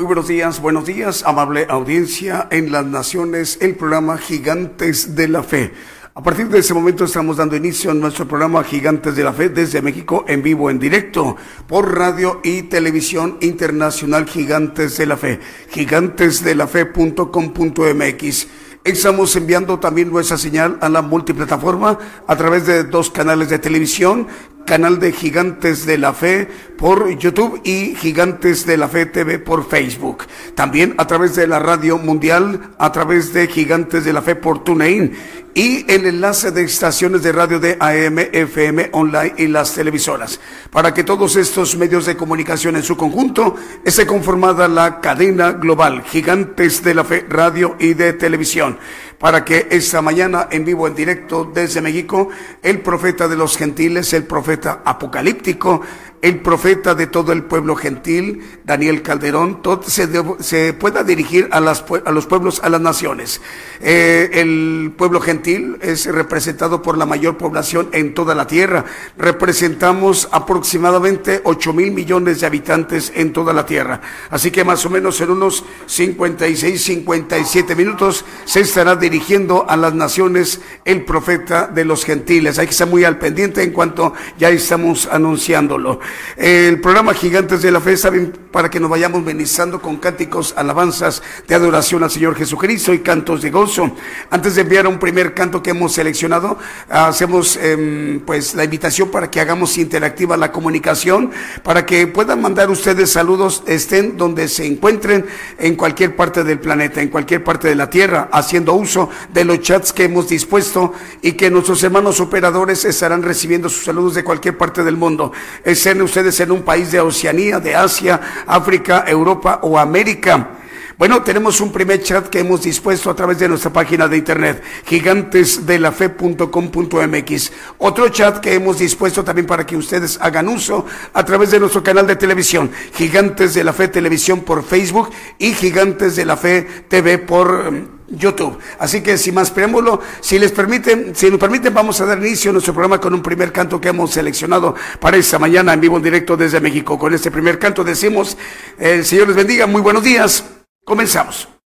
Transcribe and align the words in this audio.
Muy 0.00 0.06
buenos 0.06 0.28
días, 0.28 0.62
buenos 0.62 0.86
días, 0.86 1.24
amable 1.26 1.66
audiencia 1.68 2.48
en 2.50 2.72
las 2.72 2.86
naciones, 2.86 3.58
el 3.60 3.74
programa 3.74 4.16
Gigantes 4.16 5.14
de 5.14 5.28
la 5.28 5.42
Fe. 5.42 5.74
A 6.14 6.22
partir 6.22 6.48
de 6.48 6.60
ese 6.60 6.72
momento 6.72 7.04
estamos 7.04 7.36
dando 7.36 7.54
inicio 7.54 7.90
a 7.90 7.94
nuestro 7.94 8.26
programa 8.26 8.64
Gigantes 8.64 9.14
de 9.14 9.24
la 9.24 9.34
Fe 9.34 9.50
desde 9.50 9.82
México 9.82 10.24
en 10.26 10.42
vivo, 10.42 10.70
en 10.70 10.78
directo, 10.78 11.36
por 11.66 11.98
radio 11.98 12.40
y 12.42 12.62
televisión 12.62 13.36
internacional 13.42 14.24
Gigantes 14.24 14.96
de 14.96 15.04
la 15.04 15.18
Fe, 15.18 15.38
gigantesdelafe.com.mx. 15.68 18.46
Estamos 18.82 19.36
enviando 19.36 19.78
también 19.78 20.10
nuestra 20.10 20.38
señal 20.38 20.78
a 20.80 20.88
la 20.88 21.02
multiplataforma 21.02 21.98
a 22.26 22.36
través 22.36 22.64
de 22.64 22.84
dos 22.84 23.10
canales 23.10 23.50
de 23.50 23.58
televisión, 23.58 24.26
canal 24.70 25.00
de 25.00 25.10
Gigantes 25.10 25.84
de 25.84 25.98
la 25.98 26.12
Fe 26.12 26.46
por 26.78 27.10
YouTube 27.18 27.60
y 27.64 27.96
Gigantes 27.96 28.64
de 28.66 28.76
la 28.76 28.86
Fe 28.86 29.06
TV 29.06 29.40
por 29.40 29.68
Facebook. 29.68 30.28
También 30.54 30.94
a 30.96 31.08
través 31.08 31.34
de 31.34 31.48
la 31.48 31.58
radio 31.58 31.98
mundial, 31.98 32.70
a 32.78 32.92
través 32.92 33.32
de 33.32 33.48
Gigantes 33.48 34.04
de 34.04 34.12
la 34.12 34.22
Fe 34.22 34.36
por 34.36 34.62
TuneIn 34.62 35.12
y 35.54 35.90
el 35.90 36.06
enlace 36.06 36.52
de 36.52 36.62
estaciones 36.62 37.24
de 37.24 37.32
radio 37.32 37.58
de 37.58 37.76
AM, 37.80 38.20
FM, 38.32 38.90
online 38.92 39.34
y 39.38 39.48
las 39.48 39.74
televisoras. 39.74 40.38
Para 40.70 40.94
que 40.94 41.02
todos 41.02 41.34
estos 41.34 41.76
medios 41.76 42.06
de 42.06 42.16
comunicación 42.16 42.76
en 42.76 42.84
su 42.84 42.96
conjunto 42.96 43.56
esté 43.84 44.06
conformada 44.06 44.68
la 44.68 45.00
cadena 45.00 45.50
global 45.50 46.04
Gigantes 46.04 46.84
de 46.84 46.94
la 46.94 47.02
Fe 47.02 47.26
Radio 47.28 47.74
y 47.80 47.94
de 47.94 48.12
Televisión. 48.12 48.78
Para 49.20 49.44
que 49.44 49.68
esta 49.70 50.00
mañana 50.00 50.48
en 50.50 50.64
vivo, 50.64 50.86
en 50.86 50.94
directo 50.94 51.44
desde 51.44 51.82
México, 51.82 52.30
el 52.62 52.80
profeta 52.80 53.28
de 53.28 53.36
los 53.36 53.54
gentiles, 53.58 54.14
el 54.14 54.24
profeta 54.24 54.80
apocalíptico, 54.82 55.82
el 56.22 56.40
profeta 56.40 56.94
de 56.94 57.06
todo 57.06 57.32
el 57.32 57.44
pueblo 57.44 57.74
gentil, 57.76 58.42
Daniel 58.64 59.02
Calderón, 59.02 59.62
todo 59.62 59.82
se, 59.84 60.06
se, 60.40 60.74
pueda 60.74 61.02
dirigir 61.02 61.48
a, 61.50 61.60
las, 61.60 61.84
a, 62.04 62.10
los 62.10 62.26
pueblos, 62.26 62.60
a 62.62 62.68
las 62.68 62.80
naciones. 62.80 63.40
Eh, 63.80 64.30
el 64.34 64.92
pueblo 64.96 65.20
gentil 65.20 65.78
es 65.80 66.06
representado 66.06 66.82
por 66.82 66.98
la 66.98 67.06
mayor 67.06 67.38
población 67.38 67.88
en 67.92 68.12
toda 68.12 68.34
la 68.34 68.46
tierra. 68.46 68.84
Representamos 69.16 70.28
aproximadamente 70.30 71.40
8 71.44 71.72
mil 71.72 71.90
millones 71.90 72.40
de 72.40 72.46
habitantes 72.46 73.12
en 73.14 73.32
toda 73.32 73.54
la 73.54 73.64
tierra. 73.64 74.02
Así 74.28 74.50
que 74.50 74.64
más 74.64 74.84
o 74.84 74.90
menos 74.90 75.20
en 75.22 75.30
unos 75.30 75.64
56, 75.86 76.82
57 76.82 77.74
minutos 77.74 78.26
se 78.44 78.60
estará 78.60 78.94
dirigiendo 78.94 79.64
a 79.68 79.76
las 79.76 79.94
naciones 79.94 80.60
el 80.84 81.04
profeta 81.06 81.66
de 81.66 81.86
los 81.86 82.04
gentiles. 82.04 82.58
Hay 82.58 82.66
que 82.66 82.72
estar 82.72 82.88
muy 82.88 83.04
al 83.04 83.18
pendiente 83.18 83.62
en 83.62 83.72
cuanto 83.72 84.12
ya 84.38 84.50
estamos 84.50 85.08
anunciándolo. 85.10 86.00
El 86.36 86.80
programa 86.80 87.14
Gigantes 87.14 87.62
de 87.62 87.70
la 87.70 87.80
Fe, 87.80 87.96
saben, 87.96 88.32
para 88.50 88.70
que 88.70 88.80
nos 88.80 88.90
vayamos 88.90 89.24
benizando 89.24 89.80
con 89.80 89.96
cánticos, 89.96 90.54
alabanzas 90.56 91.22
de 91.46 91.54
adoración 91.54 92.02
al 92.02 92.10
Señor 92.10 92.34
Jesucristo 92.36 92.92
y 92.92 93.00
cantos 93.00 93.42
de 93.42 93.50
gozo. 93.50 93.94
Antes 94.30 94.54
de 94.54 94.62
enviar 94.62 94.86
un 94.86 94.98
primer 94.98 95.34
canto 95.34 95.62
que 95.62 95.70
hemos 95.70 95.92
seleccionado, 95.92 96.58
hacemos 96.88 97.58
eh, 97.60 98.20
pues 98.24 98.54
la 98.54 98.64
invitación 98.64 99.10
para 99.10 99.30
que 99.30 99.40
hagamos 99.40 99.78
interactiva 99.78 100.36
la 100.36 100.52
comunicación, 100.52 101.30
para 101.62 101.86
que 101.86 102.06
puedan 102.06 102.40
mandar 102.40 102.70
ustedes 102.70 103.10
saludos, 103.10 103.62
estén 103.66 104.16
donde 104.16 104.48
se 104.48 104.66
encuentren, 104.66 105.26
en 105.58 105.76
cualquier 105.76 106.16
parte 106.16 106.44
del 106.44 106.58
planeta, 106.58 107.00
en 107.00 107.08
cualquier 107.08 107.44
parte 107.44 107.68
de 107.68 107.74
la 107.74 107.90
tierra, 107.90 108.28
haciendo 108.32 108.74
uso 108.74 109.08
de 109.32 109.44
los 109.44 109.60
chats 109.60 109.92
que 109.92 110.04
hemos 110.04 110.28
dispuesto 110.28 110.92
y 111.22 111.32
que 111.32 111.50
nuestros 111.50 111.82
hermanos 111.82 112.20
operadores 112.20 112.84
estarán 112.84 113.22
recibiendo 113.22 113.68
sus 113.68 113.84
saludos 113.84 114.14
de 114.14 114.24
cualquier 114.24 114.56
parte 114.56 114.82
del 114.84 114.96
mundo. 114.96 115.32
Estén 115.64 115.99
ustedes 116.02 116.38
en 116.40 116.50
un 116.50 116.62
país 116.62 116.92
de 116.92 117.00
Oceanía, 117.00 117.60
de 117.60 117.74
Asia, 117.74 118.20
África, 118.46 119.04
Europa 119.06 119.60
o 119.62 119.78
América. 119.78 120.59
Bueno, 121.00 121.22
tenemos 121.22 121.62
un 121.62 121.72
primer 121.72 122.02
chat 122.02 122.28
que 122.28 122.40
hemos 122.40 122.60
dispuesto 122.60 123.08
a 123.08 123.14
través 123.14 123.38
de 123.38 123.48
nuestra 123.48 123.72
página 123.72 124.06
de 124.06 124.18
internet, 124.18 124.62
gigantesdelafe.com.mx. 124.84 127.52
Otro 127.78 128.10
chat 128.10 128.40
que 128.40 128.52
hemos 128.52 128.78
dispuesto 128.78 129.24
también 129.24 129.46
para 129.46 129.64
que 129.64 129.78
ustedes 129.78 130.18
hagan 130.20 130.48
uso 130.48 130.84
a 131.14 131.24
través 131.24 131.52
de 131.52 131.58
nuestro 131.58 131.82
canal 131.82 132.06
de 132.06 132.16
televisión, 132.16 132.70
Gigantes 132.92 133.54
de 133.54 133.64
la 133.64 133.72
Fe 133.72 133.88
Televisión 133.88 134.40
por 134.40 134.62
Facebook 134.62 135.08
y 135.38 135.54
Gigantes 135.54 136.16
de 136.16 136.26
la 136.26 136.36
Fe 136.36 136.66
TV 136.86 137.16
por 137.16 137.72
mm, 137.72 137.86
YouTube. 138.08 138.58
Así 138.78 139.00
que 139.00 139.16
sin 139.16 139.36
más 139.36 139.50
preámbulo, 139.50 140.02
si 140.20 140.38
les 140.38 140.52
permiten, 140.52 141.16
si 141.16 141.30
nos 141.30 141.40
permiten, 141.40 141.72
vamos 141.72 141.98
a 142.02 142.04
dar 142.04 142.18
inicio 142.18 142.50
a 142.50 142.52
nuestro 142.52 142.74
programa 142.74 143.00
con 143.00 143.14
un 143.14 143.22
primer 143.22 143.52
canto 143.52 143.80
que 143.80 143.88
hemos 143.88 144.10
seleccionado 144.10 144.74
para 145.00 145.16
esta 145.16 145.38
mañana 145.38 145.72
en 145.72 145.80
vivo 145.80 145.96
en 145.96 146.02
directo 146.02 146.36
desde 146.36 146.60
México. 146.60 146.98
Con 146.98 147.14
este 147.14 147.30
primer 147.30 147.58
canto 147.58 147.84
decimos, 147.84 148.36
el 148.78 149.06
Señor 149.06 149.28
les 149.28 149.36
bendiga, 149.36 149.66
muy 149.66 149.80
buenos 149.80 150.04
días. 150.04 150.59
Comenzamos. 150.90 151.59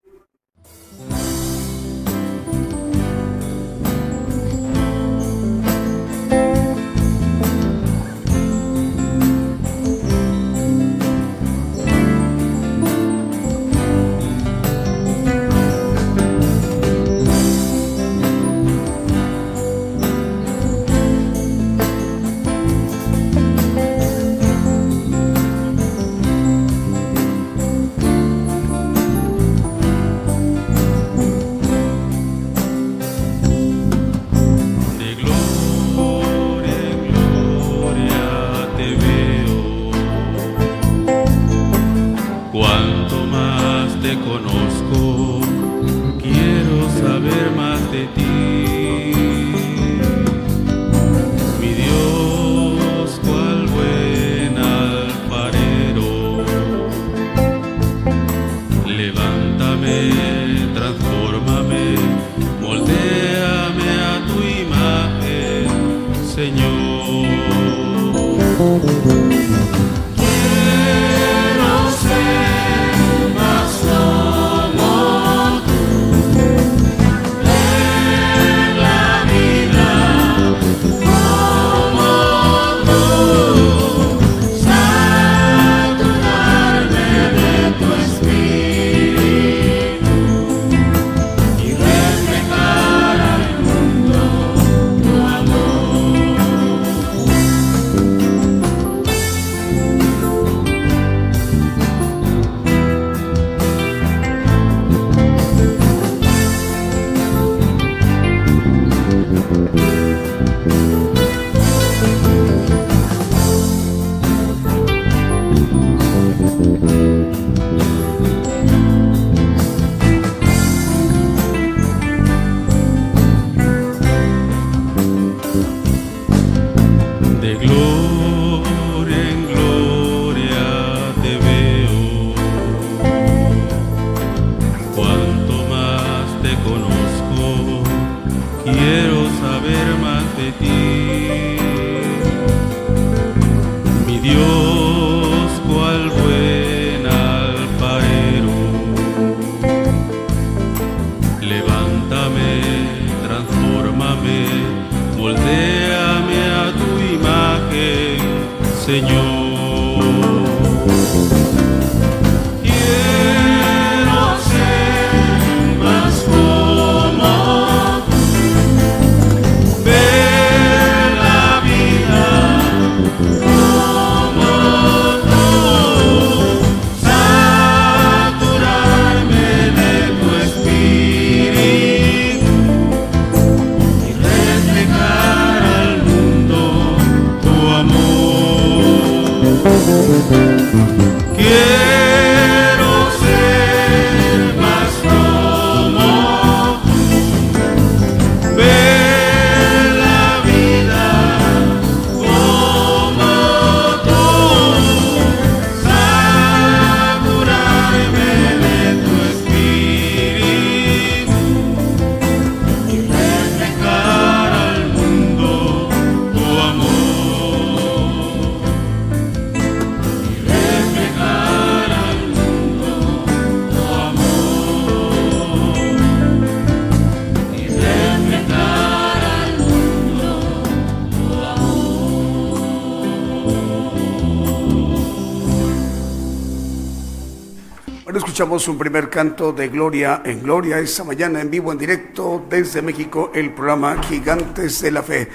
Escuchamos 238.41 238.67
un 238.69 238.77
primer 238.79 239.07
canto 239.07 239.53
de 239.53 239.67
Gloria 239.67 240.23
en 240.25 240.41
Gloria 240.41 240.79
esta 240.79 241.03
mañana 241.03 241.41
en 241.41 241.51
vivo, 241.51 241.71
en 241.71 241.77
directo 241.77 242.43
desde 242.49 242.81
México, 242.81 243.31
el 243.35 243.53
programa 243.53 244.01
Gigantes 244.01 244.81
de 244.81 244.89
la 244.89 245.03
Fe. 245.03 245.29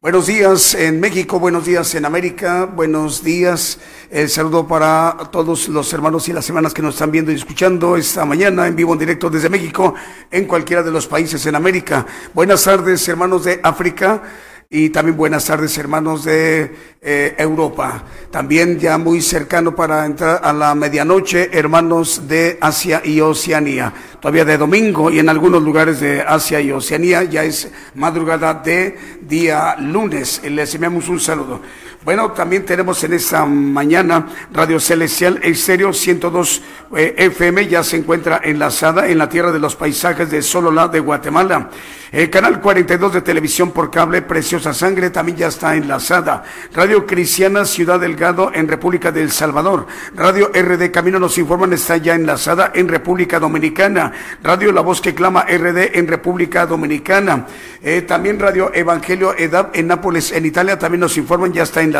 Buenos 0.00 0.26
días 0.26 0.74
en 0.74 0.98
México, 0.98 1.38
buenos 1.38 1.66
días 1.66 1.94
en 1.96 2.06
América, 2.06 2.64
buenos 2.64 3.22
días. 3.22 3.78
El 4.10 4.30
saludo 4.30 4.66
para 4.66 5.18
todos 5.30 5.68
los 5.68 5.92
hermanos 5.92 6.30
y 6.30 6.32
las 6.32 6.48
hermanas 6.48 6.72
que 6.72 6.80
nos 6.80 6.94
están 6.94 7.10
viendo 7.10 7.30
y 7.30 7.34
escuchando 7.34 7.94
esta 7.94 8.24
mañana 8.24 8.66
en 8.66 8.74
vivo, 8.74 8.94
en 8.94 9.00
directo 9.00 9.28
desde 9.28 9.50
México, 9.50 9.94
en 10.30 10.46
cualquiera 10.46 10.82
de 10.82 10.90
los 10.90 11.06
países 11.06 11.44
en 11.44 11.56
América. 11.56 12.06
Buenas 12.32 12.64
tardes, 12.64 13.06
hermanos 13.06 13.44
de 13.44 13.60
África. 13.62 14.22
Y 14.68 14.90
también 14.90 15.16
buenas 15.16 15.44
tardes, 15.44 15.78
hermanos 15.78 16.24
de 16.24 16.74
eh, 17.00 17.36
Europa. 17.38 18.02
También 18.32 18.80
ya 18.80 18.98
muy 18.98 19.22
cercano 19.22 19.76
para 19.76 20.04
entrar 20.04 20.40
a 20.42 20.52
la 20.52 20.74
medianoche, 20.74 21.50
hermanos 21.52 22.26
de 22.26 22.58
Asia 22.60 23.00
y 23.04 23.20
Oceanía. 23.20 23.92
Todavía 24.20 24.44
de 24.44 24.58
domingo 24.58 25.08
y 25.08 25.20
en 25.20 25.28
algunos 25.28 25.62
lugares 25.62 26.00
de 26.00 26.20
Asia 26.20 26.60
y 26.60 26.72
Oceanía 26.72 27.22
ya 27.22 27.44
es 27.44 27.70
madrugada 27.94 28.54
de 28.54 28.98
día 29.20 29.76
lunes. 29.76 30.42
Les 30.42 30.74
enviamos 30.74 31.08
un 31.08 31.20
saludo. 31.20 31.60
Bueno, 32.06 32.30
también 32.30 32.64
tenemos 32.64 33.02
en 33.02 33.14
esta 33.14 33.44
mañana 33.46 34.28
Radio 34.52 34.78
Celestial 34.78 35.40
Estéreo 35.42 35.92
102 35.92 36.62
eh, 36.96 37.14
FM, 37.18 37.66
ya 37.66 37.82
se 37.82 37.96
encuentra 37.96 38.40
enlazada 38.44 39.08
en 39.08 39.18
la 39.18 39.28
tierra 39.28 39.50
de 39.50 39.58
los 39.58 39.74
paisajes 39.74 40.30
de 40.30 40.40
Solola 40.40 40.86
de 40.86 41.00
Guatemala. 41.00 41.68
El 42.12 42.30
canal 42.30 42.60
42 42.60 43.14
de 43.14 43.22
televisión 43.22 43.72
por 43.72 43.90
cable 43.90 44.22
Preciosa 44.22 44.72
Sangre 44.72 45.10
también 45.10 45.36
ya 45.36 45.48
está 45.48 45.74
enlazada. 45.74 46.44
Radio 46.72 47.04
Cristiana 47.04 47.64
Ciudad 47.64 47.98
Delgado 47.98 48.52
en 48.54 48.68
República 48.68 49.10
del 49.10 49.32
Salvador. 49.32 49.88
Radio 50.14 50.52
RD 50.54 50.92
Camino 50.92 51.18
nos 51.18 51.36
informan 51.38 51.72
está 51.72 51.96
ya 51.96 52.14
enlazada 52.14 52.70
en 52.72 52.86
República 52.86 53.40
Dominicana. 53.40 54.12
Radio 54.44 54.70
La 54.70 54.82
Voz 54.82 55.00
que 55.00 55.16
Clama 55.16 55.42
RD 55.42 55.98
en 55.98 56.06
República 56.06 56.66
Dominicana. 56.66 57.46
Eh, 57.82 58.02
también 58.02 58.38
Radio 58.38 58.70
Evangelio 58.72 59.36
EDAP 59.36 59.74
en 59.74 59.88
Nápoles, 59.88 60.30
en 60.30 60.46
Italia, 60.46 60.78
también 60.78 61.00
nos 61.00 61.16
informan 61.16 61.52
ya 61.52 61.64
está 61.64 61.82
enlazada 61.82 61.95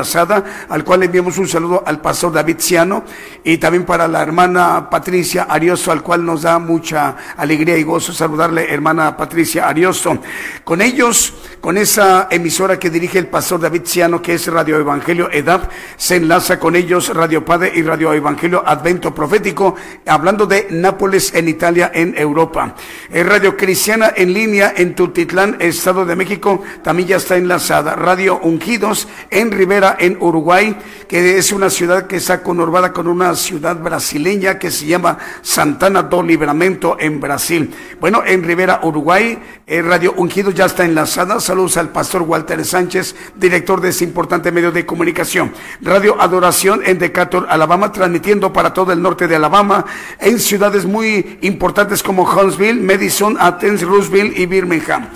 al 0.68 0.84
cual 0.84 1.02
enviamos 1.02 1.38
un 1.38 1.48
saludo 1.48 1.82
al 1.86 2.00
pastor 2.00 2.32
David 2.32 2.56
Ciano 2.58 3.04
y 3.44 3.58
también 3.58 3.84
para 3.84 4.08
la 4.08 4.22
hermana 4.22 4.88
Patricia 4.90 5.44
Ariosto, 5.44 5.92
al 5.92 6.02
cual 6.02 6.24
nos 6.24 6.42
da 6.42 6.58
mucha 6.58 7.16
alegría 7.36 7.76
y 7.76 7.82
gozo 7.82 8.12
saludarle, 8.12 8.72
hermana 8.72 9.16
Patricia 9.16 9.68
Ariosto. 9.68 10.18
Con 10.64 10.82
ellos, 10.82 11.34
con 11.60 11.76
esa 11.76 12.28
emisora 12.30 12.78
que 12.78 12.90
dirige 12.90 13.18
el 13.18 13.28
pastor 13.28 13.60
David 13.60 13.82
Ciano, 13.84 14.20
que 14.20 14.34
es 14.34 14.46
Radio 14.48 14.78
Evangelio 14.78 15.30
EDAP, 15.30 15.70
se 15.96 16.16
enlaza 16.16 16.58
con 16.58 16.76
ellos 16.76 17.14
Radio 17.14 17.44
Padre 17.44 17.72
y 17.74 17.82
Radio 17.82 18.12
Evangelio 18.12 18.62
Advento 18.66 19.14
Profético, 19.14 19.74
hablando 20.06 20.46
de 20.46 20.66
Nápoles 20.70 21.34
en 21.34 21.48
Italia, 21.48 21.90
en 21.94 22.14
Europa. 22.16 22.74
Radio 23.10 23.56
Cristiana 23.56 24.12
en 24.16 24.32
línea 24.32 24.72
en 24.76 24.94
Tultitlán, 24.94 25.56
Estado 25.60 26.04
de 26.04 26.16
México, 26.16 26.62
también 26.82 27.08
ya 27.08 27.16
está 27.16 27.36
enlazada. 27.36 27.94
Radio 27.94 28.38
Ungidos 28.42 29.08
en 29.30 29.50
Rivera 29.50 29.75
en 29.98 30.16
Uruguay, 30.20 30.76
que 31.06 31.36
es 31.36 31.52
una 31.52 31.68
ciudad 31.68 32.06
que 32.06 32.16
está 32.16 32.42
conurbada 32.42 32.92
con 32.92 33.06
una 33.06 33.34
ciudad 33.34 33.76
brasileña 33.76 34.58
que 34.58 34.70
se 34.70 34.86
llama 34.86 35.18
Santana 35.42 36.02
do 36.02 36.22
Libramento 36.22 36.96
en 36.98 37.20
Brasil. 37.20 37.74
Bueno, 38.00 38.22
en 38.24 38.42
Rivera, 38.42 38.80
Uruguay, 38.82 39.38
eh, 39.66 39.82
Radio 39.82 40.14
Ungido 40.16 40.50
ya 40.50 40.64
está 40.64 40.84
enlazada. 40.84 41.40
Saludos 41.40 41.76
al 41.76 41.90
pastor 41.90 42.22
Walter 42.22 42.64
Sánchez, 42.64 43.14
director 43.36 43.80
de 43.80 43.90
ese 43.90 44.04
importante 44.04 44.50
medio 44.50 44.72
de 44.72 44.86
comunicación. 44.86 45.52
Radio 45.82 46.20
Adoración 46.20 46.80
en 46.84 46.98
Decatur, 46.98 47.46
Alabama, 47.48 47.92
transmitiendo 47.92 48.52
para 48.52 48.72
todo 48.72 48.92
el 48.92 49.02
norte 49.02 49.28
de 49.28 49.36
Alabama, 49.36 49.84
en 50.18 50.38
ciudades 50.38 50.86
muy 50.86 51.38
importantes 51.42 52.02
como 52.02 52.24
Huntsville, 52.24 52.80
Madison, 52.80 53.36
Athens, 53.38 53.82
Roosevelt 53.82 54.38
y 54.38 54.46
Birmingham. 54.46 55.08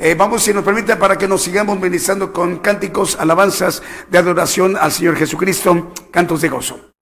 Eh, 0.00 0.14
vamos, 0.14 0.42
si 0.42 0.52
nos 0.54 0.64
permite, 0.64 0.94
para 0.96 1.18
que 1.18 1.26
nos 1.26 1.42
sigamos 1.42 1.80
ministrando 1.80 2.32
con 2.32 2.58
cánticos, 2.58 3.16
alabanzas 3.18 3.82
de 4.08 4.18
adoración 4.18 4.76
al 4.76 4.92
Señor 4.92 5.16
Jesucristo, 5.16 5.92
cantos 6.12 6.40
de 6.40 6.48
gozo. 6.48 6.97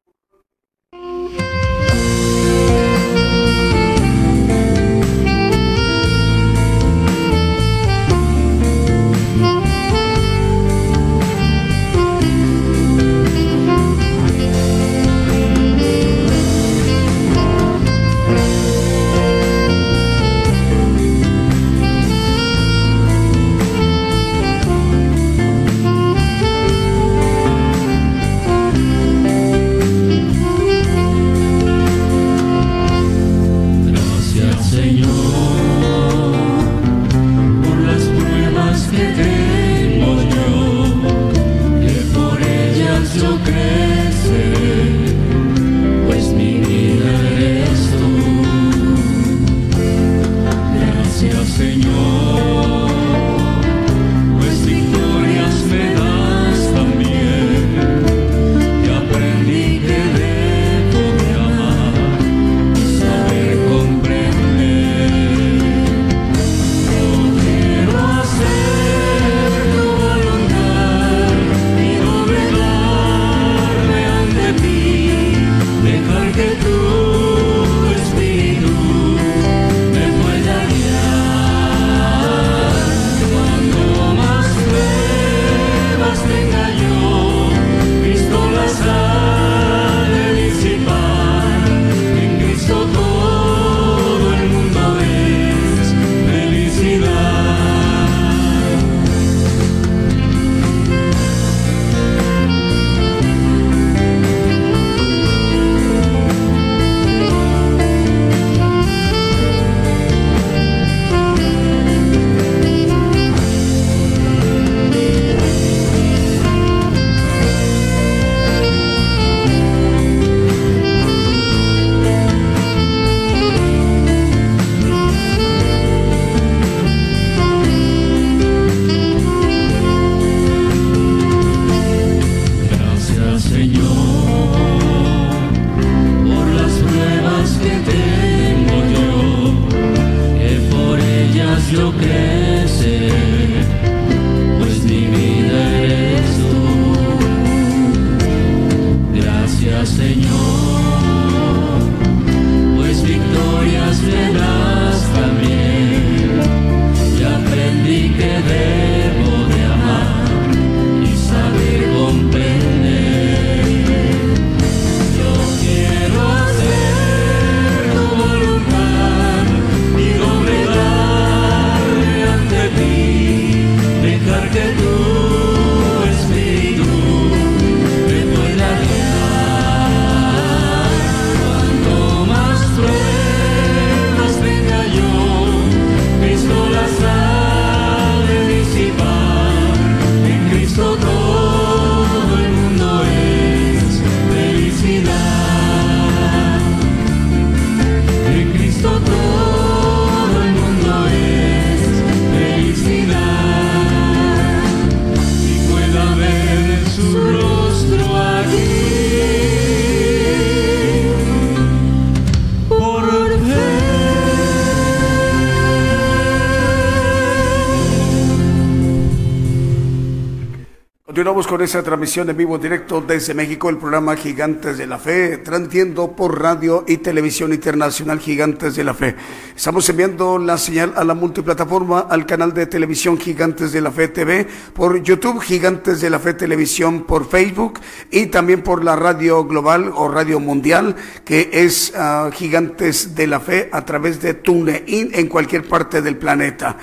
Con 221.57 221.65
esa 221.65 221.83
transmisión 221.83 222.29
en 222.29 222.37
vivo 222.37 222.59
directo 222.59 223.01
desde 223.01 223.33
México, 223.33 223.71
el 223.71 223.79
programa 223.79 224.15
Gigantes 224.15 224.77
de 224.77 224.87
la 224.87 224.99
Fe, 224.99 225.39
transmitiendo 225.39 226.15
por 226.15 226.39
radio 226.39 226.85
y 226.87 226.99
televisión 226.99 227.51
internacional 227.51 228.21
Gigantes 228.21 228.77
de 228.77 228.85
la 228.85 228.93
Fe. 228.93 229.17
Estamos 229.57 229.89
enviando 229.89 230.37
la 230.37 230.59
señal 230.59 230.93
a 230.97 231.03
la 231.03 231.15
multiplataforma, 231.15 232.01
al 232.11 232.27
canal 232.27 232.53
de 232.53 232.67
televisión 232.67 233.17
Gigantes 233.17 233.73
de 233.73 233.81
la 233.81 233.91
Fe 233.91 234.09
TV, 234.09 234.47
por 234.75 235.03
YouTube 235.03 235.41
Gigantes 235.41 236.03
de 236.03 236.11
la 236.11 236.19
Fe 236.19 236.35
Televisión, 236.35 237.05
por 237.05 237.27
Facebook 237.27 237.81
y 238.11 238.27
también 238.27 238.61
por 238.61 238.85
la 238.85 238.95
radio 238.95 239.43
global 239.47 239.91
o 239.95 240.09
radio 240.09 240.39
mundial, 240.41 240.95
que 241.25 241.49
es 241.55 241.95
uh, 241.97 242.31
Gigantes 242.33 243.15
de 243.15 243.29
la 243.29 243.41
Fe 243.41 243.71
a 243.73 243.83
través 243.83 244.21
de 244.21 244.35
TuneIn 244.35 245.13
en 245.15 245.27
cualquier 245.27 245.67
parte 245.67 246.03
del 246.03 246.19
planeta 246.19 246.77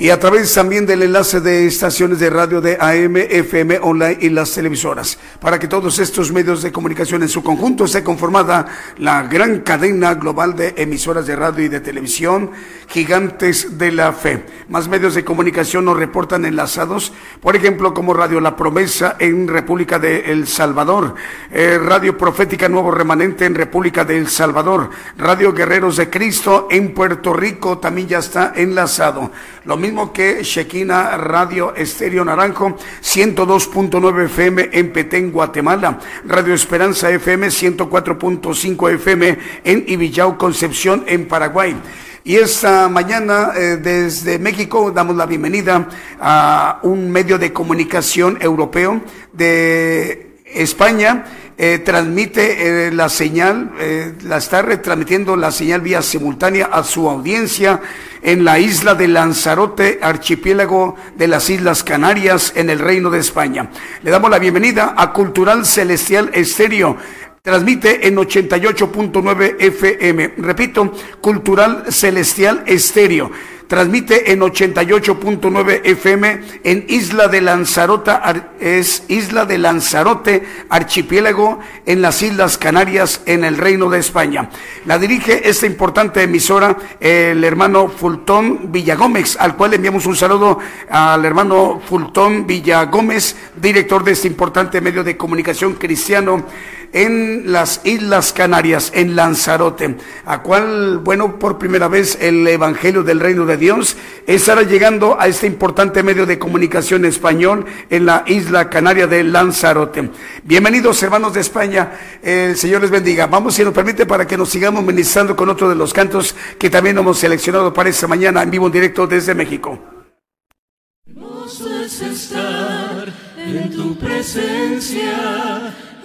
y 0.00 0.08
a 0.08 0.18
través 0.18 0.54
también 0.54 0.86
del 0.86 1.02
enlace 1.02 1.42
de 1.42 1.66
estaciones 1.66 2.18
de 2.20 2.30
radio 2.30 2.62
de 2.62 2.78
AM, 2.80 3.18
FM, 3.18 3.80
online 3.82 4.16
y 4.22 4.30
las 4.30 4.50
televisoras. 4.50 5.18
Para 5.42 5.58
que 5.58 5.68
todos 5.68 5.98
estos 5.98 6.32
medios 6.32 6.62
de 6.62 6.72
comunicación 6.72 7.20
en 7.20 7.28
su 7.28 7.42
conjunto 7.42 7.84
esté 7.84 8.02
conformada 8.02 8.64
la 8.96 9.24
gran 9.24 9.60
cadena 9.60 10.14
global 10.14 10.56
de 10.56 10.72
emisoras 10.78 11.26
de 11.26 11.36
radio 11.36 11.66
y 11.66 11.68
de 11.68 11.80
televisión, 11.80 12.50
gigantes 12.88 13.76
de 13.76 13.92
la 13.92 14.14
fe. 14.14 14.46
Más 14.70 14.88
medios 14.88 15.14
de 15.14 15.22
comunicación 15.22 15.84
nos 15.84 15.98
reportan 15.98 16.46
enlazados, 16.46 17.12
por 17.42 17.54
ejemplo, 17.54 17.92
como 17.92 18.14
Radio 18.14 18.40
La 18.40 18.56
Promesa 18.56 19.16
en 19.18 19.48
República 19.48 19.98
de 19.98 20.32
El 20.32 20.46
Salvador, 20.46 21.14
eh, 21.52 21.78
Radio 21.78 22.16
Profética 22.16 22.70
Nuevo 22.70 22.90
Remanente 22.90 23.44
en 23.44 23.54
República 23.54 24.06
de 24.06 24.16
El 24.16 24.28
Salvador, 24.28 24.88
Radio 25.18 25.52
Guerreros 25.52 25.98
de 25.98 26.08
Cristo 26.08 26.68
en 26.70 26.94
Puerto 26.94 27.34
Rico 27.34 27.76
también 27.76 28.08
ya 28.08 28.20
está 28.20 28.54
enlazado. 28.56 29.30
Lo 29.70 29.76
mismo 29.76 30.12
que 30.12 30.42
Shekina 30.42 31.16
Radio 31.16 31.76
Estéreo 31.76 32.24
Naranjo, 32.24 32.76
102.9 33.04 34.24
FM 34.24 34.70
en 34.72 34.92
Petén, 34.92 35.30
Guatemala. 35.30 35.96
Radio 36.26 36.54
Esperanza 36.54 37.08
FM, 37.08 37.46
104.5 37.46 38.94
FM 38.94 39.38
en 39.62 39.84
Ibillau, 39.86 40.36
Concepción, 40.36 41.04
en 41.06 41.28
Paraguay. 41.28 41.76
Y 42.24 42.34
esta 42.34 42.88
mañana 42.88 43.52
eh, 43.54 43.76
desde 43.80 44.40
México 44.40 44.90
damos 44.90 45.14
la 45.14 45.26
bienvenida 45.26 45.86
a 46.20 46.80
un 46.82 47.08
medio 47.08 47.38
de 47.38 47.52
comunicación 47.52 48.38
europeo 48.40 49.00
de 49.32 50.40
España 50.46 51.26
eh, 51.62 51.78
transmite 51.78 52.86
eh, 52.86 52.90
la 52.90 53.10
señal, 53.10 53.72
eh, 53.78 54.14
la 54.24 54.38
está 54.38 54.62
retransmitiendo 54.62 55.36
la 55.36 55.52
señal 55.52 55.82
vía 55.82 56.00
simultánea 56.00 56.70
a 56.72 56.82
su 56.82 57.06
audiencia 57.06 57.82
en 58.22 58.46
la 58.46 58.58
isla 58.58 58.94
de 58.94 59.08
Lanzarote, 59.08 59.98
archipiélago 60.00 60.96
de 61.18 61.28
las 61.28 61.50
Islas 61.50 61.84
Canarias, 61.84 62.54
en 62.56 62.70
el 62.70 62.78
Reino 62.78 63.10
de 63.10 63.18
España. 63.18 63.68
Le 64.02 64.10
damos 64.10 64.30
la 64.30 64.38
bienvenida 64.38 64.94
a 64.96 65.12
Cultural 65.12 65.66
Celestial 65.66 66.30
Estéreo. 66.32 66.96
Transmite 67.42 68.08
en 68.08 68.16
88.9 68.16 69.56
FM. 69.58 70.34
Repito, 70.38 70.94
Cultural 71.20 71.84
Celestial 71.90 72.62
Estéreo 72.64 73.30
transmite 73.70 74.32
en 74.32 74.40
88.9 74.40 75.82
FM 75.84 76.40
en 76.64 76.86
Isla 76.88 77.28
de 77.28 77.40
Lanzarote, 77.40 78.10
es 78.58 79.04
Isla 79.06 79.46
de 79.46 79.58
Lanzarote, 79.58 80.42
archipiélago 80.68 81.60
en 81.86 82.02
las 82.02 82.20
Islas 82.20 82.58
Canarias, 82.58 83.22
en 83.26 83.44
el 83.44 83.56
Reino 83.56 83.88
de 83.88 84.00
España. 84.00 84.50
La 84.86 84.98
dirige 84.98 85.48
esta 85.48 85.66
importante 85.66 86.20
emisora 86.20 86.76
el 86.98 87.44
hermano 87.44 87.86
Fultón 87.86 88.72
Villagómez, 88.72 89.36
al 89.38 89.54
cual 89.54 89.74
enviamos 89.74 90.04
un 90.04 90.16
saludo 90.16 90.58
al 90.90 91.24
hermano 91.24 91.80
Fultón 91.88 92.48
Villagómez, 92.48 93.36
director 93.54 94.02
de 94.02 94.10
este 94.12 94.26
importante 94.26 94.80
medio 94.80 95.04
de 95.04 95.16
comunicación 95.16 95.74
cristiano 95.74 96.44
en 96.92 97.52
las 97.52 97.80
Islas 97.84 98.32
Canarias, 98.32 98.92
en 98.94 99.16
Lanzarote, 99.16 99.96
a 100.24 100.42
cual, 100.42 100.98
bueno, 100.98 101.38
por 101.38 101.58
primera 101.58 101.88
vez 101.88 102.18
el 102.20 102.46
Evangelio 102.46 103.02
del 103.02 103.20
Reino 103.20 103.46
de 103.46 103.56
Dios 103.56 103.96
estará 104.26 104.62
llegando 104.62 105.16
a 105.20 105.28
este 105.28 105.46
importante 105.46 106.02
medio 106.02 106.26
de 106.26 106.38
comunicación 106.38 107.04
español 107.04 107.64
en 107.90 108.06
la 108.06 108.24
isla 108.26 108.68
canaria 108.70 109.06
de 109.06 109.24
Lanzarote. 109.24 110.10
Bienvenidos 110.44 111.02
hermanos 111.02 111.34
de 111.34 111.40
España, 111.40 111.92
el 112.22 112.56
Señor 112.56 112.82
les 112.82 112.90
bendiga. 112.90 113.26
Vamos, 113.26 113.54
si 113.54 113.64
nos 113.64 113.74
permite, 113.74 114.06
para 114.06 114.26
que 114.26 114.36
nos 114.36 114.48
sigamos 114.48 114.84
ministrando 114.84 115.36
con 115.36 115.48
otro 115.48 115.68
de 115.68 115.74
los 115.74 115.92
cantos 115.92 116.34
que 116.58 116.70
también 116.70 116.98
hemos 116.98 117.18
seleccionado 117.18 117.72
para 117.72 117.88
esta 117.88 118.06
mañana 118.06 118.42
en 118.42 118.50
vivo 118.50 118.66
en 118.66 118.72
directo 118.72 119.06
desde 119.06 119.34
México. 119.34 119.78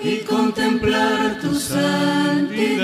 Y 0.05 0.19
contemplar 0.19 1.39
tu 1.41 1.55
santidad, 1.55 2.83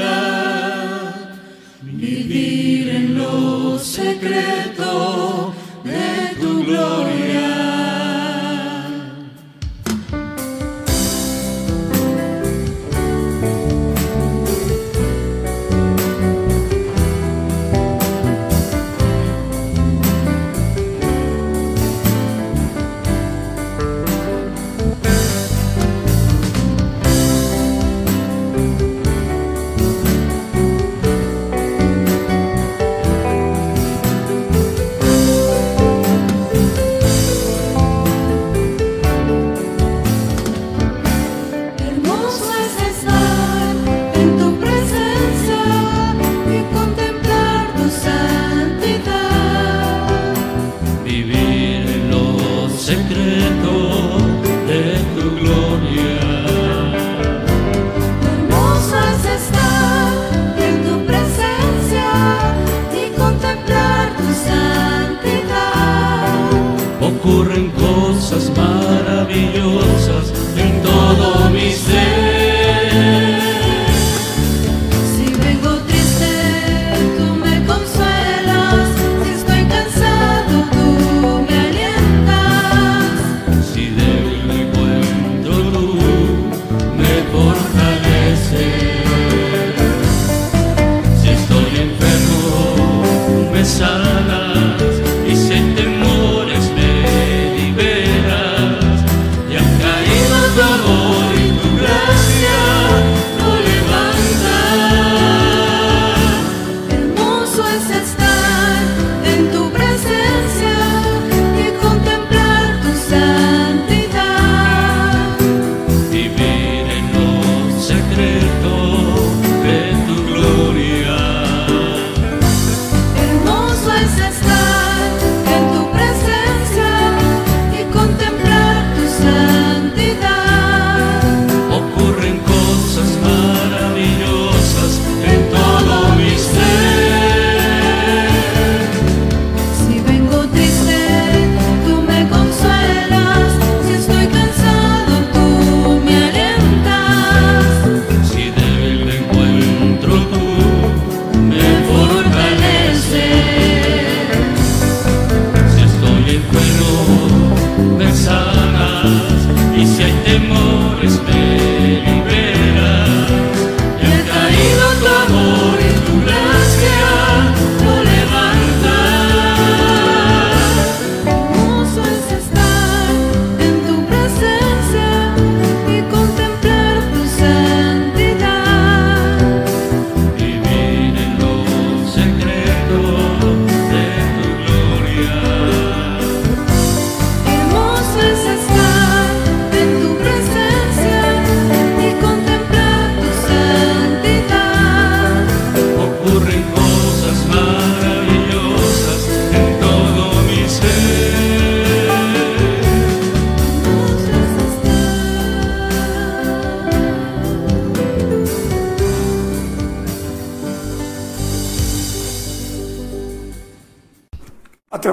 vivir 1.84 2.90
en 2.90 3.16
lo 3.16 3.78
secreto 3.78 5.54
de 5.84 6.36
tu 6.42 6.66
gloria. 6.66 7.31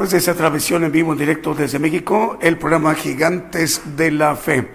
A 0.08 0.10
través 0.10 0.24
de 0.24 0.30
esa 0.32 0.38
transmisión 0.38 0.84
en 0.84 0.92
vivo 0.92 1.14
directo 1.14 1.54
desde 1.54 1.78
México, 1.78 2.38
el 2.40 2.56
programa 2.56 2.94
Gigantes 2.94 3.82
de 3.94 4.10
la 4.10 4.36
Fe. 4.36 4.72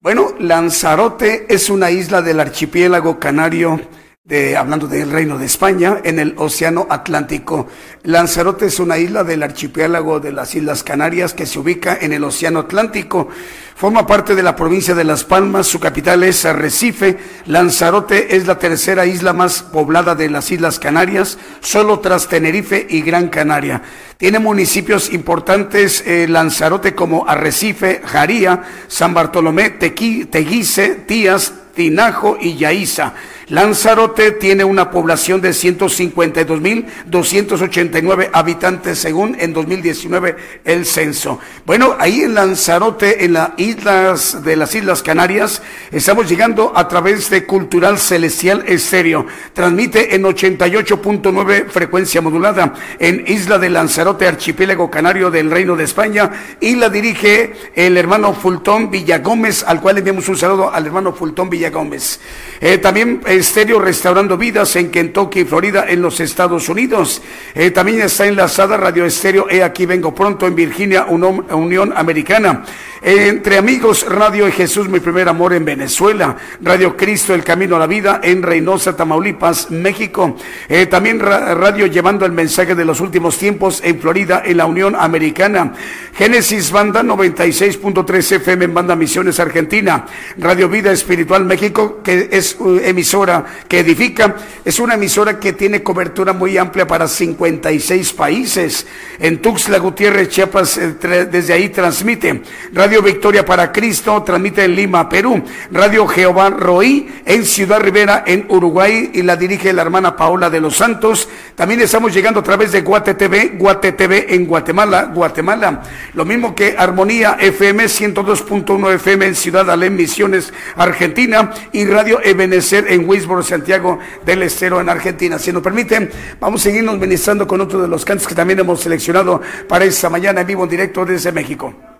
Bueno, 0.00 0.34
Lanzarote 0.38 1.52
es 1.52 1.68
una 1.68 1.90
isla 1.90 2.22
del 2.22 2.38
archipiélago 2.38 3.18
canario 3.18 3.80
de, 4.24 4.56
hablando 4.56 4.86
del 4.86 5.10
Reino 5.10 5.36
de 5.36 5.46
España, 5.46 5.98
en 6.04 6.20
el 6.20 6.34
Océano 6.36 6.86
Atlántico. 6.88 7.66
Lanzarote 8.04 8.66
es 8.66 8.78
una 8.78 8.96
isla 8.96 9.24
del 9.24 9.42
archipiélago 9.42 10.20
de 10.20 10.30
las 10.30 10.54
Islas 10.54 10.84
Canarias 10.84 11.34
que 11.34 11.44
se 11.44 11.58
ubica 11.58 11.98
en 12.00 12.12
el 12.12 12.22
Océano 12.22 12.60
Atlántico. 12.60 13.28
Forma 13.74 14.06
parte 14.06 14.36
de 14.36 14.44
la 14.44 14.54
provincia 14.54 14.94
de 14.94 15.02
Las 15.02 15.24
Palmas, 15.24 15.66
su 15.66 15.80
capital 15.80 16.22
es 16.22 16.44
Arrecife. 16.44 17.18
Lanzarote 17.46 18.36
es 18.36 18.46
la 18.46 18.60
tercera 18.60 19.06
isla 19.06 19.32
más 19.32 19.64
poblada 19.64 20.14
de 20.14 20.30
las 20.30 20.52
Islas 20.52 20.78
Canarias, 20.78 21.36
solo 21.58 21.98
tras 21.98 22.28
Tenerife 22.28 22.86
y 22.88 23.02
Gran 23.02 23.28
Canaria. 23.28 23.82
Tiene 24.18 24.38
municipios 24.38 25.12
importantes 25.12 26.00
eh, 26.06 26.28
Lanzarote 26.28 26.94
como 26.94 27.28
Arrecife, 27.28 28.02
Jaría, 28.04 28.62
San 28.86 29.14
Bartolomé, 29.14 29.70
Tequi, 29.70 30.26
Teguise, 30.26 30.90
Tías, 31.08 31.54
Tinajo 31.74 32.36
y 32.40 32.56
Yaiza. 32.56 33.14
Lanzarote 33.52 34.32
tiene 34.32 34.64
una 34.64 34.90
población 34.90 35.40
de 35.42 35.50
152.289 35.50 38.30
habitantes 38.32 38.98
según 38.98 39.36
en 39.38 39.52
2019 39.52 40.36
el 40.64 40.86
censo. 40.86 41.38
Bueno, 41.66 41.94
ahí 41.98 42.22
en 42.22 42.32
Lanzarote, 42.32 43.26
en 43.26 43.34
las 43.34 43.50
islas 43.58 44.42
de 44.42 44.56
las 44.56 44.74
Islas 44.74 45.02
Canarias, 45.02 45.60
estamos 45.90 46.30
llegando 46.30 46.72
a 46.74 46.88
través 46.88 47.28
de 47.28 47.44
Cultural 47.44 47.98
Celestial 47.98 48.64
Estéreo. 48.66 49.26
Transmite 49.52 50.14
en 50.14 50.22
88.9 50.22 51.68
frecuencia 51.68 52.22
modulada 52.22 52.72
en 52.98 53.22
Isla 53.26 53.58
de 53.58 53.68
Lanzarote, 53.68 54.26
archipiélago 54.26 54.90
canario 54.90 55.30
del 55.30 55.50
Reino 55.50 55.76
de 55.76 55.84
España 55.84 56.56
y 56.58 56.76
la 56.76 56.88
dirige 56.88 57.52
el 57.74 57.98
hermano 57.98 58.32
Fultón 58.32 58.90
Villagómez, 58.90 59.62
al 59.62 59.82
cual 59.82 59.98
enviamos 59.98 60.26
un 60.30 60.38
saludo 60.38 60.72
al 60.72 60.86
hermano 60.86 61.12
Fultón 61.12 61.50
Villagómez. 61.50 62.18
Eh, 62.58 62.78
también 62.78 63.20
Estéreo 63.42 63.80
Restaurando 63.80 64.38
Vidas 64.38 64.76
en 64.76 64.92
Kentucky, 64.92 65.44
Florida, 65.44 65.86
en 65.88 66.00
los 66.00 66.20
Estados 66.20 66.68
Unidos. 66.68 67.20
Eh, 67.56 67.72
también 67.72 68.00
está 68.00 68.24
enlazada 68.24 68.76
Radio 68.76 69.04
Estéreo 69.04 69.46
He 69.50 69.64
Aquí 69.64 69.84
Vengo 69.84 70.14
Pronto 70.14 70.46
en 70.46 70.54
Virginia, 70.54 71.06
Unión 71.06 71.92
Americana. 71.96 72.62
Entre 73.04 73.58
Amigos, 73.58 74.06
Radio 74.08 74.48
Jesús, 74.52 74.88
mi 74.88 75.00
primer 75.00 75.28
amor 75.28 75.54
en 75.54 75.64
Venezuela. 75.64 76.36
Radio 76.60 76.96
Cristo, 76.96 77.34
El 77.34 77.42
Camino 77.42 77.74
a 77.74 77.80
la 77.80 77.88
Vida 77.88 78.20
en 78.22 78.44
Reynosa, 78.44 78.96
Tamaulipas, 78.96 79.72
México. 79.72 80.36
Eh, 80.68 80.86
también 80.86 81.18
Radio 81.18 81.86
Llevando 81.86 82.24
el 82.24 82.30
Mensaje 82.30 82.76
de 82.76 82.84
los 82.84 83.00
Últimos 83.00 83.38
Tiempos 83.38 83.80
en 83.82 83.98
Florida, 83.98 84.44
en 84.44 84.56
la 84.56 84.66
Unión 84.66 84.94
Americana. 84.94 85.72
Génesis 86.14 86.70
Banda 86.70 87.02
96.3 87.02 88.36
FM 88.36 88.66
en 88.66 88.74
Banda 88.74 88.94
Misiones 88.94 89.40
Argentina. 89.40 90.06
Radio 90.38 90.68
Vida 90.68 90.92
Espiritual 90.92 91.44
México, 91.44 92.02
que 92.04 92.28
es 92.30 92.56
emisora 92.84 93.31
que 93.68 93.80
edifica. 93.80 94.36
Es 94.64 94.78
una 94.78 94.94
emisora 94.94 95.38
que 95.38 95.52
tiene 95.52 95.82
cobertura 95.82 96.32
muy 96.32 96.56
amplia 96.58 96.86
para 96.86 97.08
56 97.08 98.12
países. 98.12 98.86
En 99.18 99.40
Tuxtla 99.40 99.78
Gutiérrez, 99.78 100.28
Chiapas, 100.28 100.78
eh, 100.78 100.94
desde 101.30 101.52
ahí 101.52 101.68
transmite. 101.68 102.42
Radio 102.72 103.02
Victoria 103.02 103.44
para 103.44 103.72
Cristo 103.72 104.22
transmite 104.22 104.64
en 104.64 104.74
Lima, 104.74 105.08
Perú. 105.08 105.42
Radio 105.70 106.06
Jehová 106.06 106.50
Roí 106.50 107.08
en 107.24 107.44
Ciudad 107.44 107.80
Rivera, 107.80 108.24
en 108.26 108.46
Uruguay, 108.48 109.10
y 109.14 109.22
la 109.22 109.36
dirige 109.36 109.72
la 109.72 109.82
hermana 109.82 110.16
Paola 110.16 110.50
de 110.50 110.60
los 110.60 110.76
Santos. 110.76 111.28
También 111.54 111.80
estamos 111.80 112.12
llegando 112.14 112.40
a 112.40 112.42
través 112.42 112.72
de 112.72 112.82
Guate 112.82 113.14
TV, 113.14 113.52
Guate 113.58 113.92
TV 113.92 114.34
en 114.34 114.46
Guatemala, 114.46 115.10
Guatemala. 115.14 115.82
Lo 116.14 116.24
mismo 116.24 116.54
que 116.54 116.74
Armonía 116.76 117.36
FM 117.38 117.84
102.1 117.84 118.94
FM 118.94 119.26
en 119.26 119.34
Ciudad 119.34 119.70
Alem, 119.70 119.94
Misiones, 119.94 120.52
Argentina, 120.76 121.50
y 121.72 121.84
Radio 121.84 122.20
Ebenecer 122.22 122.86
en 122.88 123.06
Wisborne 123.12 123.44
Santiago 123.44 123.98
del 124.24 124.42
Estero 124.42 124.80
en 124.80 124.88
Argentina. 124.88 125.38
Si 125.38 125.52
nos 125.52 125.62
permiten, 125.62 126.10
vamos 126.40 126.62
a 126.62 126.64
seguirnos 126.64 126.98
ministrando 126.98 127.46
con 127.46 127.60
otro 127.60 127.80
de 127.82 127.88
los 127.88 128.04
cantos 128.04 128.26
que 128.26 128.34
también 128.34 128.58
hemos 128.58 128.80
seleccionado 128.80 129.40
para 129.68 129.84
esta 129.84 130.08
mañana 130.08 130.40
en 130.40 130.46
vivo 130.46 130.64
en 130.64 130.70
directo 130.70 131.04
desde 131.04 131.30
México. 131.30 131.91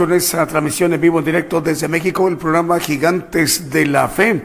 Con 0.00 0.14
esta 0.14 0.46
transmisión 0.46 0.94
en 0.94 1.00
vivo 1.02 1.18
en 1.18 1.26
directo 1.26 1.60
desde 1.60 1.86
México, 1.86 2.26
el 2.26 2.38
programa 2.38 2.80
Gigantes 2.80 3.68
de 3.68 3.84
la 3.84 4.08
Fe. 4.08 4.40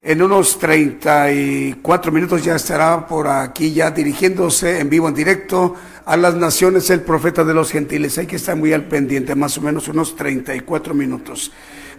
En 0.00 0.22
unos 0.22 0.58
34 0.58 2.10
minutos 2.10 2.42
ya 2.42 2.56
estará 2.56 3.06
por 3.06 3.28
aquí 3.28 3.74
ya 3.74 3.90
dirigiéndose 3.90 4.80
en 4.80 4.88
vivo 4.88 5.06
en 5.08 5.14
directo 5.14 5.74
a 6.06 6.16
las 6.16 6.34
naciones 6.34 6.88
el 6.88 7.02
profeta 7.02 7.44
de 7.44 7.52
los 7.52 7.70
gentiles. 7.72 8.16
Hay 8.16 8.26
que 8.26 8.36
estar 8.36 8.56
muy 8.56 8.72
al 8.72 8.84
pendiente, 8.84 9.34
más 9.34 9.58
o 9.58 9.60
menos 9.60 9.86
unos 9.88 10.16
34 10.16 10.94
minutos. 10.94 11.52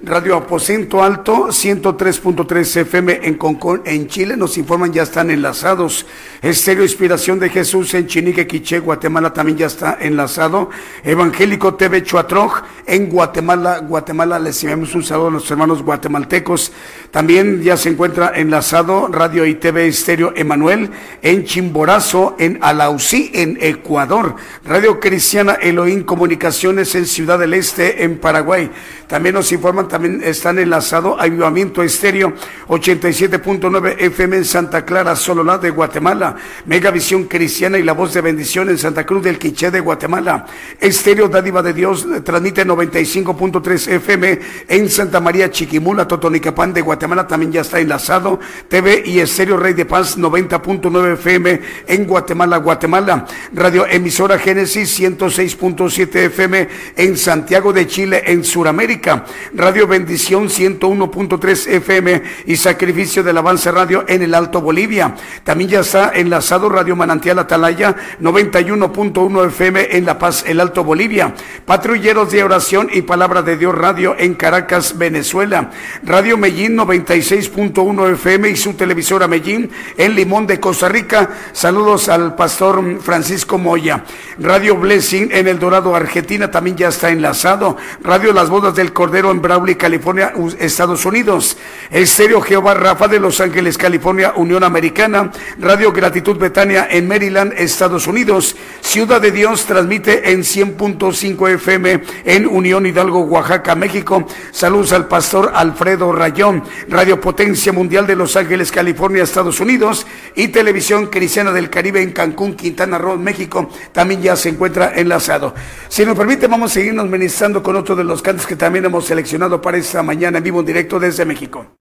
Radio 0.03 0.35
Aposento 0.35 1.01
Alto, 1.01 1.47
103.3 1.47 2.81
FM 2.81 3.19
en 3.23 3.33
Concón, 3.33 3.81
en 3.83 4.07
Chile, 4.07 4.37
nos 4.37 4.55
informan 4.57 4.93
ya 4.93 5.01
están 5.01 5.31
enlazados. 5.31 6.05
Estéreo 6.41 6.83
Inspiración 6.83 7.39
de 7.39 7.49
Jesús 7.49 7.95
en 7.95 8.05
Chinique, 8.05 8.45
Quiché, 8.45 8.77
Guatemala 8.77 9.33
también 9.33 9.57
ya 9.57 9.65
está 9.65 9.97
enlazado. 9.99 10.69
Evangélico 11.03 11.73
TV 11.73 12.03
Chuatroj 12.03 12.61
en 12.87 13.09
Guatemala, 13.09 13.79
Guatemala, 13.79 14.39
les 14.39 14.63
enviamos 14.63 14.95
un 14.95 15.03
saludo 15.03 15.27
a 15.27 15.31
nuestros 15.31 15.51
hermanos 15.51 15.83
guatemaltecos. 15.83 16.71
También 17.17 17.63
ya 17.63 17.77
se 17.77 17.89
encuentra 17.89 18.31
enlazado 18.35 19.07
Radio 19.07 19.47
y 19.47 19.55
TV 19.55 19.87
Estéreo 19.87 20.33
Emanuel 20.35 20.91
en 21.23 21.45
Chimborazo, 21.45 22.35
en 22.37 22.59
Alausí, 22.61 23.31
en 23.33 23.57
Ecuador. 23.59 24.35
Radio 24.63 24.99
Cristiana 24.99 25.53
Elohim 25.53 26.03
Comunicaciones 26.03 26.93
en 26.93 27.07
Ciudad 27.07 27.39
del 27.39 27.55
Este, 27.55 28.03
en 28.03 28.19
Paraguay. 28.19 28.69
También 29.07 29.33
nos 29.33 29.51
informan, 29.51 29.87
también 29.87 30.21
están 30.23 30.59
enlazados 30.59 31.19
Avivamiento 31.19 31.81
Estéreo 31.81 32.33
87.9 32.67 33.95
FM 33.97 34.37
en 34.37 34.45
Santa 34.45 34.85
Clara, 34.85 35.15
Sololá 35.15 35.57
de 35.57 35.71
Guatemala. 35.71 36.35
Megavisión 36.67 37.23
Cristiana 37.23 37.79
y 37.79 37.83
la 37.83 37.93
Voz 37.93 38.13
de 38.13 38.21
Bendición 38.21 38.69
en 38.69 38.77
Santa 38.77 39.07
Cruz 39.07 39.23
del 39.23 39.39
Quiché 39.39 39.71
de 39.71 39.79
Guatemala. 39.79 40.45
Estéreo 40.79 41.29
Dádiva 41.29 41.63
de 41.63 41.73
Dios 41.73 42.05
eh, 42.15 42.21
transmite 42.21 42.63
95.3 42.63 43.87
FM 43.93 44.39
en 44.67 44.87
Santa 44.87 45.19
María 45.19 45.49
Chiquimula, 45.49 46.07
Totonicapán 46.07 46.75
de 46.75 46.81
Guatemala. 46.81 47.06
También 47.07 47.51
ya 47.51 47.61
está 47.61 47.79
enlazado. 47.79 48.39
TV 48.67 49.03
y 49.05 49.19
Estéreo 49.19 49.57
Rey 49.57 49.73
de 49.73 49.85
Paz 49.85 50.17
90.9 50.17 51.13
FM 51.13 51.61
en 51.87 52.05
Guatemala, 52.05 52.57
Guatemala. 52.57 53.25
Radio 53.53 53.85
Emisora 53.87 54.37
Génesis 54.37 54.99
106.7 54.99 56.15
FM 56.15 56.67
en 56.97 57.17
Santiago 57.17 57.71
de 57.71 57.87
Chile, 57.87 58.23
en 58.25 58.43
Sudamérica. 58.43 59.25
Radio 59.53 59.87
Bendición 59.87 60.49
101.3 60.49 61.67
FM 61.67 62.23
y 62.45 62.57
Sacrificio 62.57 63.23
del 63.23 63.37
Avance 63.37 63.71
Radio 63.71 64.03
en 64.07 64.21
el 64.21 64.33
Alto 64.33 64.61
Bolivia. 64.61 65.15
También 65.43 65.69
ya 65.69 65.79
está 65.79 66.11
enlazado 66.13 66.67
Radio 66.69 66.95
Manantial 66.95 67.39
Atalaya 67.39 67.95
91.1 68.21 69.47
FM 69.47 69.97
en 69.97 70.05
La 70.05 70.19
Paz, 70.19 70.43
el 70.45 70.59
Alto 70.59 70.83
Bolivia. 70.83 71.33
Patrulleros 71.65 72.31
de 72.31 72.43
Oración 72.43 72.89
y 72.91 73.03
Palabra 73.03 73.41
de 73.41 73.57
Dios 73.57 73.73
Radio 73.73 74.15
en 74.17 74.33
Caracas, 74.35 74.97
Venezuela. 74.97 75.71
Radio 76.03 76.37
Mellín 76.37 76.75
96.1 76.87 78.13
FM 78.13 78.49
y 78.49 78.55
su 78.55 78.73
televisora 78.73 79.27
Mellín 79.27 79.69
en 79.97 80.15
Limón 80.15 80.47
de 80.47 80.59
Costa 80.59 80.87
Rica. 80.87 81.29
Saludos 81.51 82.07
al 82.07 82.35
pastor 82.35 83.01
Francisco 83.01 83.57
Moya. 83.57 84.05
Radio 84.39 84.77
Blessing 84.77 85.29
en 85.31 85.47
El 85.47 85.59
Dorado, 85.59 85.95
Argentina 85.95 86.49
también 86.49 86.77
ya 86.77 86.87
está 86.87 87.09
enlazado. 87.09 87.75
Radio 88.03 88.31
Las 88.31 88.49
Bodas 88.49 88.75
del 88.75 88.93
Cordero 88.93 89.31
en 89.31 89.41
Brawley, 89.41 89.75
California, 89.75 90.33
Estados 90.59 91.05
Unidos. 91.05 91.57
Estéreo 91.91 92.41
Jehová 92.41 92.73
Rafa 92.73 93.07
de 93.07 93.19
Los 93.19 93.41
Ángeles, 93.41 93.77
California, 93.77 94.33
Unión 94.37 94.63
Americana. 94.63 95.31
Radio 95.59 95.91
Gratitud 95.91 96.37
Betania 96.37 96.87
en 96.89 97.07
Maryland, 97.07 97.53
Estados 97.57 98.07
Unidos. 98.07 98.55
Ciudad 98.79 99.19
de 99.19 99.31
Dios 99.31 99.65
transmite 99.65 100.31
en 100.31 100.41
100.5 100.41 101.49
FM 101.55 102.03
en 102.23 102.47
Unión 102.47 102.85
Hidalgo, 102.85 103.19
Oaxaca, 103.21 103.75
México. 103.75 104.25
Saludos 104.51 104.93
al 104.93 105.07
pastor 105.07 105.51
Alfredo 105.53 106.11
Rayón. 106.11 106.63
Radio 106.89 107.19
Potencia 107.19 107.73
Mundial 107.73 108.07
de 108.07 108.15
Los 108.15 108.35
Ángeles, 108.35 108.71
California, 108.71 109.23
Estados 109.23 109.59
Unidos. 109.59 110.05
Y 110.35 110.49
Televisión 110.49 111.07
Cristiana 111.07 111.51
del 111.51 111.69
Caribe 111.69 112.01
en 112.01 112.11
Cancún, 112.11 112.55
Quintana 112.55 112.97
Roo, 112.97 113.17
México. 113.17 113.69
También 113.91 114.21
ya 114.21 114.35
se 114.35 114.49
encuentra 114.49 114.93
enlazado. 114.95 115.53
Si 115.87 116.05
nos 116.05 116.17
permite, 116.17 116.47
vamos 116.47 116.71
a 116.71 116.73
seguirnos 116.75 117.07
ministrando 117.09 117.63
con 117.63 117.75
otro 117.75 117.95
de 117.95 118.03
los 118.03 118.21
cantos 118.21 118.45
que 118.45 118.55
también 118.55 118.85
hemos 118.85 119.05
seleccionado 119.05 119.61
para 119.61 119.77
esta 119.77 120.03
mañana 120.03 120.37
en 120.37 120.43
vivo 120.43 120.59
en 120.59 120.65
directo 120.65 120.99
desde 120.99 121.25
México. 121.25 121.77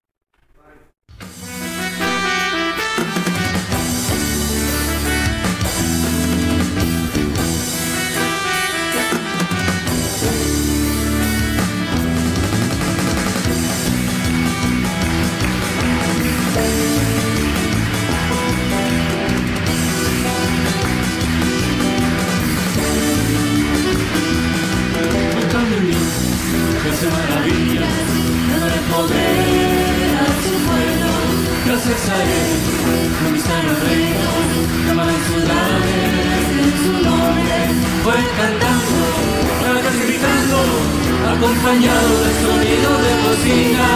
Acompañado 41.36 42.20
del 42.20 42.34
sonido 42.46 42.90
de 43.04 43.12
bocina. 43.28 43.88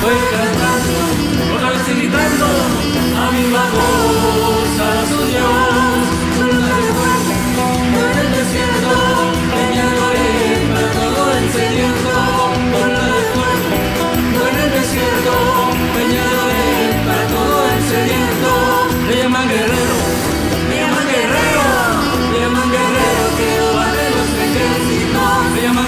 Fue 0.00 0.16
cantando, 0.32 1.00
vez 1.70 1.86
gritando, 1.96 2.46
a 3.16 3.30
viva 3.30 3.64
voz 3.72 4.07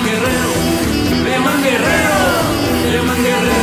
Guerrero, 0.04 0.52
Leman 1.24 1.62
Guerrero, 1.62 2.90
Leman 2.90 3.22
Guerrero. 3.22 3.59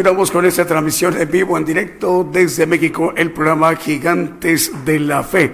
Continuamos 0.00 0.30
con 0.30 0.46
esta 0.46 0.64
transmisión 0.64 1.20
en 1.20 1.30
vivo, 1.30 1.58
en 1.58 1.64
directo 1.66 2.26
desde 2.32 2.64
México, 2.64 3.12
el 3.14 3.32
programa 3.32 3.76
Gigantes 3.76 4.72
de 4.86 4.98
la 4.98 5.22
Fe. 5.22 5.52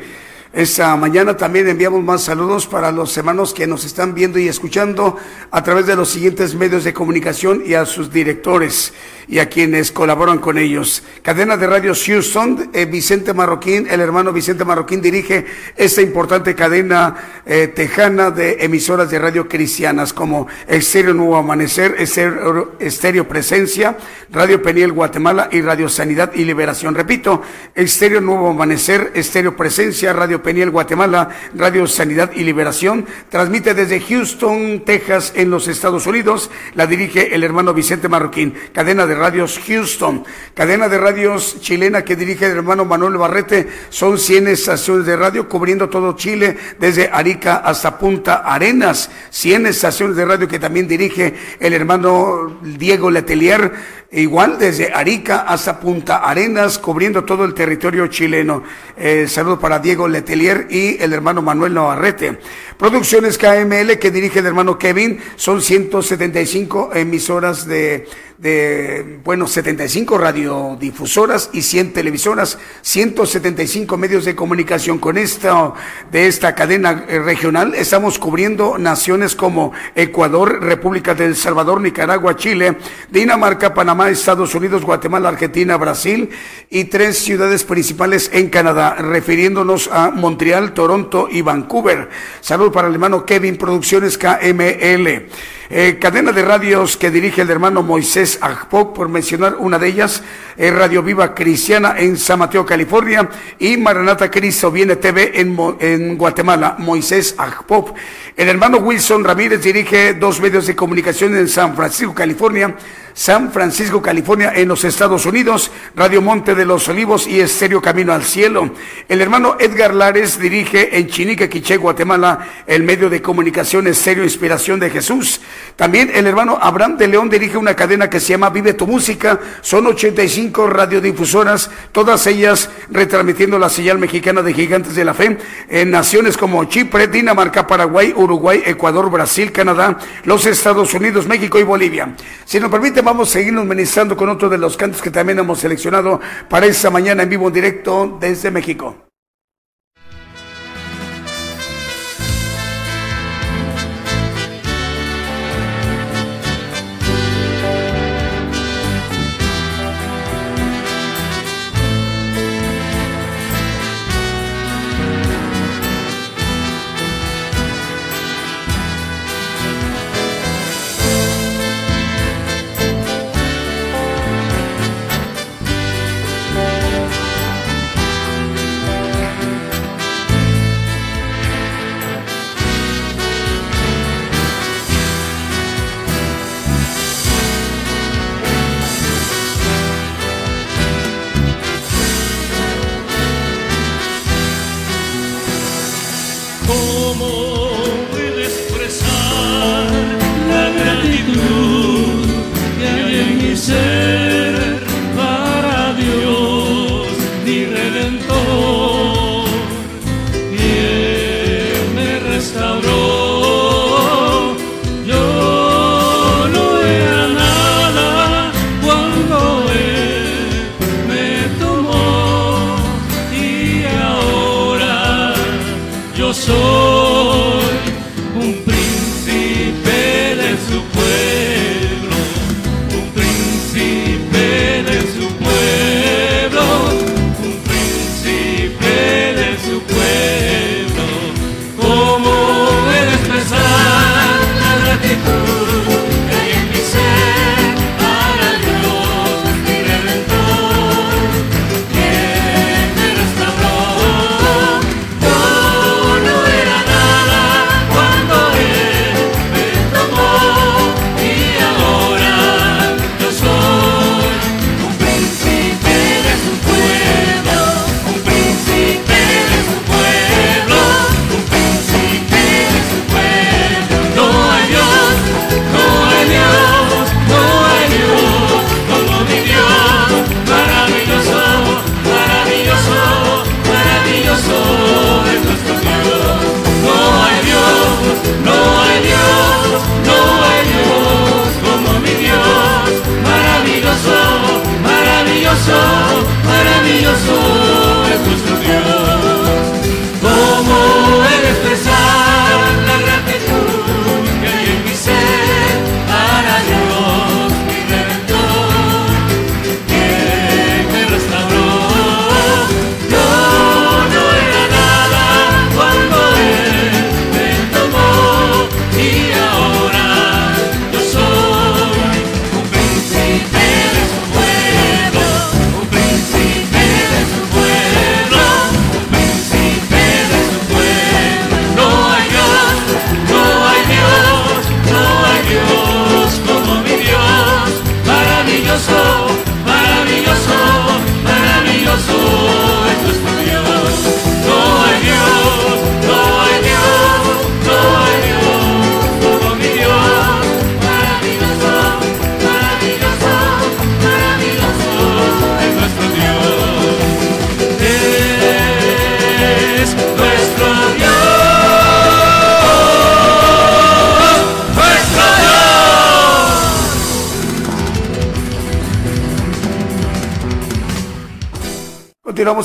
Esta 0.56 0.96
mañana 0.96 1.36
también 1.36 1.68
enviamos 1.68 2.02
más 2.02 2.22
saludos 2.22 2.66
para 2.66 2.90
los 2.90 3.14
hermanos 3.18 3.52
que 3.52 3.66
nos 3.66 3.84
están 3.84 4.14
viendo 4.14 4.38
y 4.38 4.48
escuchando 4.48 5.18
a 5.50 5.62
través 5.62 5.84
de 5.84 5.94
los 5.94 6.08
siguientes 6.08 6.54
medios 6.54 6.82
de 6.82 6.94
comunicación 6.94 7.62
y 7.66 7.74
a 7.74 7.84
sus 7.84 8.10
directores 8.10 8.94
y 9.28 9.38
a 9.38 9.50
quienes 9.50 9.92
colaboran 9.92 10.38
con 10.38 10.56
ellos. 10.56 11.02
Cadena 11.22 11.58
de 11.58 11.66
Radio 11.66 11.92
Houston, 11.94 12.70
eh, 12.72 12.86
Vicente 12.86 13.34
Marroquín, 13.34 13.86
el 13.90 14.00
hermano 14.00 14.32
Vicente 14.32 14.64
Marroquín 14.64 15.02
dirige 15.02 15.44
esta 15.76 16.00
importante 16.00 16.54
cadena 16.54 17.42
eh, 17.44 17.68
tejana 17.68 18.30
de 18.30 18.64
emisoras 18.64 19.10
de 19.10 19.18
radio 19.18 19.48
cristianas 19.48 20.14
como 20.14 20.46
Estéreo 20.66 21.12
Nuevo 21.12 21.36
Amanecer, 21.36 21.96
Estéreo, 21.98 23.28
Presencia, 23.28 23.98
Radio 24.30 24.62
Peniel 24.62 24.92
Guatemala 24.92 25.48
y 25.52 25.60
Radio 25.60 25.90
Sanidad 25.90 26.32
y 26.34 26.44
Liberación. 26.44 26.94
Repito, 26.94 27.42
Estéreo 27.74 28.20
Nuevo 28.22 28.48
Amanecer, 28.48 29.10
Estéreo 29.14 29.54
Presencia, 29.54 30.12
Radio 30.12 30.42
Peniel 30.46 30.70
Guatemala, 30.70 31.28
Radio 31.56 31.88
Sanidad 31.88 32.30
y 32.32 32.44
Liberación. 32.44 33.04
Transmite 33.30 33.74
desde 33.74 33.98
Houston, 33.98 34.84
Texas, 34.86 35.32
en 35.34 35.50
los 35.50 35.66
Estados 35.66 36.06
Unidos. 36.06 36.52
La 36.76 36.86
dirige 36.86 37.34
el 37.34 37.42
hermano 37.42 37.74
Vicente 37.74 38.08
Marroquín. 38.08 38.54
Cadena 38.72 39.08
de 39.08 39.16
Radios 39.16 39.60
Houston. 39.66 40.24
Cadena 40.54 40.88
de 40.88 40.98
radios 40.98 41.60
chilena 41.60 42.04
que 42.04 42.14
dirige 42.14 42.46
el 42.46 42.52
hermano 42.52 42.84
Manuel 42.84 43.16
Barrete. 43.16 43.66
Son 43.88 44.20
100 44.20 44.46
estaciones 44.46 45.04
de 45.04 45.16
radio 45.16 45.48
cubriendo 45.48 45.88
todo 45.88 46.14
Chile, 46.14 46.56
desde 46.78 47.10
Arica 47.12 47.56
hasta 47.56 47.98
Punta 47.98 48.36
Arenas. 48.36 49.10
100 49.30 49.66
estaciones 49.66 50.14
de 50.14 50.26
radio 50.26 50.46
que 50.46 50.60
también 50.60 50.86
dirige 50.86 51.34
el 51.58 51.72
hermano 51.72 52.60
Diego 52.62 53.10
Letelier 53.10 53.72
igual 54.12 54.56
desde 54.58 54.92
Arica 54.92 55.40
hasta 55.40 55.80
Punta 55.80 56.18
Arenas, 56.18 56.78
cubriendo 56.78 57.24
todo 57.24 57.44
el 57.44 57.52
territorio 57.52 58.06
chileno. 58.06 58.62
Eh, 58.96 59.26
saludo 59.28 59.58
para 59.58 59.80
Diego 59.80 60.06
Letelier 60.06 60.25
y 60.34 60.96
el 61.00 61.12
hermano 61.12 61.42
Manuel 61.42 61.74
Navarrete. 61.74 62.38
Producciones 62.76 63.38
KML 63.38 63.98
que 63.98 64.10
dirige 64.10 64.40
el 64.40 64.46
hermano 64.46 64.78
Kevin, 64.78 65.20
son 65.36 65.62
175 65.62 66.90
emisoras 66.94 67.66
de, 67.66 68.06
de, 68.38 69.20
bueno, 69.24 69.46
75 69.46 70.18
radiodifusoras 70.18 71.50
y 71.52 71.62
100 71.62 71.92
televisoras, 71.92 72.58
175 72.82 73.96
medios 73.96 74.24
de 74.24 74.36
comunicación 74.36 74.98
con 74.98 75.16
esta, 75.16 75.72
de 76.10 76.26
esta 76.26 76.54
cadena 76.54 77.04
eh, 77.08 77.18
regional. 77.18 77.74
Estamos 77.74 78.18
cubriendo 78.18 78.78
naciones 78.78 79.34
como 79.34 79.72
Ecuador, 79.94 80.62
República 80.62 81.14
del 81.14 81.34
Salvador, 81.34 81.80
Nicaragua, 81.80 82.36
Chile, 82.36 82.76
Dinamarca, 83.10 83.72
Panamá, 83.72 84.10
Estados 84.10 84.54
Unidos, 84.54 84.84
Guatemala, 84.84 85.30
Argentina, 85.30 85.76
Brasil 85.76 86.30
y 86.68 86.84
tres 86.84 87.18
ciudades 87.18 87.64
principales 87.64 88.30
en 88.32 88.50
Canadá, 88.50 88.94
refiriéndonos 88.96 89.88
a 89.92 90.10
Montreal, 90.10 90.74
Toronto 90.74 91.28
y 91.30 91.40
Vancouver. 91.40 92.08
Saludos 92.40 92.72
para 92.72 92.88
el 92.88 92.94
hermano 92.94 93.24
Kevin 93.24 93.56
Producciones 93.56 94.18
KML. 94.18 95.26
Eh, 95.68 95.98
cadena 96.00 96.30
de 96.30 96.42
radios 96.42 96.96
que 96.96 97.10
dirige 97.10 97.42
el 97.42 97.50
hermano 97.50 97.82
Moisés 97.82 98.38
Agpok, 98.40 98.94
por 98.94 99.08
mencionar 99.08 99.56
una 99.58 99.78
de 99.78 99.88
ellas, 99.88 100.22
Radio 100.56 101.02
Viva 101.02 101.34
Cristiana 101.34 101.96
en 101.98 102.16
San 102.16 102.38
Mateo, 102.38 102.64
California, 102.64 103.28
y 103.58 103.76
Maranata 103.76 104.30
Cristo 104.30 104.70
Viene 104.70 104.96
TV 104.96 105.40
en, 105.40 105.56
en 105.80 106.16
Guatemala, 106.16 106.76
Moisés 106.78 107.34
Agpop. 107.36 107.96
El 108.36 108.48
hermano 108.48 108.78
Wilson 108.78 109.24
Ramírez 109.24 109.62
dirige 109.62 110.14
dos 110.14 110.40
medios 110.40 110.66
de 110.66 110.76
comunicación 110.76 111.36
en 111.36 111.48
San 111.48 111.74
Francisco, 111.74 112.14
California, 112.14 112.76
San 113.16 113.50
Francisco, 113.50 114.02
California, 114.02 114.52
en 114.54 114.68
los 114.68 114.84
Estados 114.84 115.24
Unidos, 115.24 115.70
Radio 115.94 116.20
Monte 116.20 116.54
de 116.54 116.66
los 116.66 116.86
Olivos 116.90 117.26
y 117.26 117.40
Estéreo 117.40 117.80
Camino 117.80 118.12
al 118.12 118.22
Cielo. 118.22 118.68
El 119.08 119.22
hermano 119.22 119.56
Edgar 119.58 119.94
Lares 119.94 120.38
dirige 120.38 120.98
en 120.98 121.06
Chinique, 121.06 121.48
Quiché, 121.48 121.78
Guatemala, 121.78 122.46
el 122.66 122.82
medio 122.82 123.08
de 123.08 123.22
comunicación 123.22 123.86
Estéreo 123.86 124.22
Inspiración 124.22 124.78
de 124.78 124.90
Jesús. 124.90 125.40
También 125.76 126.10
el 126.14 126.26
hermano 126.26 126.58
Abraham 126.60 126.98
de 126.98 127.08
León 127.08 127.30
dirige 127.30 127.56
una 127.56 127.74
cadena 127.74 128.10
que 128.10 128.20
se 128.20 128.34
llama 128.34 128.50
Vive 128.50 128.74
tu 128.74 128.86
Música. 128.86 129.40
Son 129.62 129.86
85 129.86 130.66
radiodifusoras, 130.66 131.70
todas 131.92 132.26
ellas 132.26 132.68
retransmitiendo 132.90 133.58
la 133.58 133.70
señal 133.70 133.98
mexicana 133.98 134.42
de 134.42 134.52
Gigantes 134.52 134.94
de 134.94 135.06
la 135.06 135.14
Fe 135.14 135.38
en 135.70 135.90
naciones 135.90 136.36
como 136.36 136.62
Chipre, 136.64 137.08
Dinamarca, 137.08 137.66
Paraguay, 137.66 138.12
Uruguay, 138.14 138.62
Ecuador, 138.66 139.10
Brasil, 139.10 139.52
Canadá, 139.52 139.96
los 140.24 140.44
Estados 140.44 140.92
Unidos, 140.92 141.26
México 141.26 141.58
y 141.58 141.62
Bolivia. 141.62 142.14
Si 142.44 142.60
nos 142.60 142.70
vamos 143.06 143.28
a 143.28 143.32
seguirnos 143.34 143.64
ministrando 143.64 144.16
con 144.16 144.28
otro 144.28 144.48
de 144.48 144.58
los 144.58 144.76
cantos 144.76 145.00
que 145.00 145.12
también 145.12 145.38
hemos 145.38 145.60
seleccionado 145.60 146.20
para 146.50 146.66
esta 146.66 146.90
mañana 146.90 147.22
en 147.22 147.28
vivo 147.28 147.46
en 147.46 147.54
directo 147.54 148.18
desde 148.20 148.50
México. 148.50 149.06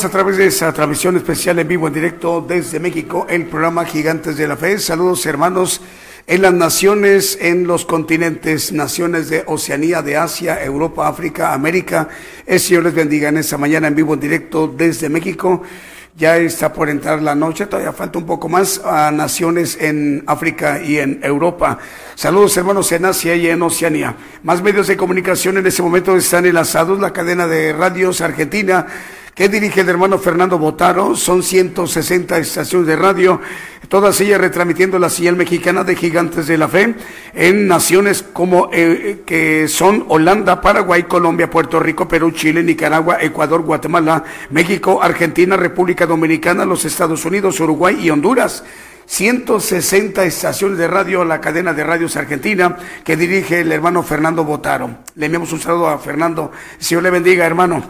A 0.06 0.10
través 0.10 0.38
de 0.38 0.48
esa 0.48 0.74
transmisión 0.74 1.16
especial 1.18 1.60
en 1.60 1.68
vivo, 1.68 1.86
en 1.86 1.94
directo 1.94 2.44
desde 2.48 2.80
México, 2.80 3.28
el 3.30 3.46
programa 3.46 3.86
Gigantes 3.86 4.36
de 4.36 4.48
la 4.48 4.56
Fe. 4.56 4.80
Saludos 4.80 5.26
hermanos 5.28 5.80
en 6.26 6.42
las 6.42 6.54
naciones, 6.54 7.38
en 7.40 7.68
los 7.68 7.86
continentes, 7.86 8.72
naciones 8.72 9.30
de 9.30 9.44
Oceanía, 9.46 10.02
de 10.02 10.18
Asia, 10.18 10.64
Europa, 10.64 11.08
África, 11.08 11.54
América. 11.54 12.08
El 12.48 12.60
Señor 12.60 12.84
les 12.84 12.96
bendiga 12.96 13.30
en 13.30 13.38
esta 13.38 13.58
mañana 13.58 13.90
en 13.90 13.96
vivo, 13.96 14.16
en 14.16 14.22
directo 14.22 14.68
desde 14.68 15.08
México. 15.08 15.62
Ya 16.18 16.38
está 16.38 16.74
por 16.74 16.90
entrar 16.90 17.22
la 17.22 17.36
noche, 17.36 17.68
todavía 17.68 17.94
falta 17.94 18.18
un 18.18 18.26
poco 18.26 18.50
más 18.50 18.82
a 18.84 19.12
naciones 19.12 19.78
en 19.80 20.24
África 20.26 20.82
y 20.82 20.98
en 20.98 21.20
Europa. 21.22 21.78
Saludos 22.16 22.58
hermanos 22.58 22.92
en 22.92 23.06
Asia 23.06 23.36
y 23.36 23.48
en 23.48 23.62
Oceanía. 23.62 24.16
Más 24.44 24.64
medios 24.64 24.88
de 24.88 24.98
comunicación 24.98 25.58
en 25.58 25.68
este 25.68 25.84
momento 25.84 26.16
están 26.16 26.46
enlazados, 26.46 27.00
la 27.00 27.14
cadena 27.14 27.46
de 27.46 27.72
radios 27.74 28.22
argentina 28.22 28.88
que 29.36 29.50
dirige 29.50 29.82
el 29.82 29.90
hermano 29.90 30.18
Fernando 30.18 30.58
Botaro. 30.58 31.16
Son 31.16 31.44
160 31.44 32.38
estaciones 32.38 32.88
de 32.88 32.96
radio, 32.96 33.40
todas 33.90 34.20
ellas 34.22 34.42
retransmitiendo 34.42 35.00
la 35.00 35.10
señal 35.10 35.36
mexicana 35.36 35.84
de 35.84 35.96
Gigantes 35.96 36.48
de 36.48 36.58
la 36.58 36.68
Fe 36.68 36.96
en 37.34 37.68
naciones 37.68 38.24
como 38.24 38.70
eh, 38.74 39.22
que 39.26 39.68
son 39.68 40.06
Holanda, 40.10 40.62
Paraguay, 40.62 41.04
Colombia, 41.04 41.50
Puerto 41.50 41.80
Rico, 41.80 42.08
Perú, 42.08 42.32
Chile, 42.32 42.64
Nicaragua, 42.64 43.18
Ecuador, 43.22 43.62
Guatemala, 43.62 44.24
México, 44.50 45.02
Argentina, 45.02 45.56
República 45.56 46.06
Dominicana, 46.06 46.66
los 46.66 46.86
Estados 46.86 47.26
Unidos, 47.26 47.60
Uruguay 47.60 47.98
y 48.02 48.10
Honduras. 48.10 48.64
160 49.06 50.24
estaciones 50.24 50.78
de 50.78 50.88
radio, 50.88 51.26
la 51.26 51.42
cadena 51.42 51.74
de 51.74 51.84
radios 51.84 52.16
argentina 52.16 52.78
que 53.04 53.18
dirige 53.18 53.60
el 53.60 53.72
hermano 53.74 54.04
Fernando 54.04 54.46
Botaro. 54.46 54.90
Le 55.16 55.26
enviamos 55.26 55.52
un 55.52 55.60
saludo 55.60 55.90
a 55.90 55.98
Fernando. 55.98 56.50
Señor 56.80 57.04
le 57.04 57.10
bendiga, 57.10 57.46
hermano. 57.46 57.84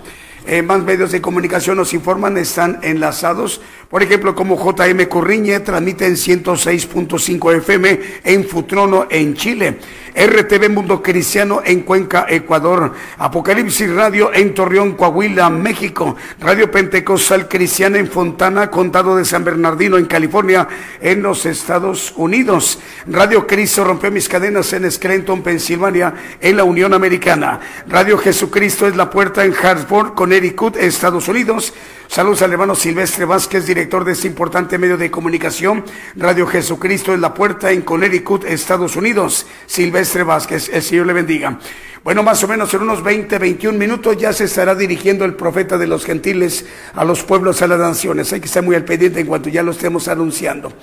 Eh, 0.48 0.64
más 0.64 0.84
medios 0.84 1.12
de 1.12 1.22
comunicación 1.22 1.78
nos 1.78 1.94
informan, 1.94 2.36
están 2.38 2.80
enlazados. 2.82 3.62
Por 3.90 4.02
ejemplo, 4.02 4.34
como 4.34 4.58
JM 4.58 5.06
Corriñe 5.08 5.60
transmite 5.60 6.08
en 6.08 6.16
106.5 6.16 7.58
FM 7.58 8.00
en 8.24 8.46
Futrono, 8.46 9.06
en 9.10 9.36
Chile. 9.36 9.78
RTV 10.16 10.70
Mundo 10.70 11.02
Cristiano 11.02 11.62
en 11.64 11.82
Cuenca, 11.82 12.26
Ecuador. 12.30 12.94
Apocalipsis 13.18 13.94
Radio 13.94 14.34
en 14.34 14.54
Torreón, 14.54 14.94
Coahuila, 14.94 15.50
México. 15.50 16.16
Radio 16.40 16.70
Pentecostal 16.70 17.48
Cristiana 17.48 17.98
en 17.98 18.08
Fontana, 18.08 18.70
Condado 18.70 19.16
de 19.16 19.26
San 19.26 19.44
Bernardino, 19.44 19.98
en 19.98 20.06
California, 20.06 20.68
en 21.00 21.22
los 21.22 21.46
Estados 21.46 22.14
Unidos. 22.16 22.80
Radio 23.08 23.48
Cristo 23.48 23.84
rompió 23.84 24.12
mis 24.12 24.28
cadenas 24.28 24.74
en 24.74 24.90
Scranton, 24.92 25.42
Pensilvania, 25.42 26.14
en 26.40 26.58
la 26.58 26.64
Unión 26.64 26.94
Americana. 26.94 27.60
Radio 27.88 28.18
Jesucristo 28.18 28.88
es 28.88 28.96
la 28.96 29.10
puerta 29.10 29.46
en 29.46 29.54
Hartford, 29.54 30.14
Connecticut, 30.14 30.76
Estados 30.78 31.28
Unidos. 31.28 31.74
Saludos 32.12 32.42
al 32.42 32.52
hermano 32.52 32.76
Silvestre 32.76 33.24
Vázquez, 33.24 33.66
director 33.66 34.04
de 34.04 34.12
este 34.12 34.28
importante 34.28 34.78
medio 34.78 34.98
de 34.98 35.10
comunicación. 35.10 35.86
Radio 36.18 36.46
Jesucristo 36.46 37.14
es 37.14 37.22
la 37.22 37.34
puerta 37.34 37.72
en 37.72 37.84
Connecticut, 37.84 38.44
Estados 38.44 38.98
Unidos. 38.98 39.46
Silvestre 39.66 40.24
Vázquez, 40.24 40.68
el 40.74 40.82
Señor 40.82 41.06
le 41.06 41.14
bendiga. 41.14 41.58
Bueno, 42.04 42.22
más 42.22 42.44
o 42.44 42.50
menos 42.50 42.74
en 42.74 42.82
unos 42.82 43.02
20, 43.02 43.38
21 43.40 43.80
minutos 43.80 44.18
ya 44.18 44.34
se 44.34 44.44
estará 44.44 44.76
dirigiendo 44.76 45.24
el 45.24 45.36
profeta 45.36 45.78
de 45.78 45.88
los 45.88 46.04
gentiles 46.04 46.66
a 46.96 47.06
los 47.06 47.24
pueblos, 47.24 47.62
a 47.62 47.68
las 47.68 47.80
naciones. 47.80 48.34
Hay 48.34 48.42
que 48.42 48.48
estar 48.48 48.62
muy 48.62 48.76
al 48.76 48.84
pendiente 48.84 49.22
en 49.22 49.28
cuanto 49.28 49.48
ya 49.48 49.64
lo 49.64 49.72
estemos 49.72 50.10
anunciando. 50.10 50.74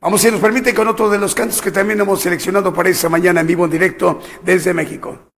Vamos, 0.00 0.22
si 0.22 0.30
nos 0.30 0.40
permite, 0.40 0.72
con 0.72 0.88
otro 0.88 1.10
de 1.10 1.18
los 1.18 1.34
cantos 1.34 1.60
que 1.60 1.70
también 1.70 2.00
hemos 2.00 2.22
seleccionado 2.22 2.72
para 2.72 2.88
esta 2.88 3.10
mañana 3.10 3.42
en 3.42 3.46
vivo 3.46 3.66
en 3.66 3.70
directo 3.70 4.22
desde 4.42 4.72
México. 4.72 5.28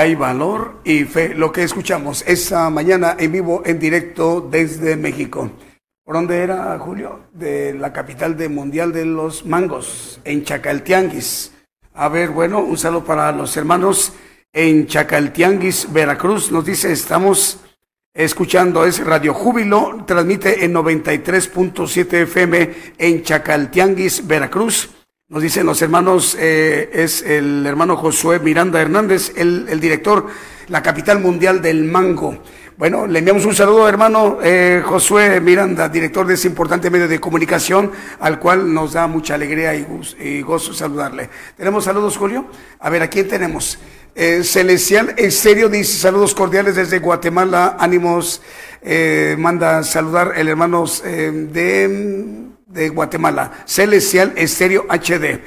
Hay 0.00 0.14
valor 0.14 0.80
y 0.82 1.04
fe, 1.04 1.34
lo 1.34 1.52
que 1.52 1.62
escuchamos 1.62 2.24
esta 2.26 2.70
mañana 2.70 3.16
en 3.18 3.32
vivo, 3.32 3.62
en 3.66 3.78
directo 3.78 4.40
desde 4.40 4.96
México. 4.96 5.50
¿Por 6.02 6.14
dónde 6.14 6.38
era, 6.38 6.78
Julio? 6.78 7.26
De 7.34 7.74
la 7.74 7.92
capital 7.92 8.34
de 8.34 8.48
Mundial 8.48 8.94
de 8.94 9.04
los 9.04 9.44
Mangos, 9.44 10.18
en 10.24 10.42
Chacaltianguis. 10.42 11.52
A 11.92 12.08
ver, 12.08 12.30
bueno, 12.30 12.60
un 12.60 12.78
saludo 12.78 13.04
para 13.04 13.30
los 13.32 13.54
hermanos 13.58 14.14
en 14.54 14.86
Chacaltianguis, 14.86 15.92
Veracruz. 15.92 16.50
Nos 16.50 16.64
dice, 16.64 16.90
estamos 16.92 17.60
escuchando, 18.14 18.86
es 18.86 19.04
Radio 19.04 19.34
Júbilo, 19.34 20.04
transmite 20.06 20.64
en 20.64 20.72
93.7 20.72 22.22
FM 22.22 22.74
en 22.96 23.22
Chacaltianguis, 23.22 24.26
Veracruz. 24.26 24.99
Nos 25.30 25.44
dicen 25.44 25.64
los 25.64 25.80
hermanos, 25.80 26.36
eh, 26.40 26.90
es 26.92 27.22
el 27.22 27.64
hermano 27.64 27.96
Josué 27.96 28.40
Miranda 28.40 28.80
Hernández, 28.80 29.32
el, 29.36 29.64
el, 29.68 29.78
director, 29.78 30.26
la 30.66 30.82
capital 30.82 31.20
mundial 31.20 31.62
del 31.62 31.84
mango. 31.84 32.42
Bueno, 32.76 33.06
le 33.06 33.20
enviamos 33.20 33.44
un 33.46 33.54
saludo, 33.54 33.88
hermano 33.88 34.38
eh, 34.42 34.82
Josué 34.84 35.40
Miranda, 35.40 35.88
director 35.88 36.26
de 36.26 36.34
ese 36.34 36.48
importante 36.48 36.90
medio 36.90 37.06
de 37.06 37.20
comunicación, 37.20 37.92
al 38.18 38.40
cual 38.40 38.74
nos 38.74 38.94
da 38.94 39.06
mucha 39.06 39.34
alegría 39.34 39.72
y, 39.76 39.86
y 40.18 40.42
gozo 40.42 40.74
saludarle. 40.74 41.30
¿Tenemos 41.56 41.84
saludos, 41.84 42.16
Julio? 42.16 42.46
A 42.80 42.90
ver, 42.90 43.02
¿a 43.02 43.06
quién 43.06 43.28
tenemos? 43.28 43.78
Eh, 44.16 44.42
Celestial 44.42 45.14
Estéreo 45.16 45.68
dice 45.68 45.96
saludos 45.96 46.34
cordiales 46.34 46.74
desde 46.74 46.98
Guatemala, 46.98 47.76
ánimos, 47.78 48.42
eh, 48.82 49.36
manda 49.38 49.84
saludar 49.84 50.32
el 50.34 50.48
hermano 50.48 50.86
de 51.04 52.49
de 52.70 52.88
Guatemala, 52.88 53.64
Celestial 53.66 54.32
Estéreo 54.36 54.86
HD. 54.88 55.40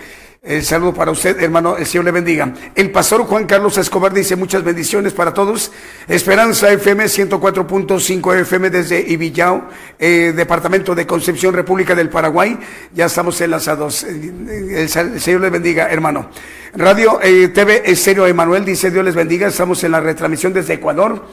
El 0.46 0.62
saludo 0.62 0.94
para 0.94 1.10
usted, 1.10 1.42
hermano, 1.42 1.78
el 1.78 1.86
Señor 1.86 2.04
le 2.04 2.12
bendiga. 2.12 2.54
El 2.76 2.92
pastor 2.92 3.22
Juan 3.24 3.46
Carlos 3.46 3.78
Escobar 3.78 4.14
dice 4.14 4.36
muchas 4.36 4.62
bendiciones 4.62 5.14
para 5.14 5.34
todos. 5.34 5.72
Esperanza 6.06 6.70
FM 6.70 7.06
104.5 7.06 8.42
FM 8.42 8.70
desde 8.70 9.00
Ibillao, 9.00 9.70
eh, 9.98 10.34
Departamento 10.36 10.94
de 10.96 11.08
Concepción, 11.08 11.54
República 11.54 11.96
del 11.96 12.10
Paraguay. 12.10 12.60
Ya 12.94 13.06
estamos 13.06 13.40
enlazados. 13.40 14.04
El, 14.04 14.90
Señor 14.90 15.40
le 15.40 15.50
bendiga, 15.50 15.88
hermano. 15.90 16.30
Radio 16.74 17.22
eh, 17.24 17.48
TV 17.48 17.84
Estéreo 17.86 18.28
Emanuel 18.28 18.66
dice 18.66 18.92
Dios 18.92 19.06
les 19.06 19.16
bendiga. 19.16 19.48
Estamos 19.48 19.82
en 19.86 19.94
la 19.94 20.02
retransmisión 20.02 20.52
desde 20.52 20.74
Ecuador. 20.74 21.24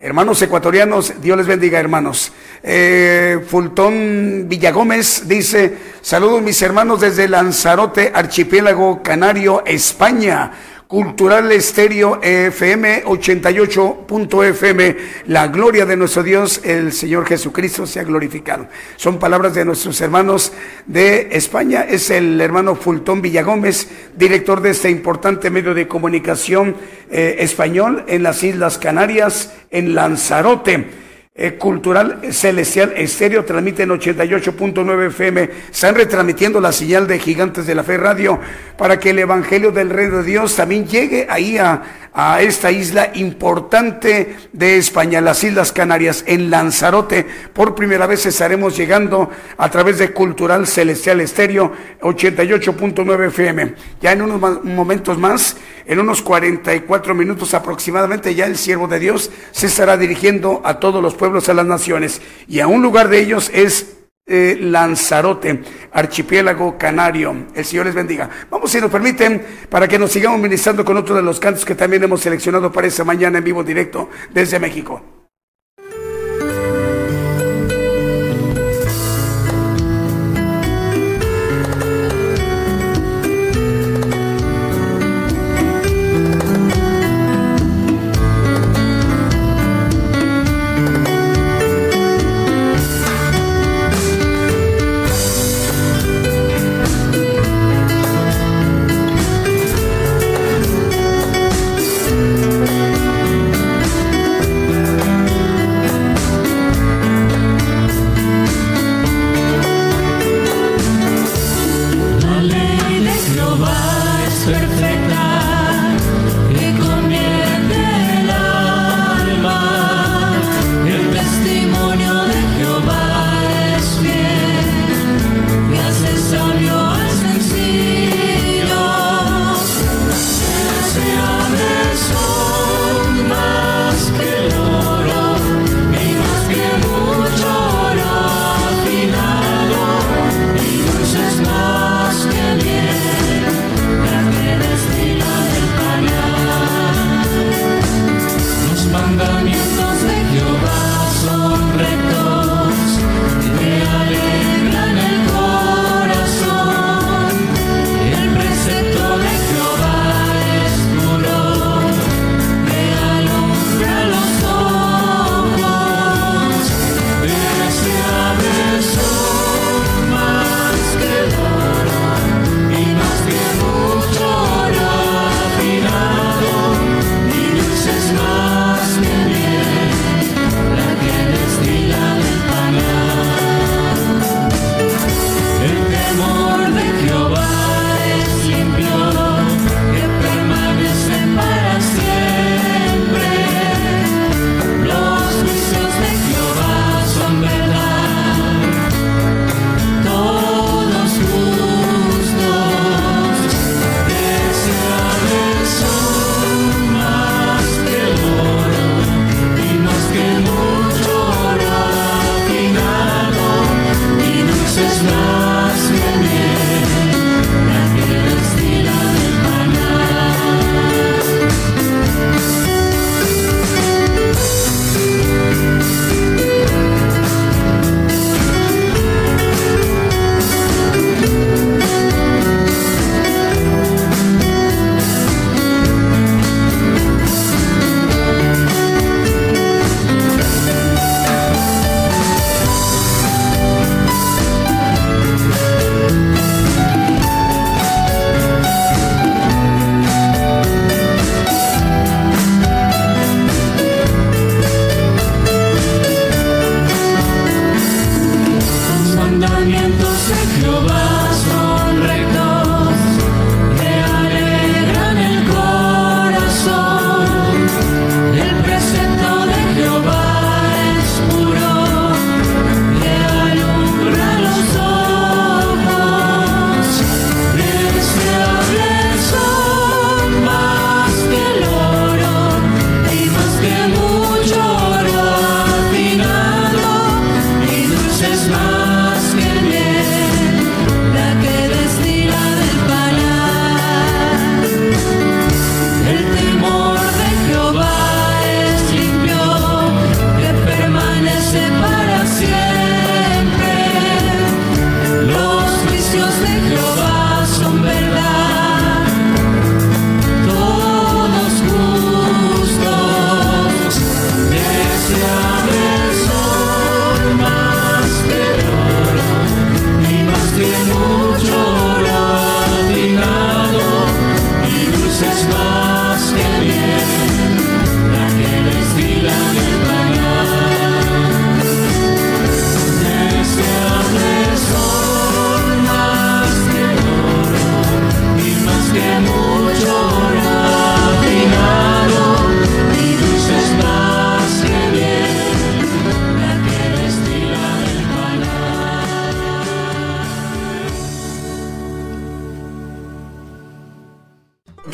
Hermanos 0.00 0.40
ecuatorianos, 0.42 1.20
Dios 1.20 1.36
les 1.36 1.48
bendiga, 1.48 1.80
hermanos. 1.80 2.32
Eh, 2.62 3.40
Fultón 3.46 4.46
Villagómez 4.48 5.28
dice, 5.28 5.76
saludos 6.00 6.42
mis 6.42 6.60
hermanos 6.62 7.00
desde 7.00 7.28
Lanzarote, 7.28 8.12
Archipiélago 8.14 9.02
Canario, 9.02 9.62
España. 9.64 10.52
Cultural 10.88 11.52
Estéreo 11.52 12.18
FM 12.22 13.04
88.fm. 13.04 14.96
La 15.26 15.48
gloria 15.48 15.84
de 15.84 15.98
nuestro 15.98 16.22
Dios, 16.22 16.62
el 16.64 16.94
Señor 16.94 17.26
Jesucristo, 17.26 17.86
sea 17.86 18.04
glorificado. 18.04 18.68
Son 18.96 19.18
palabras 19.18 19.52
de 19.52 19.66
nuestros 19.66 20.00
hermanos 20.00 20.50
de 20.86 21.28
España. 21.32 21.82
Es 21.82 22.08
el 22.08 22.40
hermano 22.40 22.74
Fultón 22.74 23.20
Villagómez, 23.20 23.86
director 24.16 24.62
de 24.62 24.70
este 24.70 24.88
importante 24.88 25.50
medio 25.50 25.74
de 25.74 25.86
comunicación 25.86 26.74
eh, 27.10 27.36
español 27.40 28.06
en 28.08 28.22
las 28.22 28.42
Islas 28.42 28.78
Canarias, 28.78 29.52
en 29.70 29.94
Lanzarote. 29.94 31.07
Eh, 31.40 31.54
cultural 31.54 32.18
Celestial 32.32 32.94
Estéreo 32.96 33.44
transmite 33.44 33.84
en 33.84 33.90
88.9 33.90 35.06
FM. 35.06 35.48
Están 35.70 35.94
retransmitiendo 35.94 36.60
la 36.60 36.72
señal 36.72 37.06
de 37.06 37.20
Gigantes 37.20 37.64
de 37.64 37.76
la 37.76 37.84
Fe 37.84 37.96
Radio 37.96 38.40
para 38.76 38.98
que 38.98 39.10
el 39.10 39.20
Evangelio 39.20 39.70
del 39.70 39.90
Rey 39.90 40.08
de 40.08 40.24
Dios 40.24 40.56
también 40.56 40.88
llegue 40.88 41.28
ahí 41.30 41.56
a, 41.56 41.80
a 42.12 42.42
esta 42.42 42.72
isla 42.72 43.12
importante 43.14 44.36
de 44.52 44.76
España, 44.76 45.20
las 45.20 45.44
Islas 45.44 45.70
Canarias, 45.70 46.24
en 46.26 46.50
Lanzarote. 46.50 47.24
Por 47.52 47.76
primera 47.76 48.08
vez 48.08 48.26
estaremos 48.26 48.76
llegando 48.76 49.30
a 49.56 49.70
través 49.70 49.98
de 49.98 50.12
Cultural 50.12 50.66
Celestial 50.66 51.20
Estéreo 51.20 51.70
88.9 52.00 53.28
FM. 53.28 53.74
Ya 54.00 54.10
en 54.10 54.22
unos 54.22 54.64
momentos 54.64 55.16
más, 55.16 55.56
en 55.86 56.00
unos 56.00 56.20
44 56.22 57.14
minutos 57.14 57.54
aproximadamente, 57.54 58.34
ya 58.34 58.46
el 58.46 58.56
siervo 58.56 58.88
de 58.88 58.98
Dios 58.98 59.30
se 59.52 59.66
estará 59.66 59.96
dirigiendo 59.96 60.60
a 60.64 60.80
todos 60.80 61.00
los 61.00 61.14
pueblos, 61.14 61.27
a 61.48 61.54
las 61.54 61.66
naciones. 61.66 62.20
Y 62.48 62.60
a 62.60 62.66
un 62.66 62.82
lugar 62.82 63.08
de 63.08 63.20
ellos 63.20 63.50
es 63.52 63.98
eh, 64.26 64.58
Lanzarote, 64.60 65.62
archipiélago 65.92 66.76
canario. 66.76 67.34
El 67.54 67.64
Señor 67.64 67.86
les 67.86 67.94
bendiga. 67.94 68.28
Vamos, 68.50 68.70
si 68.70 68.80
nos 68.80 68.90
permiten, 68.90 69.42
para 69.70 69.88
que 69.88 69.98
nos 69.98 70.12
sigamos 70.12 70.40
ministrando 70.40 70.84
con 70.84 70.96
otro 70.96 71.14
de 71.14 71.22
los 71.22 71.40
cantos 71.40 71.64
que 71.64 71.74
también 71.74 72.02
hemos 72.04 72.20
seleccionado 72.20 72.70
para 72.70 72.86
esta 72.86 73.04
mañana 73.04 73.38
en 73.38 73.44
vivo 73.44 73.64
directo 73.64 74.10
desde 74.30 74.58
México. 74.58 75.17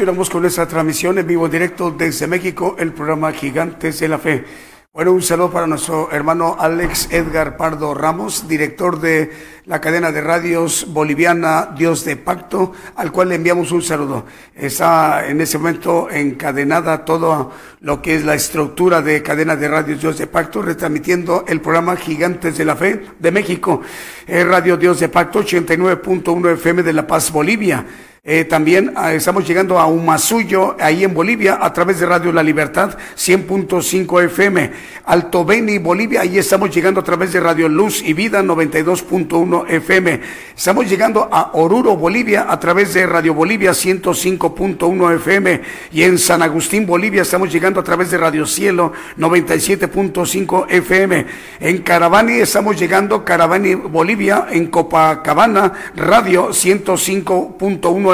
Continuamos 0.05 0.29
con 0.29 0.45
esta 0.45 0.69
transmisión 0.69 1.17
en 1.17 1.27
vivo 1.27 1.49
directo 1.49 1.91
desde 1.91 2.27
México, 2.27 2.77
el 2.79 2.93
programa 2.93 3.33
Gigantes 3.33 4.01
de 4.01 4.09
la 4.09 4.19
Fe. 4.19 4.45
Bueno, 4.93 5.13
un 5.13 5.23
saludo 5.23 5.51
para 5.51 5.67
nuestro 5.67 6.13
hermano 6.13 6.59
Alex 6.61 7.09
Edgar 7.11 7.57
Pardo 7.57 7.95
Ramos, 7.95 8.47
director 8.47 9.01
de 9.01 9.33
la 9.65 9.81
cadena 9.81 10.13
de 10.13 10.21
radios 10.21 10.89
boliviana 10.91 11.71
Dios 11.75 12.05
de 12.05 12.17
Pacto, 12.17 12.73
al 12.97 13.13
cual 13.13 13.31
le 13.31 13.37
enviamos 13.37 13.73
un 13.73 13.81
saludo. 13.81 14.27
Está 14.55 15.27
en 15.27 15.41
ese 15.41 15.57
momento 15.57 16.11
encadenada 16.11 17.07
todo 17.07 17.53
lo 17.81 18.03
que 18.03 18.15
es 18.15 18.27
la 18.27 18.35
estructura 18.35 19.01
de 19.01 19.23
cadena 19.23 19.57
de 19.57 19.69
radios 19.69 20.03
Dios 20.03 20.19
de 20.19 20.27
Pacto, 20.27 20.61
retransmitiendo 20.61 21.47
el 21.49 21.63
programa 21.63 21.97
Gigantes 21.97 22.59
de 22.59 22.65
la 22.67 22.77
Fe 22.77 23.07
de 23.19 23.33
México, 23.33 23.81
Radio 24.29 24.77
Dios 24.77 25.01
de 25.01 25.09
Pacto 25.09 25.43
89.1 25.43 26.53
FM 26.53 26.83
de 26.83 26.93
La 26.93 27.07
Paz, 27.07 27.33
Bolivia. 27.33 27.87
Eh, 28.27 28.47
también 28.47 28.95
ah, 28.97 29.13
estamos 29.13 29.47
llegando 29.47 29.79
a 29.79 29.85
Humasuyo, 29.85 30.77
ahí 30.81 31.05
en 31.05 31.13
Bolivia, 31.13 31.59
a 31.61 31.75
través 31.75 32.01
de 32.01 32.07
Radio 32.07 32.33
La 32.33 32.43
Libertad, 32.43 32.97
100.5 33.19 34.25
FM. 34.25 34.73
Alto 35.05 35.45
Beni, 35.45 35.77
Bolivia, 35.77 36.23
ahí 36.23 36.39
estamos 36.39 36.75
llegando 36.75 37.01
a 37.01 37.05
través 37.05 37.35
de 37.35 37.41
Radio 37.41 37.69
Luz 37.69 38.01
y 38.03 38.15
Vida, 38.15 38.43
92.1 38.43 39.69
FM. 39.69 40.21
Estamos 40.57 40.89
llegando 40.89 41.29
a 41.31 41.51
Oruro, 41.53 41.99
Bolivia, 41.99 42.47
a 42.49 42.59
través 42.59 42.95
de 42.95 43.05
Radio 43.05 43.35
Bolivia, 43.35 43.73
105.1 43.73 45.17
FM. 45.17 45.61
Y 45.93 46.05
en 46.05 46.17
San 46.17 46.41
Agustín, 46.41 46.87
Bolivia, 46.87 47.21
estamos 47.21 47.53
llegando 47.53 47.81
a 47.81 47.85
través 47.85 48.11
de 48.11 48.17
Radio 48.17 48.47
Cielo, 48.47 48.95
97.5 49.19 50.65
FM. 50.71 51.27
En 51.61 51.83
Caravani 51.83 52.39
estamos 52.39 52.81
llegando, 52.81 53.23
Caravani, 53.23 53.75
Bolivia, 53.75 54.47
en 54.51 54.69
Copacabana, 54.69 55.75
Radio 55.95 56.49
105.1 56.49 58.14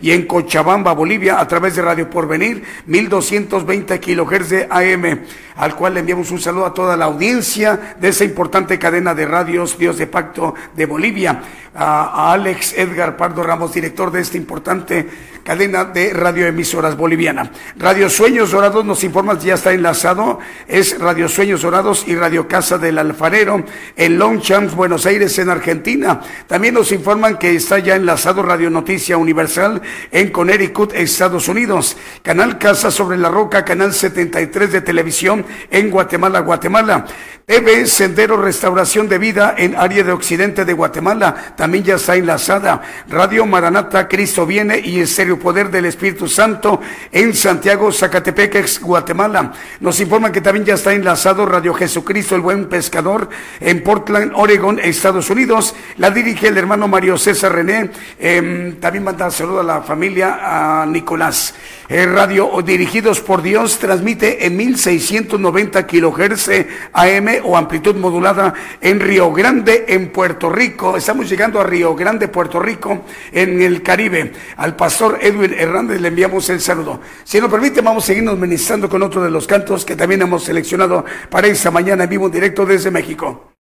y 0.00 0.12
en 0.12 0.26
Cochabamba, 0.26 0.92
Bolivia, 0.92 1.40
a 1.40 1.48
través 1.48 1.76
de 1.76 1.82
Radio 1.82 2.08
Porvenir, 2.08 2.62
1220 2.86 3.98
kilohertz 3.98 4.50
de 4.50 4.68
AM, 4.70 5.20
al 5.56 5.74
cual 5.74 5.94
le 5.94 6.00
enviamos 6.00 6.30
un 6.30 6.38
saludo 6.38 6.66
a 6.66 6.74
toda 6.74 6.96
la 6.96 7.06
audiencia 7.06 7.96
de 7.98 8.08
esa 8.08 8.24
importante 8.24 8.78
cadena 8.78 9.14
de 9.14 9.26
radios 9.26 9.78
Dios 9.78 9.98
de 9.98 10.06
Pacto 10.06 10.54
de 10.74 10.86
Bolivia, 10.86 11.42
a, 11.74 12.32
Alex 12.32 12.74
Edgar 12.76 13.16
Pardo 13.16 13.42
Ramos, 13.42 13.72
director 13.72 14.10
de 14.10 14.20
esta 14.20 14.36
importante 14.36 15.08
cadena 15.46 15.84
de 15.84 16.12
radioemisoras 16.12 16.96
boliviana. 16.96 17.52
Radio 17.78 18.10
Sueños 18.10 18.50
Dorados 18.50 18.84
nos 18.84 19.04
informa 19.04 19.38
ya 19.38 19.54
está 19.54 19.72
enlazado, 19.72 20.40
es 20.66 20.98
Radio 20.98 21.28
Sueños 21.28 21.62
Dorados 21.62 22.02
y 22.08 22.16
Radio 22.16 22.48
Casa 22.48 22.78
del 22.78 22.98
Alfarero 22.98 23.64
en 23.94 24.18
Longchamps, 24.18 24.74
Buenos 24.74 25.06
Aires, 25.06 25.38
en 25.38 25.48
Argentina. 25.48 26.20
También 26.48 26.74
nos 26.74 26.90
informan 26.90 27.38
que 27.38 27.54
está 27.54 27.78
ya 27.78 27.94
enlazado 27.94 28.42
Radio 28.42 28.70
Noticia 28.70 29.16
Universal 29.16 29.80
en 30.10 30.30
Connecticut, 30.32 30.92
Estados 30.94 31.46
Unidos. 31.46 31.96
Canal 32.22 32.58
Casa 32.58 32.90
sobre 32.90 33.16
la 33.16 33.28
Roca, 33.28 33.64
Canal 33.64 33.92
73 33.92 34.72
de 34.72 34.80
televisión 34.80 35.46
en 35.70 35.90
Guatemala, 35.90 36.40
Guatemala. 36.40 37.06
TV 37.46 37.86
Sendero 37.86 38.36
Restauración 38.36 39.08
de 39.08 39.18
Vida 39.18 39.54
en 39.56 39.76
área 39.76 40.02
de 40.02 40.10
Occidente 40.10 40.64
de 40.64 40.72
Guatemala, 40.72 41.54
también 41.56 41.84
ya 41.84 41.94
está 41.94 42.16
enlazada. 42.16 42.82
Radio 43.08 43.46
Maranata, 43.46 44.08
Cristo 44.08 44.44
viene 44.44 44.80
y 44.80 44.98
el 44.98 45.06
poder 45.38 45.70
del 45.70 45.86
Espíritu 45.86 46.28
Santo 46.28 46.80
en 47.12 47.34
Santiago, 47.34 47.92
Zacatepec, 47.92 48.80
Guatemala. 48.80 49.52
Nos 49.80 50.00
informan 50.00 50.32
que 50.32 50.40
también 50.40 50.66
ya 50.66 50.74
está 50.74 50.92
enlazado 50.92 51.46
Radio 51.46 51.74
Jesucristo, 51.74 52.34
el 52.34 52.40
buen 52.40 52.66
pescador 52.68 53.28
en 53.60 53.82
Portland, 53.82 54.32
Oregon, 54.34 54.78
Estados 54.78 55.30
Unidos. 55.30 55.74
La 55.98 56.10
dirige 56.10 56.48
el 56.48 56.58
hermano 56.58 56.88
Mario 56.88 57.18
César 57.18 57.52
René. 57.52 57.90
Em, 58.18 58.76
también 58.76 59.04
manda 59.04 59.30
saludo 59.30 59.60
a 59.60 59.64
la 59.64 59.82
familia, 59.82 60.82
a 60.82 60.86
Nicolás. 60.86 61.54
El 61.88 62.12
radio 62.12 62.50
Dirigidos 62.64 63.20
por 63.20 63.42
Dios 63.42 63.78
transmite 63.78 64.44
en 64.46 64.56
1690 64.56 65.86
kilohertz 65.86 66.50
AM 66.92 67.28
o 67.44 67.56
amplitud 67.56 67.94
modulada 67.94 68.54
en 68.80 68.98
Río 68.98 69.32
Grande, 69.32 69.84
en 69.88 70.08
Puerto 70.08 70.50
Rico. 70.50 70.96
Estamos 70.96 71.28
llegando 71.28 71.60
a 71.60 71.64
Río 71.64 71.94
Grande, 71.94 72.28
Puerto 72.28 72.58
Rico, 72.58 73.04
en 73.32 73.62
el 73.62 73.82
Caribe. 73.82 74.32
Al 74.56 74.74
pastor 74.74 75.18
Edwin 75.26 75.52
Hernández 75.52 76.00
le 76.00 76.08
enviamos 76.08 76.48
el 76.50 76.60
saludo. 76.60 77.00
Si 77.24 77.40
nos 77.40 77.50
permite, 77.50 77.80
vamos 77.80 78.04
a 78.04 78.06
seguirnos 78.06 78.38
ministrando 78.38 78.88
con 78.88 79.02
otro 79.02 79.22
de 79.22 79.30
los 79.30 79.46
cantos 79.46 79.84
que 79.84 79.96
también 79.96 80.22
hemos 80.22 80.44
seleccionado 80.44 81.04
para 81.28 81.48
esta 81.48 81.70
mañana 81.70 82.04
en 82.04 82.10
vivo 82.10 82.28
directo 82.28 82.64
desde 82.64 82.90
México. 82.92 83.55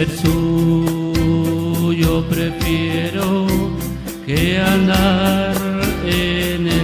Ser 0.00 0.16
suyo 0.16 1.92
prefiero 2.30 3.46
que 4.24 4.58
andar 4.58 5.54
en 6.06 6.66
el 6.66 6.79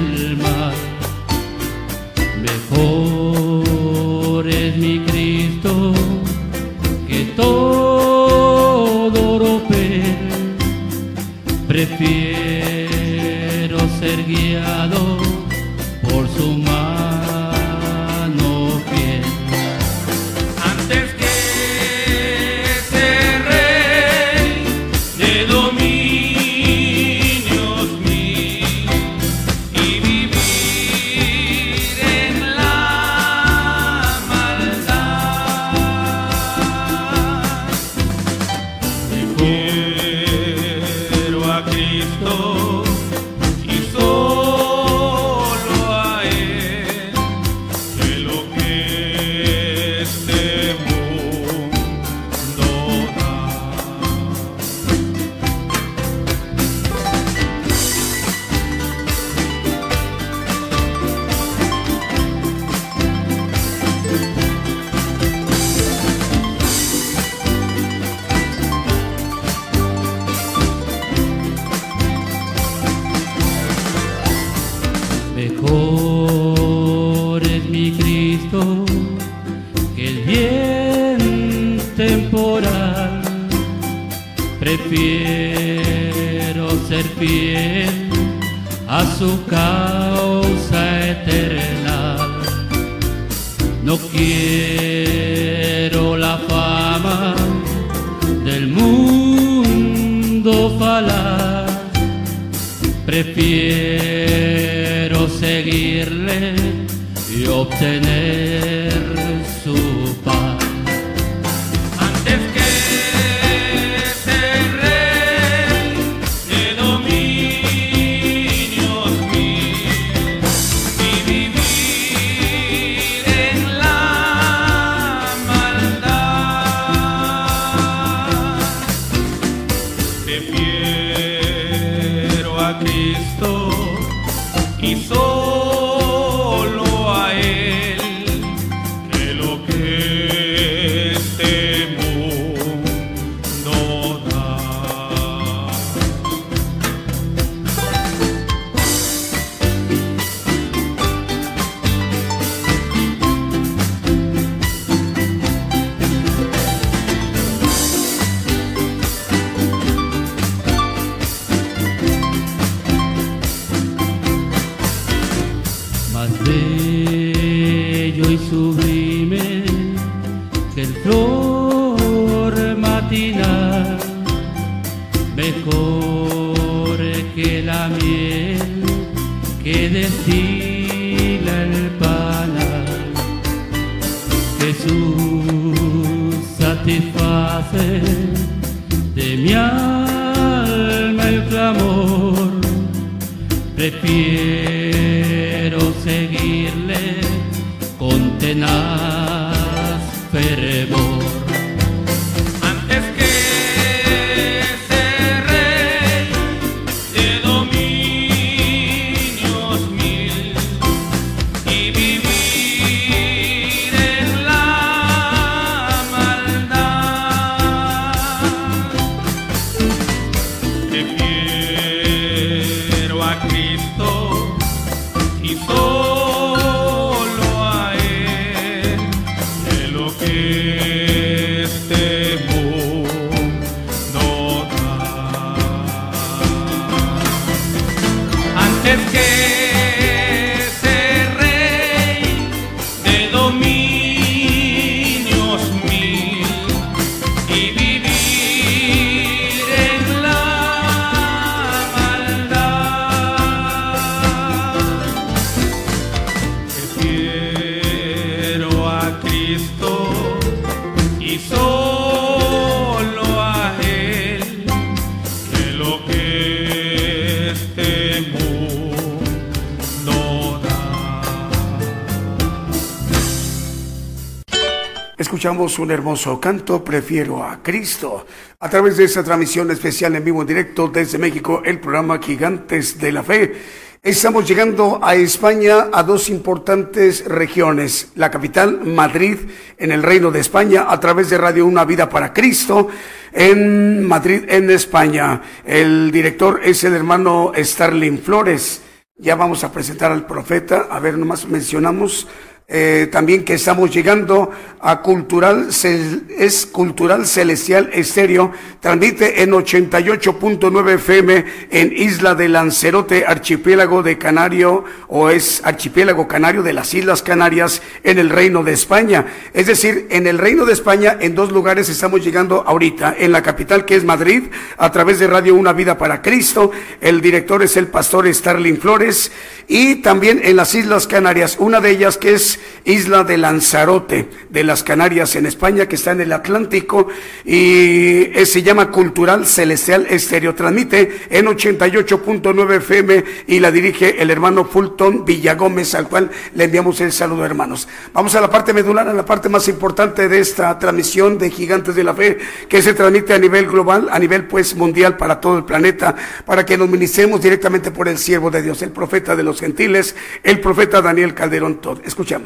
Escuchamos 275.47 275.79
un 275.79 275.93
hermoso 275.93 276.41
canto, 276.41 276.83
Prefiero 276.83 277.45
a 277.45 277.63
Cristo. 277.63 278.27
A 278.59 278.69
través 278.69 278.97
de 278.97 279.05
esta 279.05 279.23
transmisión 279.23 279.71
especial 279.71 280.17
en 280.17 280.25
vivo 280.25 280.41
en 280.41 280.49
directo 280.49 280.89
desde 280.89 281.19
México, 281.19 281.63
el 281.65 281.79
programa 281.79 282.19
Gigantes 282.21 282.99
de 282.99 283.13
la 283.13 283.23
Fe. 283.23 283.55
Estamos 284.03 284.49
llegando 284.49 284.99
a 285.01 285.15
España, 285.15 285.87
a 285.93 286.03
dos 286.03 286.31
importantes 286.31 287.25
regiones. 287.27 288.11
La 288.17 288.29
capital, 288.29 288.81
Madrid, 288.87 289.39
en 289.79 289.93
el 289.93 290.03
Reino 290.03 290.33
de 290.33 290.41
España, 290.41 290.87
a 290.89 290.99
través 290.99 291.31
de 291.31 291.39
Radio 291.39 291.65
Una 291.65 291.85
Vida 291.85 292.09
para 292.09 292.33
Cristo, 292.33 292.89
en 293.33 294.05
Madrid, 294.05 294.47
en 294.49 294.69
España. 294.69 295.43
El 295.65 296.11
director 296.11 296.61
es 296.65 296.83
el 296.83 296.95
hermano 296.95 297.53
Starling 297.57 298.19
Flores. 298.19 298.83
Ya 299.17 299.37
vamos 299.37 299.63
a 299.63 299.71
presentar 299.71 300.11
al 300.11 300.27
profeta. 300.27 300.89
A 300.91 300.99
ver, 300.99 301.17
nomás 301.17 301.47
mencionamos 301.47 302.27
eh, 302.69 303.09
también 303.13 303.45
que 303.45 303.55
estamos 303.55 303.95
llegando 303.95 304.51
a 304.81 305.01
Cultural, 305.01 305.69
es 305.69 306.67
Cultural 306.67 307.25
Celestial 307.25 307.91
Estéreo, 307.93 308.51
transmite 308.81 309.43
en 309.43 309.53
88.9 309.53 310.95
FM 310.95 311.45
en 311.71 311.93
Isla 311.97 312.35
de 312.35 312.49
Lancerote, 312.49 313.25
archipiélago 313.25 314.03
de 314.03 314.19
Canario, 314.19 314.85
o 315.07 315.31
es 315.31 315.61
archipiélago 315.65 316.27
canario 316.27 316.65
de 316.65 316.73
las 316.73 316.93
Islas 316.93 317.23
Canarias 317.23 317.83
en 318.03 318.19
el 318.19 318.31
Reino 318.31 318.65
de 318.65 318.73
España. 318.73 319.27
Es 319.55 319.67
decir, 319.67 320.09
en 320.11 320.27
el 320.27 320.39
Reino 320.39 320.65
de 320.65 320.73
España, 320.73 321.17
en 321.21 321.37
dos 321.37 321.53
lugares 321.53 321.89
estamos 321.89 322.25
llegando 322.25 322.65
ahorita, 322.67 323.15
en 323.17 323.31
la 323.31 323.43
capital 323.43 323.85
que 323.85 323.95
es 323.95 324.05
Madrid, 324.05 324.45
a 324.77 324.91
través 324.91 325.21
de 325.21 325.29
Radio 325.29 325.55
Una 325.55 325.73
Vida 325.73 325.99
para 325.99 326.21
Cristo, 326.21 326.73
el 327.01 327.21
director 327.21 327.63
es 327.63 327.77
el 327.77 327.87
pastor 327.87 328.33
Starling 328.33 328.79
Flores, 328.79 329.31
y 329.69 329.97
también 329.97 330.41
en 330.43 330.57
las 330.57 330.75
Islas 330.75 331.07
Canarias, 331.07 331.57
una 331.61 331.81
de 331.81 331.91
ellas 331.91 332.19
que 332.19 332.35
es 332.35 332.56
Isla 332.85 333.25
de 333.25 333.39
Lanzarote, 333.39 334.29
de 334.49 334.65
las 334.65 334.83
Canarias 334.83 335.37
en 335.37 335.47
España, 335.47 335.87
que 335.87 335.97
está 335.97 336.13
en 336.13 336.21
el 336.21 336.33
Atlántico, 336.33 337.09
y 337.45 338.29
se 338.45 338.63
llama 338.63 338.91
Cultural 338.91 339.47
Celestial 339.47 340.07
Estéreo. 340.09 340.55
Transmite 340.55 341.27
en 341.31 341.47
88.9 341.47 342.77
FM 342.77 343.25
y 343.47 343.61
la 343.61 343.71
dirige 343.71 344.23
el 344.23 344.31
hermano 344.31 344.65
Fulton 344.65 345.25
Villagómez, 345.25 345.95
al 345.95 346.09
cual 346.09 346.31
le 346.55 346.65
enviamos 346.65 347.01
el 347.01 347.13
saludo, 347.13 347.45
hermanos. 347.45 347.89
Vamos 348.13 348.35
a 348.35 348.41
la 348.41 348.51
parte 348.51 348.73
medular, 348.73 349.09
a 349.09 349.13
la 349.13 349.25
parte 349.25 349.49
más 349.49 349.69
importante 349.69 350.29
de 350.29 350.41
esta 350.41 350.79
transmisión 350.79 351.39
de 351.39 351.51
Gigantes 351.51 351.95
de 351.95 352.05
la 352.05 352.15
Fe, 352.15 352.39
que 352.69 352.83
se 352.83 352.95
transmite 352.95 353.35
a 353.35 353.39
nivel 353.39 353.67
global, 353.67 354.09
a 354.11 354.19
nivel 354.19 354.47
pues 354.47 354.75
mundial 354.75 355.17
para 355.17 355.41
todo 355.41 355.59
el 355.59 355.65
planeta, 355.65 356.15
para 356.45 356.65
que 356.65 356.79
nos 356.79 356.89
ministremos 356.89 357.41
directamente 357.41 357.91
por 357.91 358.09
el 358.09 358.19
siervo 358.19 358.51
de 358.51 358.63
Dios, 358.63 358.83
el 358.83 358.91
profeta 358.91 359.35
de 359.35 359.43
los 359.43 359.61
gentiles, 359.61 360.15
el 360.43 360.61
profeta 360.61 361.03
Daniel 361.03 361.35
Calderón 361.35 361.81
Todd. 361.81 362.01
Escuchamos. 362.05 362.46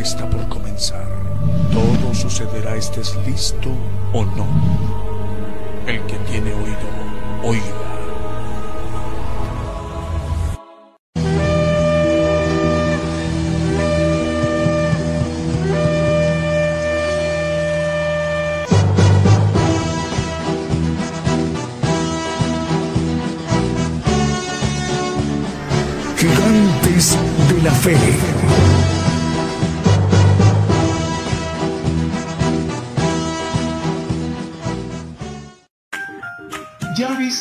Está 0.00 0.28
por 0.28 0.48
comenzar. 0.48 1.06
Todo 1.72 2.14
sucederá 2.14 2.76
estés 2.76 3.16
listo 3.26 3.70
o 4.12 4.24
no. 4.24 4.46
El 5.86 6.00
que 6.06 6.16
tiene 6.30 6.52
oído, 6.54 6.88
oiga. 7.42 7.62
Gigantes 26.16 27.16
de 27.48 27.62
la 27.62 27.70
Fe. 27.72 28.29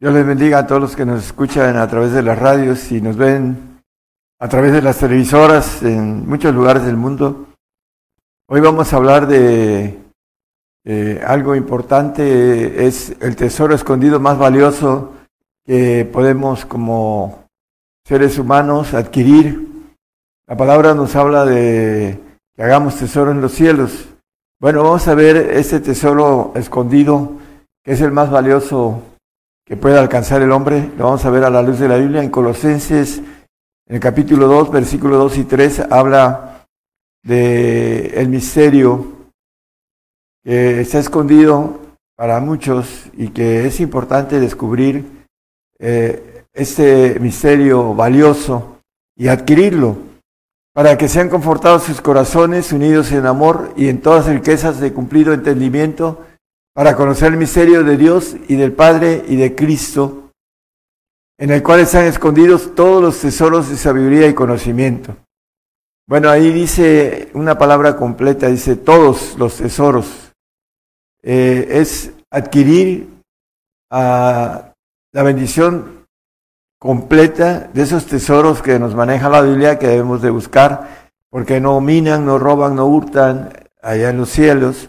Dios 0.00 0.14
les 0.14 0.24
bendiga 0.24 0.58
a 0.58 0.66
todos 0.68 0.80
los 0.80 0.94
que 0.94 1.04
nos 1.04 1.24
escuchan 1.24 1.76
a 1.76 1.88
través 1.88 2.12
de 2.12 2.22
las 2.22 2.38
radios 2.38 2.92
y 2.92 3.00
nos 3.00 3.16
ven 3.16 3.82
a 4.38 4.48
través 4.48 4.72
de 4.72 4.80
las 4.80 4.98
televisoras 4.98 5.82
en 5.82 6.28
muchos 6.28 6.54
lugares 6.54 6.84
del 6.84 6.96
mundo. 6.96 7.48
Hoy 8.46 8.60
vamos 8.60 8.92
a 8.92 8.96
hablar 8.96 9.26
de 9.26 9.98
eh, 10.84 11.20
algo 11.26 11.56
importante, 11.56 12.86
es 12.86 13.16
el 13.20 13.34
tesoro 13.34 13.74
escondido 13.74 14.20
más 14.20 14.38
valioso 14.38 15.14
que 15.66 16.04
podemos 16.04 16.64
como 16.64 17.46
seres 18.04 18.38
humanos 18.38 18.94
adquirir. 18.94 19.66
La 20.46 20.56
palabra 20.56 20.94
nos 20.94 21.16
habla 21.16 21.44
de 21.44 22.20
que 22.54 22.62
hagamos 22.62 22.94
tesoro 22.94 23.32
en 23.32 23.40
los 23.40 23.50
cielos. 23.50 24.08
Bueno, 24.60 24.84
vamos 24.84 25.08
a 25.08 25.16
ver 25.16 25.36
este 25.36 25.80
tesoro 25.80 26.52
escondido, 26.54 27.32
que 27.82 27.94
es 27.94 28.00
el 28.00 28.12
más 28.12 28.30
valioso 28.30 29.02
que 29.68 29.76
puede 29.76 29.98
alcanzar 29.98 30.40
el 30.40 30.50
hombre. 30.50 30.90
Lo 30.96 31.04
vamos 31.04 31.24
a 31.26 31.30
ver 31.30 31.44
a 31.44 31.50
la 31.50 31.60
luz 31.60 31.78
de 31.78 31.88
la 31.88 31.98
Biblia 31.98 32.22
en 32.22 32.30
Colosenses, 32.30 33.18
en 33.18 33.94
el 33.94 34.00
capítulo 34.00 34.48
2, 34.48 34.72
versículos 34.72 35.18
2 35.18 35.38
y 35.38 35.44
3, 35.44 35.80
habla 35.90 36.66
de 37.22 38.06
el 38.14 38.28
misterio 38.28 39.28
que 40.42 40.80
está 40.80 40.98
escondido 40.98 41.80
para 42.16 42.40
muchos 42.40 43.10
y 43.12 43.28
que 43.28 43.66
es 43.66 43.80
importante 43.80 44.40
descubrir 44.40 45.04
eh, 45.78 46.44
este 46.54 47.20
misterio 47.20 47.94
valioso 47.94 48.78
y 49.16 49.28
adquirirlo, 49.28 49.98
para 50.72 50.96
que 50.96 51.08
sean 51.08 51.28
confortados 51.28 51.82
sus 51.82 52.00
corazones, 52.00 52.72
unidos 52.72 53.12
en 53.12 53.26
amor 53.26 53.74
y 53.76 53.88
en 53.88 54.00
todas 54.00 54.26
riquezas 54.26 54.80
de 54.80 54.94
cumplido 54.94 55.34
entendimiento, 55.34 56.24
para 56.78 56.94
conocer 56.94 57.32
el 57.32 57.38
misterio 57.40 57.82
de 57.82 57.96
Dios 57.96 58.36
y 58.46 58.54
del 58.54 58.72
Padre 58.72 59.24
y 59.26 59.34
de 59.34 59.56
Cristo, 59.56 60.30
en 61.36 61.50
el 61.50 61.60
cual 61.60 61.80
están 61.80 62.04
escondidos 62.04 62.76
todos 62.76 63.02
los 63.02 63.18
tesoros 63.18 63.68
de 63.68 63.76
sabiduría 63.76 64.28
y 64.28 64.34
conocimiento. 64.34 65.16
Bueno, 66.06 66.30
ahí 66.30 66.52
dice 66.52 67.30
una 67.34 67.58
palabra 67.58 67.96
completa, 67.96 68.46
dice 68.46 68.76
todos 68.76 69.36
los 69.36 69.56
tesoros. 69.56 70.32
Eh, 71.20 71.66
es 71.68 72.12
adquirir 72.30 73.08
a 73.90 74.72
la 75.12 75.22
bendición 75.24 76.06
completa 76.78 77.68
de 77.74 77.82
esos 77.82 78.06
tesoros 78.06 78.62
que 78.62 78.78
nos 78.78 78.94
maneja 78.94 79.28
la 79.28 79.42
Biblia 79.42 79.80
que 79.80 79.88
debemos 79.88 80.22
de 80.22 80.30
buscar, 80.30 81.10
porque 81.28 81.60
no 81.60 81.80
minan, 81.80 82.24
no 82.24 82.38
roban, 82.38 82.76
no 82.76 82.86
hurtan 82.86 83.52
allá 83.82 84.10
en 84.10 84.18
los 84.18 84.28
cielos. 84.28 84.88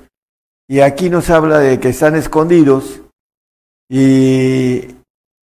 Y 0.72 0.82
aquí 0.82 1.10
nos 1.10 1.32
habla 1.32 1.58
de 1.58 1.80
que 1.80 1.90
están 1.90 2.16
escondidos 2.16 3.02
y 3.90 4.82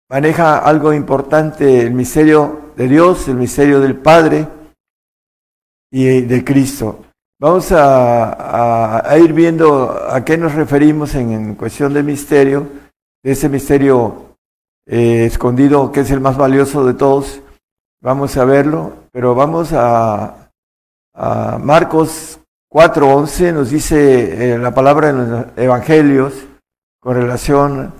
maneja 0.09 0.57
algo 0.57 0.91
importante, 0.91 1.82
el 1.82 1.93
misterio 1.93 2.72
de 2.76 2.88
Dios, 2.88 3.28
el 3.28 3.36
misterio 3.36 3.80
del 3.80 3.95
Padre 3.95 4.47
y 5.91 6.22
de 6.22 6.43
Cristo. 6.43 7.05
Vamos 7.39 7.72
a, 7.72 9.05
ir 9.24 9.34
viendo 9.34 9.91
a 10.09 10.26
qué 10.26 10.36
nos 10.36 10.55
referimos 10.55 11.14
en, 11.14 11.53
cuestión 11.53 11.93
de 11.93 12.01
misterio, 12.01 12.68
de 13.24 13.34
ese 13.34 13.49
misterio 13.49 14.36
eh, 14.88 15.26
escondido, 15.26 15.91
que 15.91 15.99
es 15.99 16.09
el 16.09 16.22
más 16.22 16.38
valioso 16.38 16.84
de 16.88 16.95
todos. 16.95 17.39
Vamos 18.01 18.36
a 18.36 18.45
verlo, 18.45 18.93
pero 19.11 19.36
vamos 19.36 19.74
a 19.74 20.49
Marcos 21.61 22.39
4.11, 22.74 23.53
nos 23.53 23.69
dice 23.69 24.53
eh, 24.53 24.57
la 24.57 24.74
palabra 24.74 25.09
en 25.09 25.30
los 25.30 25.45
evangelios 25.55 26.34
con 26.99 27.15
relación 27.15 27.93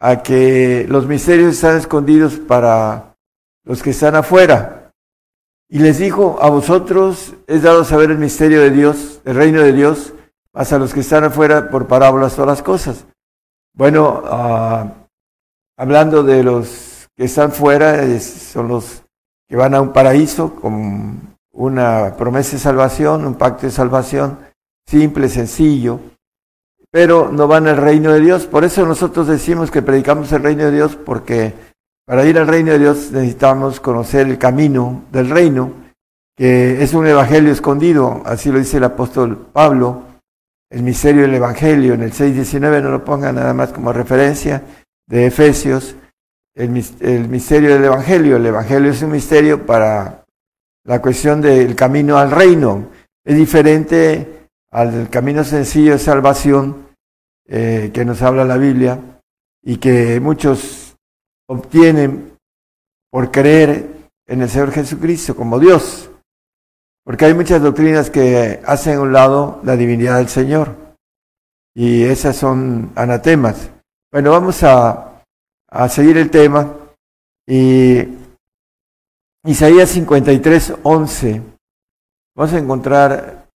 a 0.00 0.22
que 0.22 0.84
los 0.86 1.06
misterios 1.06 1.54
están 1.54 1.78
escondidos 1.78 2.34
para 2.34 3.16
los 3.64 3.82
que 3.82 3.90
están 3.90 4.16
afuera. 4.16 4.92
Y 5.70 5.78
les 5.78 5.96
dijo, 5.96 6.36
a 6.42 6.50
vosotros 6.50 7.36
es 7.46 7.62
dado 7.62 7.84
saber 7.84 8.10
el 8.10 8.18
misterio 8.18 8.60
de 8.60 8.70
Dios, 8.70 9.22
el 9.24 9.34
reino 9.34 9.62
de 9.62 9.72
Dios, 9.72 10.12
más 10.52 10.74
a 10.74 10.78
los 10.78 10.92
que 10.92 11.00
están 11.00 11.24
afuera 11.24 11.70
por 11.70 11.86
parábolas 11.86 12.34
todas 12.34 12.48
las 12.48 12.62
cosas. 12.62 13.06
Bueno, 13.72 14.24
uh, 14.24 14.90
hablando 15.78 16.22
de 16.22 16.42
los 16.42 17.08
que 17.16 17.24
están 17.24 17.50
fuera, 17.50 18.04
son 18.20 18.68
los 18.68 19.02
que 19.48 19.56
van 19.56 19.74
a 19.74 19.80
un 19.80 19.94
paraíso 19.94 20.54
con 20.54 21.37
una 21.58 22.14
promesa 22.16 22.52
de 22.52 22.58
salvación, 22.62 23.26
un 23.26 23.34
pacto 23.34 23.66
de 23.66 23.72
salvación 23.72 24.38
simple, 24.86 25.28
sencillo, 25.28 26.00
pero 26.90 27.30
no 27.30 27.46
van 27.46 27.66
al 27.66 27.76
reino 27.76 28.12
de 28.12 28.20
Dios. 28.20 28.46
Por 28.46 28.64
eso 28.64 28.86
nosotros 28.86 29.26
decimos 29.26 29.70
que 29.70 29.82
predicamos 29.82 30.32
el 30.32 30.42
reino 30.42 30.64
de 30.64 30.72
Dios, 30.72 30.96
porque 30.96 31.52
para 32.06 32.24
ir 32.24 32.38
al 32.38 32.46
reino 32.46 32.72
de 32.72 32.78
Dios 32.78 33.10
necesitamos 33.10 33.80
conocer 33.80 34.28
el 34.28 34.38
camino 34.38 35.04
del 35.12 35.28
reino, 35.28 35.72
que 36.36 36.82
es 36.82 36.94
un 36.94 37.06
evangelio 37.06 37.52
escondido, 37.52 38.22
así 38.24 38.50
lo 38.50 38.58
dice 38.58 38.76
el 38.76 38.84
apóstol 38.84 39.48
Pablo, 39.52 40.04
el 40.70 40.82
misterio 40.82 41.22
del 41.22 41.34
evangelio, 41.34 41.94
en 41.94 42.02
el 42.02 42.12
6.19 42.12 42.82
no 42.82 42.90
lo 42.90 43.04
ponga 43.04 43.32
nada 43.32 43.52
más 43.52 43.72
como 43.72 43.92
referencia, 43.92 44.62
de 45.08 45.26
Efesios, 45.26 45.96
el, 46.54 46.68
misterio 47.28 47.74
del 47.74 47.84
Evangelio. 47.84 48.36
El 48.36 48.46
Evangelio 48.46 48.90
es 48.90 49.00
un 49.02 49.12
misterio 49.12 49.64
para 49.64 50.24
la 50.88 51.02
cuestión 51.02 51.42
del 51.42 51.76
camino 51.76 52.16
al 52.16 52.30
reino. 52.30 52.88
Es 53.22 53.36
diferente 53.36 54.48
al 54.70 55.10
camino 55.10 55.44
sencillo 55.44 55.92
de 55.92 55.98
salvación 55.98 56.88
eh, 57.46 57.90
que 57.92 58.06
nos 58.06 58.22
habla 58.22 58.46
la 58.46 58.56
Biblia 58.56 58.98
y 59.62 59.76
que 59.76 60.18
muchos 60.18 60.96
obtienen 61.46 62.32
por 63.10 63.30
creer 63.30 63.86
en 64.26 64.40
el 64.40 64.48
Señor 64.48 64.72
Jesucristo 64.72 65.36
como 65.36 65.58
Dios. 65.58 66.10
Porque 67.04 67.26
hay 67.26 67.34
muchas 67.34 67.60
doctrinas 67.60 68.08
que 68.08 68.62
hacen 68.64 68.96
a 68.96 69.02
un 69.02 69.12
lado 69.12 69.60
la 69.64 69.76
divinidad 69.76 70.16
del 70.16 70.28
Señor. 70.28 70.74
Y 71.74 72.04
esas 72.04 72.34
son 72.34 72.92
anatemas. 72.94 73.70
Bueno, 74.10 74.30
vamos 74.30 74.62
a, 74.62 75.22
a 75.68 75.88
seguir 75.90 76.16
el 76.16 76.30
tema. 76.30 76.74
Y 77.46 78.17
Isaías 79.48 79.88
53, 79.88 80.74
11. 80.82 81.42
Vamos 82.36 82.52
a 82.52 82.58
encontrar 82.58 83.48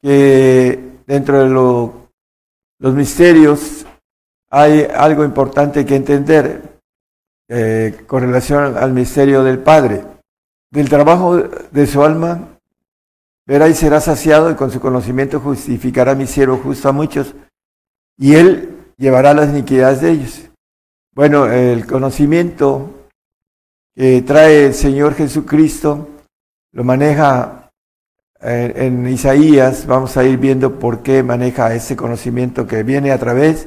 que 0.00 0.78
dentro 1.08 1.42
de 1.42 1.48
lo, 1.48 2.12
los 2.78 2.94
misterios 2.94 3.84
hay 4.48 4.86
algo 4.94 5.24
importante 5.24 5.84
que 5.84 5.96
entender 5.96 6.78
eh, 7.48 8.04
con 8.06 8.22
relación 8.22 8.78
al 8.78 8.92
misterio 8.92 9.42
del 9.42 9.58
Padre. 9.58 10.04
Del 10.70 10.88
trabajo 10.88 11.36
de 11.36 11.86
su 11.88 12.04
alma 12.04 12.56
verá 13.48 13.66
y 13.66 13.74
será 13.74 14.00
saciado 14.00 14.52
y 14.52 14.54
con 14.54 14.70
su 14.70 14.78
conocimiento 14.78 15.40
justificará 15.40 16.14
mi 16.14 16.28
siervo 16.28 16.58
justo 16.58 16.88
a 16.88 16.92
muchos. 16.92 17.34
Y 18.16 18.36
él 18.36 18.84
llevará 18.96 19.34
las 19.34 19.48
iniquidades 19.48 20.00
de 20.00 20.10
ellos. 20.12 20.48
Bueno, 21.12 21.46
el 21.46 21.88
conocimiento 21.88 22.99
que 23.94 24.22
trae 24.22 24.66
el 24.66 24.74
Señor 24.74 25.14
Jesucristo 25.14 26.08
lo 26.72 26.84
maneja 26.84 27.70
en, 28.40 29.06
Isaías, 29.08 29.86
vamos 29.86 30.16
a 30.16 30.24
ir 30.24 30.38
viendo 30.38 30.78
por 30.78 31.02
qué 31.02 31.22
maneja 31.22 31.74
ese 31.74 31.96
conocimiento 31.96 32.66
que 32.66 32.82
viene 32.82 33.12
a 33.12 33.18
través 33.18 33.66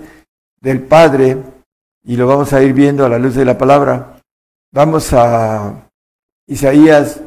del 0.62 0.82
Padre 0.82 1.38
y 2.04 2.16
lo 2.16 2.28
vamos 2.28 2.54
a 2.54 2.64
ir 2.64 2.74
viendo 2.74 3.06
a 3.06 3.10
la 3.10 3.20
luz 3.20 3.36
de 3.36 3.46
la 3.46 3.58
palabra. 3.58 4.20
Vamos 4.72 5.14
a 5.14 5.90
Isaías 6.48 7.22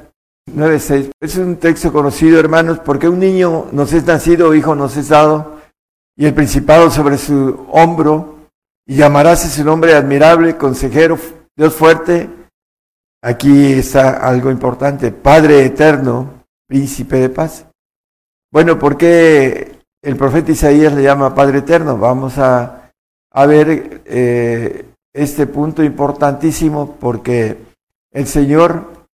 9:6. 0.47 1.11
Es 1.21 1.37
un 1.37 1.57
texto 1.57 1.93
conocido, 1.93 2.41
hermanos, 2.41 2.81
porque 2.81 3.09
un 3.09 3.21
niño 3.21 3.67
nos 3.73 3.93
es 3.93 4.05
nacido, 4.05 4.55
hijo 4.55 4.75
nos 4.75 4.97
es 4.97 5.09
dado 5.09 5.57
y 6.17 6.25
el 6.25 6.35
principado 6.35 6.91
sobre 6.91 7.19
su 7.19 7.67
hombro, 7.71 8.49
y 8.87 8.97
llamarás 8.97 9.43
su 9.53 9.65
nombre 9.65 9.95
admirable, 9.95 10.57
consejero, 10.57 11.19
Dios 11.55 11.75
fuerte. 11.75 12.29
Aquí 13.27 13.73
está 13.73 14.25
algo 14.25 14.53
importante, 14.53 15.11
Padre 15.11 15.65
eterno, 15.65 16.45
príncipe 16.69 17.17
de 17.17 17.29
paz. 17.29 17.67
Bueno, 18.53 18.79
¿por 18.79 18.97
qué 18.97 19.81
el 20.01 20.17
profeta 20.17 20.53
Isaías 20.53 20.93
le 20.93 21.03
llama 21.03 21.35
Padre 21.35 21.59
eterno? 21.59 21.99
Vamos 21.99 22.39
a, 22.39 22.93
ver 23.49 24.03
eh, 24.05 24.87
este 25.13 25.49
punto 25.49 25.83
importantísimo 25.83 26.95
porque 27.01 27.59
el 28.13 28.29
Señor 28.29 29.09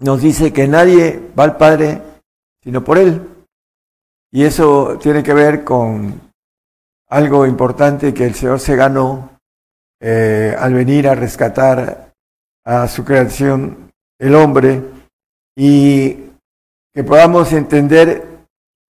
nos 0.00 0.20
dice 0.20 0.52
que 0.52 0.68
nadie 0.68 1.18
va 1.38 1.44
al 1.44 1.56
Padre 1.56 2.02
sino 2.62 2.84
por 2.84 2.98
Él. 2.98 3.26
Y 4.30 4.44
eso 4.44 4.98
tiene 5.00 5.22
que 5.22 5.32
ver 5.32 5.64
con 5.64 6.20
algo 7.08 7.46
importante 7.46 8.12
que 8.12 8.26
el 8.26 8.34
Señor 8.34 8.60
se 8.60 8.76
ganó 8.76 9.30
eh, 9.98 10.54
al 10.58 10.74
venir 10.74 11.08
a 11.08 11.14
rescatar 11.14 12.11
a 12.64 12.88
su 12.88 13.04
creación, 13.04 13.92
el 14.18 14.34
hombre, 14.34 14.82
y 15.56 16.30
que 16.94 17.04
podamos 17.04 17.52
entender 17.52 18.46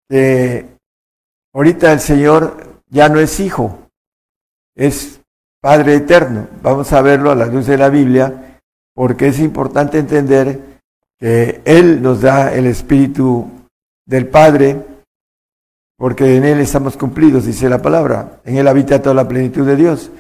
que 0.09 0.67
ahorita 1.55 1.93
el 1.93 2.01
Señor 2.01 2.83
ya 2.89 3.09
no 3.09 3.21
es 3.21 3.39
hijo, 3.41 3.87
es 4.75 5.21
Padre 5.61 5.97
eterno. 5.97 6.49
Vamos 6.63 6.93
a 6.93 7.03
verlo 7.03 7.31
a 7.31 7.35
la 7.35 7.47
luz 7.47 7.67
de 7.67 7.77
la 7.77 7.91
Biblia, 7.91 8.59
porque 8.95 9.29
es 9.29 9.39
importante 9.39 9.99
entender 9.99 10.81
que 11.19 11.61
Él 11.65 12.01
nos 12.03 12.23
da 12.23 12.53
el 12.55 12.67
Espíritu 12.67 13.47
del 14.07 14.27
Padre, 14.29 14.85
porque 15.99 16.37
en 16.37 16.45
Él 16.45 16.61
estamos 16.61 16.97
cumplidos, 16.97 17.45
dice 17.45 17.69
la 17.69 17.83
palabra. 17.83 18.41
En 18.45 18.57
Él 18.57 18.67
habita 18.67 19.03
toda 19.03 19.15
la 19.15 19.29
plenitud 19.29 19.67
de 19.67 19.77
Dios. 19.77 20.11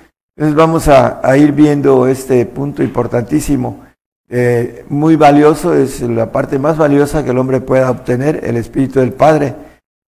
Entonces 0.40 0.56
vamos 0.56 0.88
a, 0.88 1.36
ir 1.36 1.52
viendo 1.52 2.06
este 2.06 2.46
punto 2.46 2.82
importantísimo 2.82 3.84
eh, 4.26 4.86
muy 4.88 5.14
valioso, 5.14 5.74
es 5.74 6.00
la 6.00 6.32
parte 6.32 6.58
más 6.58 6.78
valiosa 6.78 7.22
que 7.22 7.32
el 7.32 7.36
hombre 7.36 7.60
pueda 7.60 7.90
obtener, 7.90 8.42
el 8.42 8.56
Espíritu 8.56 9.00
del 9.00 9.12
Padre. 9.12 9.54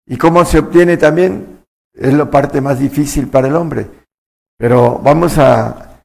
¿Y 0.04 0.16
cómo 0.16 0.44
se 0.44 0.58
obtiene 0.58 0.96
también? 0.96 1.60
Es 1.94 2.12
la 2.12 2.28
parte 2.28 2.60
más 2.60 2.80
difícil 2.80 3.28
para 3.28 3.46
el 3.46 3.54
hombre. 3.54 3.86
Pero 4.58 4.98
vamos 4.98 5.38
a, 5.38 6.00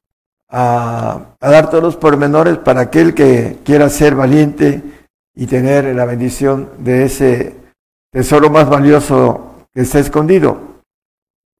a 0.48 1.18
dar 1.40 1.68
todos 1.68 1.82
los 1.82 1.96
pormenores 1.96 2.58
para 2.58 2.82
aquel 2.82 3.14
que 3.14 3.58
quiera 3.64 3.88
ser 3.88 4.14
valiente 4.14 4.84
y 5.34 5.48
tener 5.48 5.92
la 5.96 6.04
bendición 6.04 6.68
de 6.78 7.06
ese 7.06 7.56
tesoro 8.12 8.50
más 8.50 8.70
valioso 8.70 9.66
que 9.74 9.80
está 9.80 9.98
escondido. 9.98 10.71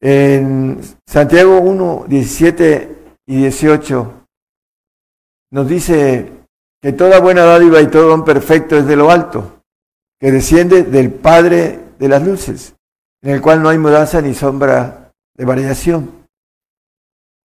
En 0.04 0.80
Santiago 1.06 1.60
1, 1.60 2.06
17 2.08 2.96
y 3.24 3.36
18 3.36 4.26
nos 5.52 5.68
dice 5.68 6.32
que 6.82 6.92
toda 6.92 7.20
buena 7.20 7.44
dádiva 7.44 7.80
y 7.80 7.86
todo 7.86 8.08
don 8.08 8.24
perfecto 8.24 8.76
es 8.76 8.84
de 8.86 8.96
lo 8.96 9.12
alto, 9.12 9.62
que 10.18 10.32
desciende 10.32 10.82
del 10.82 11.12
Padre 11.12 11.78
de 12.00 12.08
las 12.08 12.26
luces, 12.26 12.74
en 13.22 13.30
el 13.30 13.40
cual 13.40 13.62
no 13.62 13.68
hay 13.68 13.78
mudanza 13.78 14.20
ni 14.20 14.34
sombra 14.34 15.12
de 15.36 15.44
variación. 15.44 16.26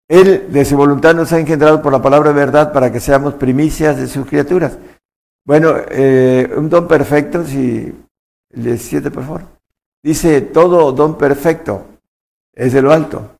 Él 0.09 0.53
de 0.53 0.65
su 0.65 0.77
voluntad 0.77 1.13
nos 1.17 1.33
ha 1.33 1.41
engendrado 1.41 1.83
por 1.83 1.91
la 1.91 2.03
palabra 2.03 2.29
de 2.29 2.37
verdad 2.37 2.73
para 2.73 2.93
que 2.93 3.01
seamos 3.01 3.35
primicias 3.35 3.97
de 3.97 4.07
sus 4.07 4.29
criaturas. 4.29 4.79
Bueno, 5.45 5.75
eh, 5.89 6.49
un 6.57 6.71
don 6.71 6.87
perfecto, 6.87 7.45
si 7.45 7.93
el 8.51 8.63
17 8.63 9.11
por 9.11 9.25
favor, 9.25 9.43
dice 10.05 10.41
todo 10.41 10.93
don 10.93 11.19
perfecto 11.19 11.94
es 12.55 12.73
de 12.73 12.83
lo 12.83 12.93
alto. 12.93 13.37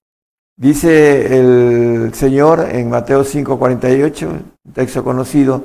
Dice 0.57 1.39
el 1.39 2.15
Señor 2.15 2.69
en 2.71 2.89
Mateo 2.89 3.25
5:48, 3.25 4.29
un 4.29 4.73
texto 4.73 5.03
conocido, 5.03 5.65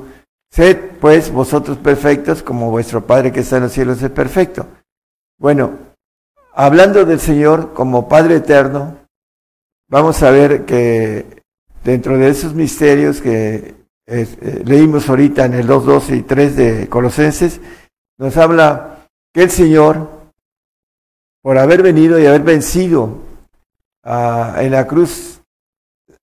Sed 0.52 0.98
pues 1.00 1.32
vosotros 1.32 1.78
perfectos 1.78 2.42
como 2.42 2.72
vuestro 2.72 3.06
Padre 3.06 3.32
que 3.32 3.42
está 3.42 3.58
en 3.58 3.64
los 3.64 3.72
cielos 3.72 4.02
es 4.02 4.10
perfecto. 4.10 4.66
Bueno, 5.38 5.78
hablando 6.54 7.06
del 7.06 7.20
Señor 7.20 7.74
como 7.74 8.10
Padre 8.10 8.38
eterno, 8.38 8.98
vamos 9.90 10.24
a 10.24 10.32
ver 10.32 10.66
que 10.66 11.44
dentro 11.84 12.18
de 12.18 12.30
esos 12.30 12.56
misterios 12.56 13.22
que 13.22 13.76
eh, 14.08 14.64
leímos 14.66 15.08
ahorita 15.08 15.46
en 15.46 15.54
el 15.54 15.68
2, 15.68 15.86
12 15.86 16.16
y 16.16 16.22
3 16.24 16.56
de 16.56 16.90
Colosenses, 16.90 17.62
nos 18.18 18.36
habla 18.36 19.08
que 19.32 19.44
el 19.44 19.52
Señor, 19.52 20.10
por 21.44 21.60
haber 21.60 21.84
venido 21.84 22.20
y 22.20 22.26
haber 22.26 22.42
vencido 22.42 23.29
en 24.10 24.72
la 24.72 24.88
cruz 24.88 25.42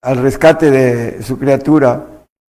al 0.01 0.17
rescate 0.17 0.71
de 0.71 1.23
su 1.23 1.37
criatura, 1.37 2.05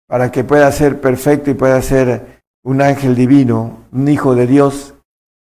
para 0.07 0.33
que 0.33 0.45
pueda 0.45 0.71
ser 0.73 1.01
perfecto 1.01 1.51
y 1.51 1.55
pueda 1.55 1.81
ser 1.83 2.43
un 2.65 2.81
ángel 2.81 3.15
divino, 3.15 3.87
un 3.93 4.09
hijo 4.09 4.35
de 4.35 4.47
Dios. 4.47 4.95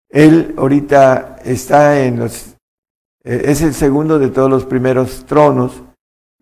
Él 0.09 0.55
ahorita 0.57 1.37
está 1.45 2.01
en 2.01 2.19
los, 2.19 2.57
eh, 3.25 3.43
es 3.47 3.63
el 3.63 3.75
segundo 3.75 4.19
de 4.19 4.31
todos 4.31 4.51
los 4.51 4.65
primeros 4.65 5.25
tronos, 5.25 5.83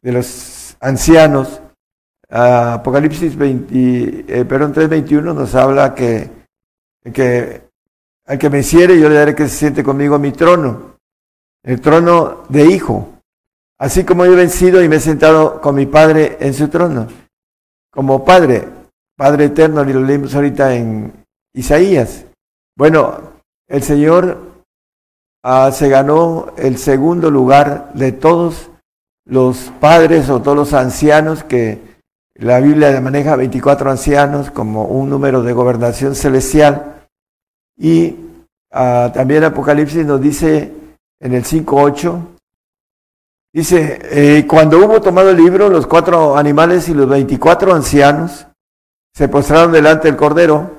de 0.00 0.12
los 0.12 0.76
ancianos. 0.80 1.60
Ah, 2.30 2.74
Apocalipsis 2.74 3.36
20, 3.36 4.24
eh, 4.28 4.44
perdón, 4.44 4.72
3.21 4.74 5.34
nos 5.34 5.54
habla 5.54 5.94
que, 5.94 6.30
que 7.12 7.62
al 8.26 8.38
que 8.38 8.50
me 8.50 8.60
hiciere 8.60 8.98
yo 8.98 9.08
le 9.08 9.16
daré 9.16 9.34
que 9.34 9.48
se 9.48 9.56
siente 9.56 9.84
conmigo 9.84 10.18
mi 10.18 10.32
trono, 10.32 10.96
el 11.62 11.80
trono 11.80 12.44
de 12.48 12.64
hijo, 12.66 13.13
así 13.84 14.02
como 14.02 14.24
yo 14.24 14.32
he 14.32 14.36
vencido 14.36 14.82
y 14.82 14.88
me 14.88 14.96
he 14.96 15.00
sentado 15.00 15.60
con 15.60 15.74
mi 15.74 15.84
Padre 15.84 16.38
en 16.40 16.54
su 16.54 16.68
trono 16.68 17.06
como 17.92 18.24
Padre, 18.24 18.66
Padre 19.14 19.44
eterno, 19.44 19.88
y 19.88 19.92
lo 19.92 20.00
leímos 20.00 20.34
ahorita 20.34 20.74
en 20.74 21.12
Isaías. 21.54 22.24
Bueno, 22.76 23.20
el 23.68 23.82
Señor 23.82 24.38
ah, 25.44 25.70
se 25.70 25.90
ganó 25.90 26.46
el 26.56 26.78
segundo 26.78 27.30
lugar 27.30 27.92
de 27.92 28.12
todos 28.12 28.70
los 29.26 29.70
padres 29.80 30.30
o 30.30 30.40
todos 30.40 30.56
los 30.56 30.72
ancianos 30.72 31.44
que 31.44 31.80
la 32.36 32.60
Biblia 32.60 32.98
maneja 33.02 33.36
24 33.36 33.90
ancianos 33.90 34.50
como 34.50 34.86
un 34.86 35.10
número 35.10 35.42
de 35.42 35.52
gobernación 35.52 36.14
celestial. 36.14 37.06
Y 37.76 38.16
ah, 38.72 39.12
también 39.12 39.44
Apocalipsis 39.44 40.06
nos 40.06 40.22
dice 40.22 40.72
en 41.20 41.34
el 41.34 41.44
5.8 41.44 42.33
Dice, 43.54 44.00
eh, 44.02 44.46
cuando 44.48 44.84
hubo 44.84 45.00
tomado 45.00 45.30
el 45.30 45.36
libro, 45.36 45.68
los 45.68 45.86
cuatro 45.86 46.36
animales 46.36 46.88
y 46.88 46.94
los 46.94 47.08
veinticuatro 47.08 47.72
ancianos 47.72 48.48
se 49.14 49.28
postraron 49.28 49.70
delante 49.70 50.08
del 50.08 50.16
Cordero. 50.16 50.72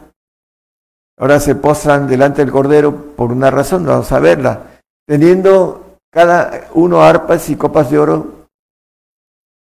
Ahora 1.17 1.39
se 1.39 1.55
postran 1.55 2.05
delante 2.05 2.43
del 2.43 2.51
Cordero 2.51 2.93
por 3.15 3.31
una 3.31 3.49
razón, 3.49 3.85
vamos 3.85 4.11
a 4.11 4.19
verla. 4.19 4.81
Teniendo 5.07 5.99
cada 6.11 6.67
uno 6.73 7.01
arpas 7.01 7.49
y 7.49 7.55
copas 7.55 7.89
de 7.89 7.97
oro, 7.97 8.47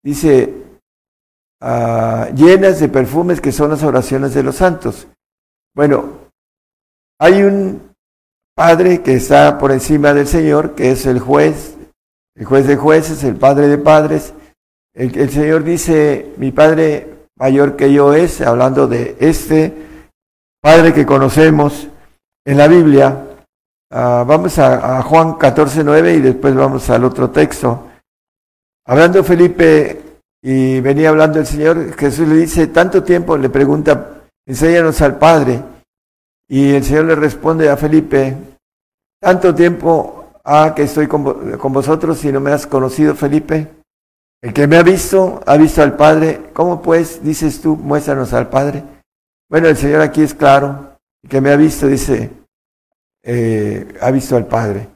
dice, 0.02 0.54
ah, 1.60 2.30
llenas 2.34 2.80
de 2.80 2.88
perfumes 2.88 3.42
que 3.42 3.52
son 3.52 3.72
las 3.72 3.82
oraciones 3.82 4.32
de 4.32 4.42
los 4.42 4.56
santos. 4.56 5.06
Bueno, 5.74 6.30
hay 7.20 7.42
un 7.42 7.94
Padre 8.54 9.02
que 9.02 9.16
está 9.16 9.58
por 9.58 9.70
encima 9.70 10.14
del 10.14 10.26
Señor, 10.26 10.74
que 10.74 10.92
es 10.92 11.04
el 11.04 11.20
juez 11.20 11.75
el 12.36 12.44
juez 12.44 12.66
de 12.66 12.76
jueces, 12.76 13.24
el 13.24 13.36
padre 13.36 13.68
de 13.68 13.78
padres. 13.78 14.34
El, 14.94 15.30
Señor 15.30 15.62
dice, 15.64 16.32
mi 16.38 16.52
Padre 16.52 17.26
mayor 17.36 17.76
que 17.76 17.92
yo 17.92 18.14
es, 18.14 18.40
hablando 18.40 18.86
de 18.86 19.16
este 19.20 19.74
Padre 20.62 20.94
que 20.94 21.04
conocemos 21.04 21.88
en 22.46 22.56
la 22.56 22.66
Biblia. 22.66 23.26
Ah, 23.90 24.24
vamos 24.26 24.58
a, 24.58 24.98
a 24.98 25.02
Juan 25.02 25.34
14, 25.34 25.84
9 25.84 26.14
y 26.14 26.20
después 26.20 26.54
vamos 26.54 26.88
al 26.88 27.04
otro 27.04 27.30
texto. 27.30 27.88
Hablando 28.86 29.22
Felipe 29.22 30.02
y 30.42 30.80
venía 30.80 31.10
hablando 31.10 31.40
el 31.40 31.46
Señor, 31.46 31.94
Jesús 31.96 32.26
le 32.26 32.36
dice, 32.36 32.68
tanto 32.68 33.02
tiempo, 33.02 33.36
le 33.36 33.50
pregunta, 33.50 34.22
enséñanos 34.46 35.02
al 35.02 35.18
Padre. 35.18 35.62
Y 36.48 36.70
el 36.72 36.84
Señor 36.84 37.06
le 37.06 37.16
responde 37.16 37.68
a 37.68 37.76
Felipe, 37.76 38.34
tanto 39.20 39.54
tiempo 39.54 40.25
Ah, 40.48 40.74
que 40.76 40.84
estoy 40.84 41.08
con, 41.08 41.24
vosotros 41.72 42.24
y 42.24 42.30
no 42.30 42.38
me 42.38 42.52
has 42.52 42.68
conocido, 42.68 43.16
Felipe. 43.16 43.66
El 44.40 44.52
que 44.52 44.68
me 44.68 44.76
ha 44.76 44.84
visto, 44.84 45.40
ha 45.44 45.56
visto 45.56 45.82
al 45.82 45.96
Padre. 45.96 46.50
¿Cómo 46.52 46.80
pues 46.80 47.20
dices 47.20 47.60
tú, 47.60 47.74
muéstranos 47.74 48.32
al 48.32 48.48
Padre? 48.48 48.84
Bueno, 49.50 49.66
el 49.66 49.76
Señor 49.76 50.02
aquí 50.02 50.22
es 50.22 50.34
claro. 50.34 50.98
El 51.24 51.30
que 51.30 51.40
me 51.40 51.50
ha 51.50 51.56
visto, 51.56 51.88
dice, 51.88 52.30
eh, 53.24 53.92
ha 54.00 54.12
visto 54.12 54.36
al 54.36 54.46
Padre. 54.46 54.86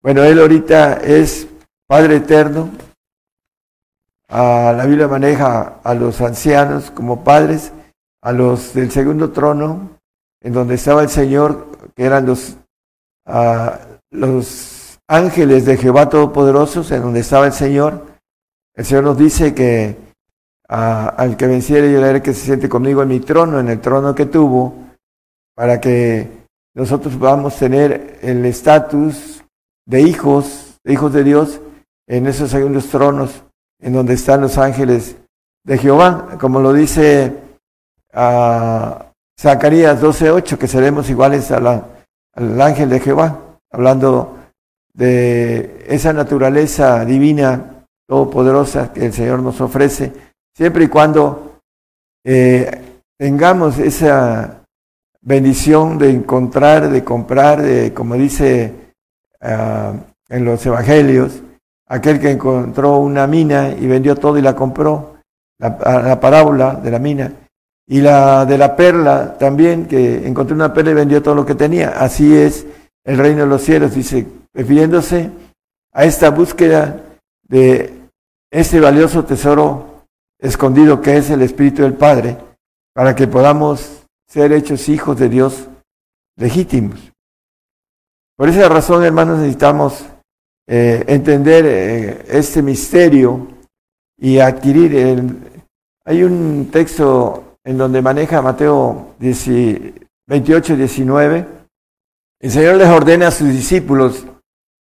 Bueno, 0.00 0.22
Él 0.22 0.38
ahorita 0.38 0.98
es 0.98 1.48
Padre 1.88 2.16
eterno. 2.16 2.70
la 4.28 4.84
Biblia 4.86 5.08
maneja 5.08 5.80
a 5.82 5.92
los 5.92 6.20
ancianos 6.20 6.92
como 6.92 7.24
padres, 7.24 7.72
a 8.22 8.30
los 8.30 8.74
del 8.74 8.92
segundo 8.92 9.32
trono, 9.32 9.98
en 10.40 10.52
donde 10.52 10.76
estaba 10.76 11.02
el 11.02 11.08
Señor, 11.08 11.66
que 11.96 12.04
eran 12.04 12.26
los, 12.26 12.56
ah, 13.26 13.80
los 14.12 14.79
ángeles 15.10 15.66
de 15.66 15.76
Jehová 15.76 16.08
Todopoderoso, 16.08 16.82
en 16.94 17.02
donde 17.02 17.20
estaba 17.20 17.46
el 17.46 17.52
Señor. 17.52 18.06
El 18.74 18.84
Señor 18.84 19.02
nos 19.02 19.18
dice 19.18 19.52
que 19.52 19.96
ah, 20.68 21.08
al 21.08 21.36
que 21.36 21.48
venciere 21.48 21.92
yo 21.92 22.00
le 22.00 22.08
haré 22.08 22.22
que 22.22 22.32
se 22.32 22.46
siente 22.46 22.68
conmigo 22.68 23.02
en 23.02 23.08
mi 23.08 23.18
trono, 23.18 23.58
en 23.58 23.68
el 23.68 23.80
trono 23.80 24.14
que 24.14 24.26
tuvo, 24.26 24.72
para 25.56 25.80
que 25.80 26.46
nosotros 26.74 27.16
podamos 27.16 27.56
tener 27.56 28.20
el 28.22 28.46
estatus 28.46 29.42
de 29.84 30.00
hijos, 30.00 30.78
de 30.84 30.92
hijos 30.92 31.12
de 31.12 31.24
Dios, 31.24 31.60
en 32.06 32.28
esos 32.28 32.50
segundos 32.50 32.86
tronos, 32.86 33.42
en 33.80 33.92
donde 33.92 34.14
están 34.14 34.40
los 34.40 34.58
ángeles 34.58 35.16
de 35.64 35.76
Jehová, 35.76 36.38
como 36.40 36.60
lo 36.60 36.72
dice 36.72 37.34
uh, 38.14 38.94
Zacarías 39.38 40.00
12:8, 40.00 40.56
que 40.56 40.68
seremos 40.68 41.10
iguales 41.10 41.50
a 41.50 41.84
al 42.32 42.60
ángel 42.62 42.88
de 42.88 43.00
Jehová, 43.00 43.40
hablando 43.72 44.39
de 44.92 45.84
esa 45.88 46.12
naturaleza 46.12 47.04
divina, 47.04 47.84
todopoderosa 48.06 48.92
que 48.92 49.06
el 49.06 49.12
Señor 49.12 49.42
nos 49.42 49.60
ofrece, 49.60 50.12
siempre 50.54 50.84
y 50.84 50.88
cuando 50.88 51.60
eh, 52.24 53.02
tengamos 53.16 53.78
esa 53.78 54.62
bendición 55.22 55.98
de 55.98 56.10
encontrar, 56.10 56.90
de 56.90 57.04
comprar, 57.04 57.62
de, 57.62 57.92
como 57.92 58.14
dice 58.14 58.72
ah, 59.40 59.94
en 60.28 60.44
los 60.44 60.64
evangelios, 60.66 61.42
aquel 61.86 62.20
que 62.20 62.30
encontró 62.30 62.98
una 62.98 63.26
mina 63.26 63.70
y 63.70 63.86
vendió 63.86 64.16
todo 64.16 64.38
y 64.38 64.42
la 64.42 64.56
compró, 64.56 65.16
la, 65.58 66.02
la 66.02 66.20
parábola 66.20 66.74
de 66.74 66.90
la 66.90 66.98
mina, 66.98 67.32
y 67.86 68.00
la 68.00 68.46
de 68.46 68.56
la 68.56 68.76
perla 68.76 69.36
también, 69.36 69.86
que 69.86 70.26
encontró 70.26 70.54
una 70.54 70.72
perla 70.72 70.92
y 70.92 70.94
vendió 70.94 71.22
todo 71.22 71.34
lo 71.34 71.44
que 71.44 71.56
tenía. 71.56 71.90
Así 71.90 72.36
es 72.36 72.64
el 73.04 73.18
reino 73.18 73.40
de 73.40 73.48
los 73.48 73.62
cielos, 73.62 73.94
dice, 73.94 74.26
refiriéndose 74.54 75.30
a 75.92 76.04
esta 76.04 76.30
búsqueda 76.30 77.02
de 77.42 78.08
este 78.50 78.80
valioso 78.80 79.24
tesoro 79.24 80.04
escondido 80.38 81.00
que 81.00 81.16
es 81.16 81.30
el 81.30 81.42
Espíritu 81.42 81.82
del 81.82 81.94
Padre, 81.94 82.36
para 82.94 83.14
que 83.14 83.26
podamos 83.26 84.04
ser 84.26 84.52
hechos 84.52 84.88
hijos 84.88 85.18
de 85.18 85.28
Dios 85.28 85.68
legítimos. 86.36 87.12
Por 88.36 88.48
esa 88.48 88.68
razón, 88.68 89.04
hermanos, 89.04 89.38
necesitamos 89.38 90.06
eh, 90.66 91.04
entender 91.08 91.66
eh, 91.66 92.24
este 92.28 92.62
misterio 92.62 93.48
y 94.16 94.38
adquirir 94.38 94.94
el... 94.94 95.36
Hay 96.04 96.22
un 96.22 96.70
texto 96.72 97.56
en 97.64 97.76
donde 97.76 98.00
maneja 98.00 98.40
Mateo 98.40 99.14
28, 99.18 100.76
19. 100.76 101.46
El 102.40 102.50
Señor 102.50 102.76
les 102.76 102.88
ordena 102.88 103.28
a 103.28 103.30
sus 103.30 103.48
discípulos, 103.48 104.24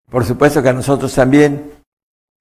por 0.10 0.26
supuesto 0.26 0.64
que 0.64 0.70
a 0.70 0.74
nosotros 0.74 1.14
también, 1.14 1.72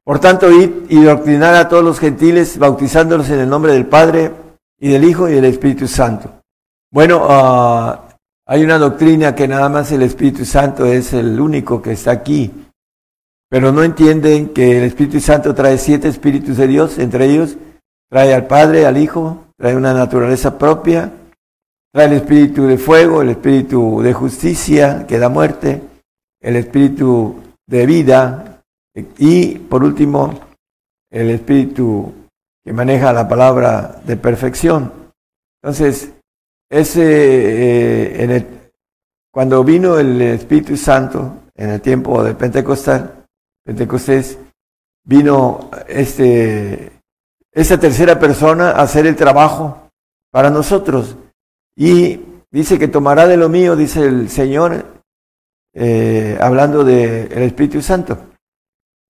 por 0.05 0.21
tanto, 0.21 0.51
id 0.51 0.71
y 0.89 1.03
doctrinar 1.03 1.55
a 1.55 1.69
todos 1.69 1.85
los 1.85 1.99
gentiles, 1.99 2.59
bautizándolos 2.59 3.29
en 3.31 3.41
el 3.41 3.49
nombre 3.49 3.73
del 3.73 3.87
Padre 3.87 4.31
y 4.79 4.91
del 4.91 5.05
Hijo 5.05 5.29
y 5.29 5.35
del 5.35 5.47
Espíritu 5.47 5.89
Santo. 5.89 6.31
Bueno, 6.93 7.27
ah, 7.29 8.09
hay 8.47 8.63
una 8.63 8.79
doctrina 8.79 9.35
que 9.35 9.49
nada 9.49 9.69
más 9.69 9.91
el 9.91 10.03
Espíritu 10.03 10.45
Santo 10.45 10.87
es 10.87 11.13
el 11.13 11.41
único 11.41 11.83
que 11.83 11.93
está 11.93 12.13
aquí, 12.13 12.53
pero 13.49 13.73
no 13.73 13.83
entienden 13.83 14.51
que 14.51 14.79
el 14.79 14.85
Espíritu 14.85 15.19
Santo 15.19 15.55
trae 15.55 15.79
siete 15.79 16.09
espíritus 16.09 16.57
de 16.57 16.69
Dios, 16.69 16.99
entre 16.99 17.27
ellos 17.27 17.57
trae 18.09 18.33
al 18.33 18.47
Padre, 18.47 18.87
al 18.87 18.97
Hijo, 18.97 19.47
trae 19.57 19.75
una 19.75 19.93
naturaleza 19.93 20.57
propia, 20.57 21.13
trae 21.93 22.07
el 22.07 22.13
espíritu 22.13 22.67
de 22.67 22.79
fuego, 22.79 23.23
el 23.23 23.31
espíritu 23.31 24.01
de 24.03 24.13
justicia 24.13 25.07
que 25.09 25.19
da 25.19 25.29
muerte, 25.29 25.83
el 26.41 26.57
espíritu 26.57 27.43
de 27.67 27.87
vida 27.87 28.63
y 29.19 29.59
por 29.59 29.85
último 29.85 30.41
el 31.11 31.31
espíritu 31.31 32.13
que 32.65 32.73
maneja 32.73 33.13
la 33.13 33.29
palabra 33.29 34.01
de 34.05 34.17
perfección. 34.17 34.93
Entonces, 35.63 36.13
ese, 36.69 37.03
eh, 37.05 38.25
en 38.25 38.31
el- 38.31 38.47
cuando 39.33 39.63
vino 39.63 39.99
el 39.99 40.21
Espíritu 40.23 40.77
Santo 40.77 41.43
en 41.55 41.71
el 41.71 41.81
tiempo 41.81 42.23
de 42.25 42.35
Pentecostal, 42.35 43.25
Pentecostés, 43.65 44.39
vino 45.05 45.71
este, 45.89 46.91
esta 47.53 47.79
tercera 47.79 48.19
persona 48.19 48.71
a 48.71 48.83
hacer 48.83 49.07
el 49.07 49.15
trabajo 49.15 49.91
para 50.31 50.51
nosotros. 50.51 51.17
Y 51.77 52.21
dice 52.51 52.79
que 52.79 52.89
tomará 52.89 53.27
de 53.27 53.37
lo 53.37 53.49
mío, 53.49 53.77
dice 53.77 54.05
el 54.05 54.29
Señor, 54.29 54.96
eh, 55.79 56.39
hablando 56.41 56.83
del 56.85 57.31
Espíritu 57.43 57.83
Santo. 57.83 58.19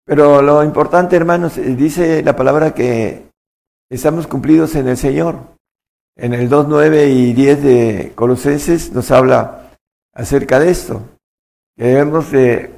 Pero 0.05 0.41
lo 0.41 0.63
importante, 0.63 1.15
hermanos, 1.17 1.57
eh, 1.57 1.75
dice 1.75 2.23
la 2.23 2.35
palabra 2.35 2.73
que 2.73 3.27
estamos 3.89 4.27
cumplidos 4.27 4.73
en 4.75 4.87
el 4.87 4.97
Señor. 4.97 5.39
En 6.15 6.33
el 6.33 6.47
2, 6.47 6.67
9 6.69 7.09
y 7.09 7.33
10 7.33 7.63
de 7.63 8.11
Colosenses 8.15 8.93
nos 8.93 9.11
habla 9.11 9.71
acerca 10.13 10.59
de 10.59 10.69
esto. 10.69 11.01
Que 11.75 11.83
de, 11.85 12.71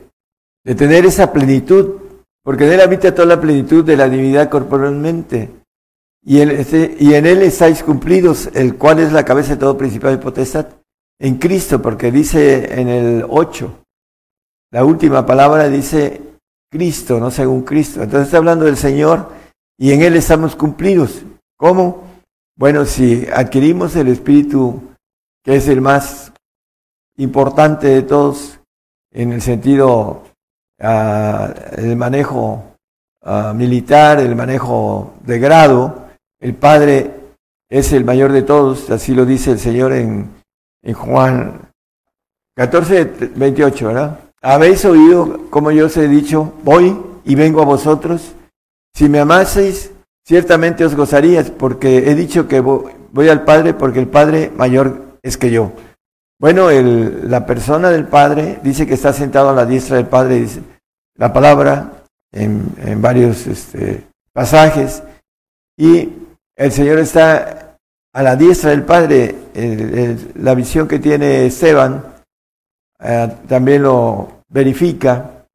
de 0.63 0.75
tener 0.75 1.05
esa 1.05 1.31
plenitud, 1.31 1.99
porque 2.43 2.65
en 2.65 2.73
Él 2.73 2.81
habita 2.81 3.13
toda 3.13 3.27
la 3.27 3.41
plenitud 3.41 3.83
de 3.83 3.97
la 3.97 4.09
divinidad 4.09 4.49
corporalmente. 4.49 5.51
Y, 6.23 6.39
él, 6.39 6.51
este- 6.51 6.95
y 6.99 7.13
en 7.13 7.27
Él 7.27 7.43
estáis 7.43 7.83
cumplidos, 7.83 8.49
el 8.55 8.77
cual 8.77 8.99
es 8.99 9.11
la 9.11 9.25
cabeza 9.25 9.51
de 9.53 9.59
todo 9.59 9.77
principado 9.77 10.15
y 10.15 10.17
potestad. 10.17 10.67
En 11.19 11.37
Cristo, 11.37 11.81
porque 11.81 12.11
dice 12.11 12.79
en 12.79 12.89
el 12.89 13.25
8, 13.27 13.85
la 14.71 14.83
última 14.83 15.25
palabra 15.25 15.69
dice 15.69 16.21
Cristo, 16.69 17.19
no 17.19 17.31
según 17.31 17.61
Cristo. 17.63 18.03
Entonces 18.03 18.27
está 18.27 18.37
hablando 18.37 18.65
del 18.65 18.75
Señor 18.75 19.31
y 19.77 19.93
en 19.93 20.01
Él 20.01 20.15
estamos 20.15 20.55
cumplidos. 20.55 21.23
¿Cómo? 21.57 22.03
Bueno, 22.57 22.85
si 22.85 23.25
adquirimos 23.33 23.95
el 23.95 24.09
Espíritu, 24.09 24.83
que 25.43 25.55
es 25.55 25.69
el 25.69 25.79
más 25.79 26.33
importante 27.17 27.87
de 27.87 28.01
todos, 28.01 28.59
en 29.11 29.31
el 29.31 29.41
sentido 29.41 30.23
ah, 30.81 31.53
el 31.77 31.95
manejo 31.95 32.75
ah, 33.21 33.53
militar, 33.55 34.19
el 34.19 34.35
manejo 34.35 35.13
de 35.23 35.39
grado, 35.39 36.07
el 36.41 36.55
Padre 36.55 37.11
es 37.69 37.93
el 37.93 38.03
mayor 38.03 38.33
de 38.33 38.41
todos, 38.41 38.89
así 38.89 39.13
lo 39.15 39.25
dice 39.25 39.51
el 39.51 39.59
Señor 39.59 39.93
en, 39.93 40.29
en 40.85 40.93
Juan 40.93 41.59
14, 42.55 43.03
28, 43.35 43.87
¿verdad? 43.87 44.19
Habéis 44.41 44.85
oído 44.85 45.49
como 45.49 45.71
yo 45.71 45.87
os 45.87 45.97
he 45.97 46.07
dicho, 46.07 46.53
voy 46.63 46.95
y 47.25 47.35
vengo 47.35 47.61
a 47.61 47.65
vosotros. 47.65 48.33
Si 48.93 49.09
me 49.09 49.19
amaseis, 49.19 49.91
ciertamente 50.25 50.85
os 50.85 50.95
gozarías, 50.95 51.49
porque 51.51 52.09
he 52.09 52.15
dicho 52.15 52.47
que 52.47 52.61
vo- 52.63 52.89
voy 53.11 53.27
al 53.29 53.43
Padre, 53.43 53.73
porque 53.73 53.99
el 53.99 54.07
Padre 54.07 54.51
mayor 54.55 55.17
es 55.21 55.37
que 55.37 55.51
yo. 55.51 55.71
Bueno, 56.39 56.69
el- 56.69 57.29
la 57.29 57.45
persona 57.45 57.89
del 57.89 58.05
Padre 58.07 58.59
dice 58.63 58.85
que 58.87 58.93
está 58.93 59.11
sentado 59.11 59.49
a 59.49 59.53
la 59.53 59.65
diestra 59.65 59.97
del 59.97 60.07
Padre, 60.07 60.35
dice 60.35 60.61
la 61.17 61.33
palabra 61.33 62.03
en, 62.31 62.63
en 62.83 63.01
varios 63.01 63.47
este, 63.47 64.03
pasajes, 64.31 65.01
y 65.77 66.09
el 66.55 66.71
Señor 66.71 66.99
está 66.99 67.64
a 68.15 68.23
la 68.23 68.35
diestra 68.37 68.69
del 68.69 68.83
Padre. 68.83 69.35
La 70.35 70.55
visión 70.55 70.87
que 70.87 70.99
tiene 70.99 71.47
Esteban 71.47 72.01
eh, 72.99 73.31
también 73.47 73.83
lo 73.83 74.43
verifica. 74.47 75.45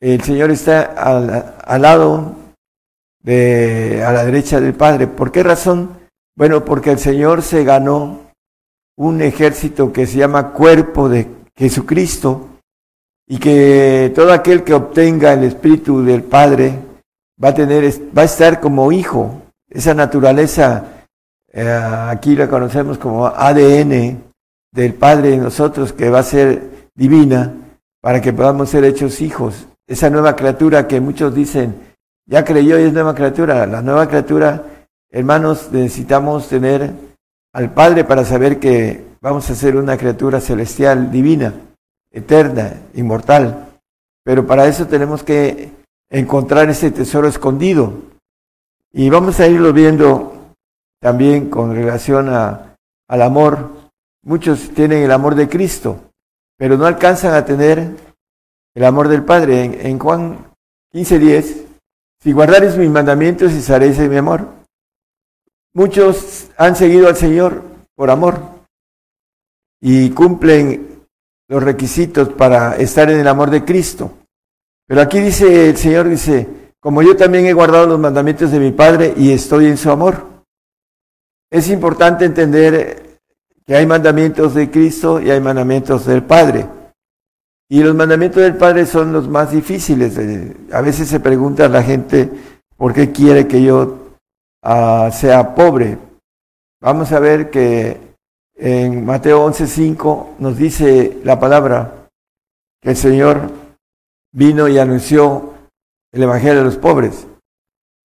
El 0.00 0.20
Señor 0.22 0.50
está 0.50 0.82
al, 0.82 1.54
al 1.64 1.82
lado 1.82 2.34
de, 3.22 4.02
a 4.04 4.12
la 4.12 4.24
derecha 4.24 4.60
del 4.60 4.74
Padre. 4.74 5.06
¿Por 5.06 5.30
qué 5.30 5.44
razón? 5.44 5.96
Bueno, 6.36 6.64
porque 6.64 6.90
el 6.90 6.98
Señor 6.98 7.42
se 7.42 7.62
ganó 7.62 8.32
un 8.96 9.22
ejército 9.22 9.92
que 9.92 10.06
se 10.06 10.18
llama 10.18 10.52
cuerpo 10.52 11.08
de 11.08 11.28
Jesucristo 11.56 12.48
y 13.28 13.38
que 13.38 14.12
todo 14.12 14.32
aquel 14.32 14.64
que 14.64 14.74
obtenga 14.74 15.34
el 15.34 15.44
Espíritu 15.44 16.02
del 16.02 16.24
Padre 16.24 16.78
va 17.42 17.50
a 17.50 17.54
tener, 17.54 17.84
va 18.16 18.22
a 18.22 18.26
estar 18.26 18.60
como 18.60 18.90
hijo. 18.90 19.42
Esa 19.70 19.94
naturaleza, 19.94 20.95
eh, 21.58 21.70
aquí 21.70 22.36
la 22.36 22.50
conocemos 22.50 22.98
como 22.98 23.26
ADN 23.26 24.22
del 24.70 24.92
Padre 24.92 25.32
en 25.32 25.42
nosotros, 25.42 25.94
que 25.94 26.10
va 26.10 26.18
a 26.18 26.22
ser 26.22 26.90
divina 26.94 27.54
para 28.02 28.20
que 28.20 28.34
podamos 28.34 28.68
ser 28.68 28.84
hechos 28.84 29.22
hijos. 29.22 29.66
Esa 29.86 30.10
nueva 30.10 30.36
criatura 30.36 30.86
que 30.86 31.00
muchos 31.00 31.34
dicen, 31.34 31.74
ya 32.26 32.44
creyó 32.44 32.78
y 32.78 32.82
es 32.82 32.92
nueva 32.92 33.14
criatura. 33.14 33.66
La 33.66 33.80
nueva 33.80 34.06
criatura, 34.06 34.64
hermanos, 35.10 35.70
necesitamos 35.72 36.46
tener 36.46 36.92
al 37.54 37.72
Padre 37.72 38.04
para 38.04 38.26
saber 38.26 38.60
que 38.60 39.06
vamos 39.22 39.48
a 39.48 39.54
ser 39.54 39.76
una 39.76 39.96
criatura 39.96 40.42
celestial, 40.42 41.10
divina, 41.10 41.54
eterna, 42.10 42.74
inmortal. 42.92 43.78
Pero 44.22 44.46
para 44.46 44.66
eso 44.66 44.86
tenemos 44.88 45.22
que 45.22 45.70
encontrar 46.10 46.68
ese 46.68 46.90
tesoro 46.90 47.28
escondido. 47.28 47.94
Y 48.92 49.08
vamos 49.08 49.40
a 49.40 49.46
irlo 49.46 49.72
viendo 49.72 50.35
también 51.00 51.50
con 51.50 51.74
relación 51.74 52.28
a, 52.28 52.76
al 53.08 53.22
amor. 53.22 53.90
Muchos 54.22 54.70
tienen 54.74 55.02
el 55.02 55.12
amor 55.12 55.34
de 55.34 55.48
Cristo, 55.48 56.10
pero 56.56 56.76
no 56.76 56.86
alcanzan 56.86 57.34
a 57.34 57.44
tener 57.44 57.96
el 58.74 58.84
amor 58.84 59.08
del 59.08 59.24
Padre. 59.24 59.64
En, 59.64 59.86
en 59.86 59.98
Juan 59.98 60.52
15:10, 60.92 61.64
si 62.22 62.32
guardares 62.32 62.76
mis 62.76 62.90
mandamientos 62.90 63.52
y 63.52 63.62
seréis 63.62 63.98
de 63.98 64.08
mi 64.08 64.16
amor. 64.16 64.48
Muchos 65.74 66.48
han 66.56 66.74
seguido 66.74 67.08
al 67.08 67.16
Señor 67.16 67.62
por 67.94 68.10
amor 68.10 68.40
y 69.80 70.10
cumplen 70.10 71.04
los 71.48 71.62
requisitos 71.62 72.30
para 72.30 72.76
estar 72.76 73.10
en 73.10 73.20
el 73.20 73.28
amor 73.28 73.50
de 73.50 73.64
Cristo. 73.64 74.10
Pero 74.86 75.00
aquí 75.00 75.20
dice 75.20 75.70
el 75.70 75.76
Señor, 75.76 76.08
dice, 76.08 76.48
como 76.80 77.02
yo 77.02 77.16
también 77.16 77.46
he 77.46 77.52
guardado 77.52 77.86
los 77.86 77.98
mandamientos 77.98 78.50
de 78.50 78.60
mi 78.60 78.72
Padre 78.72 79.14
y 79.16 79.32
estoy 79.32 79.66
en 79.66 79.76
su 79.76 79.90
amor. 79.90 80.35
Es 81.50 81.68
importante 81.70 82.24
entender 82.24 83.20
que 83.66 83.76
hay 83.76 83.86
mandamientos 83.86 84.54
de 84.54 84.70
Cristo 84.70 85.20
y 85.20 85.30
hay 85.30 85.40
mandamientos 85.40 86.06
del 86.06 86.22
Padre. 86.22 86.66
Y 87.68 87.82
los 87.82 87.94
mandamientos 87.94 88.42
del 88.42 88.56
Padre 88.56 88.86
son 88.86 89.12
los 89.12 89.28
más 89.28 89.50
difíciles. 89.50 90.16
A 90.72 90.80
veces 90.80 91.08
se 91.08 91.20
pregunta 91.20 91.66
a 91.66 91.68
la 91.68 91.82
gente 91.82 92.30
por 92.76 92.92
qué 92.92 93.10
quiere 93.10 93.48
que 93.48 93.62
yo 93.62 94.16
ah, 94.62 95.10
sea 95.12 95.54
pobre. 95.54 95.98
Vamos 96.80 97.10
a 97.12 97.18
ver 97.18 97.50
que 97.50 98.14
en 98.54 99.04
Mateo 99.04 99.44
11:5 99.46 100.36
nos 100.38 100.56
dice 100.56 101.18
la 101.24 101.38
palabra 101.40 102.08
que 102.80 102.90
el 102.90 102.96
Señor 102.96 103.50
vino 104.32 104.68
y 104.68 104.78
anunció 104.78 105.54
el 106.12 106.22
Evangelio 106.22 106.60
a 106.60 106.64
los 106.64 106.76
pobres. 106.76 107.26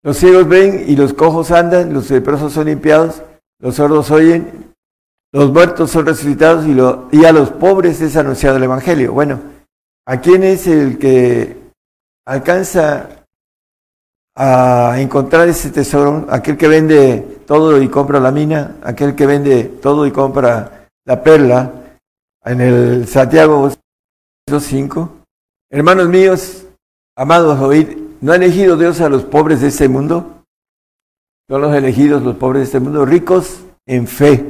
Los 0.03 0.17
ciegos 0.17 0.47
ven 0.47 0.85
y 0.87 0.95
los 0.95 1.13
cojos 1.13 1.51
andan, 1.51 1.93
los 1.93 2.09
leprosos 2.09 2.53
son 2.53 2.65
limpiados, 2.65 3.21
los 3.61 3.75
sordos 3.75 4.11
oyen, 4.11 4.73
los 5.33 5.51
muertos 5.51 5.91
son 5.91 6.05
resucitados 6.05 6.65
y, 6.65 6.73
lo- 6.73 7.07
y 7.11 7.25
a 7.25 7.31
los 7.31 7.51
pobres 7.51 8.01
es 8.01 8.15
anunciado 8.17 8.57
el 8.57 8.63
Evangelio. 8.63 9.13
Bueno, 9.13 9.39
¿a 10.05 10.19
quién 10.19 10.43
es 10.43 10.67
el 10.67 10.97
que 10.97 11.57
alcanza 12.25 13.25
a 14.35 14.95
encontrar 14.99 15.47
ese 15.47 15.69
tesoro? 15.69 16.25
Aquel 16.29 16.57
que 16.57 16.67
vende 16.67 17.39
todo 17.45 17.81
y 17.81 17.87
compra 17.87 18.19
la 18.19 18.31
mina, 18.31 18.75
aquel 18.83 19.15
que 19.15 19.25
vende 19.25 19.63
todo 19.65 20.05
y 20.05 20.11
compra 20.11 20.87
la 21.05 21.23
perla. 21.23 21.71
En 22.43 22.59
el 22.59 23.07
Santiago 23.07 23.69
5. 24.59 25.09
Hermanos 25.69 26.09
míos, 26.09 26.65
amados, 27.15 27.59
oíd, 27.61 27.87
¿no 28.19 28.31
ha 28.31 28.35
elegido 28.35 28.75
Dios 28.75 28.99
a 28.99 29.09
los 29.09 29.23
pobres 29.23 29.61
de 29.61 29.67
este 29.67 29.87
mundo? 29.87 30.40
Son 31.51 31.61
los 31.61 31.75
elegidos 31.75 32.23
los 32.23 32.37
pobres 32.37 32.61
de 32.61 32.63
este 32.63 32.79
mundo, 32.79 33.03
ricos 33.03 33.65
en 33.85 34.07
fe. 34.07 34.41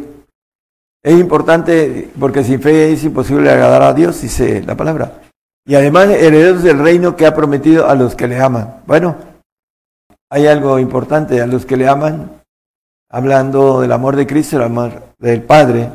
Es 1.01 1.19
importante 1.19 2.11
porque 2.19 2.43
sin 2.43 2.61
fe 2.61 2.93
es 2.93 3.03
imposible 3.03 3.49
agradar 3.49 3.81
a 3.81 3.93
Dios, 3.95 4.21
dice 4.21 4.61
la 4.61 4.77
palabra. 4.77 5.19
Y 5.65 5.73
además 5.73 6.09
herederos 6.09 6.61
del 6.61 6.77
reino 6.77 7.15
que 7.15 7.25
ha 7.25 7.33
prometido 7.33 7.89
a 7.89 7.95
los 7.95 8.13
que 8.13 8.27
le 8.27 8.39
aman. 8.39 8.83
Bueno, 8.85 9.15
hay 10.29 10.45
algo 10.45 10.77
importante, 10.77 11.41
a 11.41 11.47
los 11.47 11.65
que 11.65 11.75
le 11.75 11.87
aman, 11.87 12.39
hablando 13.09 13.81
del 13.81 13.93
amor 13.93 14.15
de 14.15 14.27
Cristo, 14.27 14.57
el 14.57 14.63
amor 14.63 15.01
del 15.17 15.41
Padre, 15.41 15.89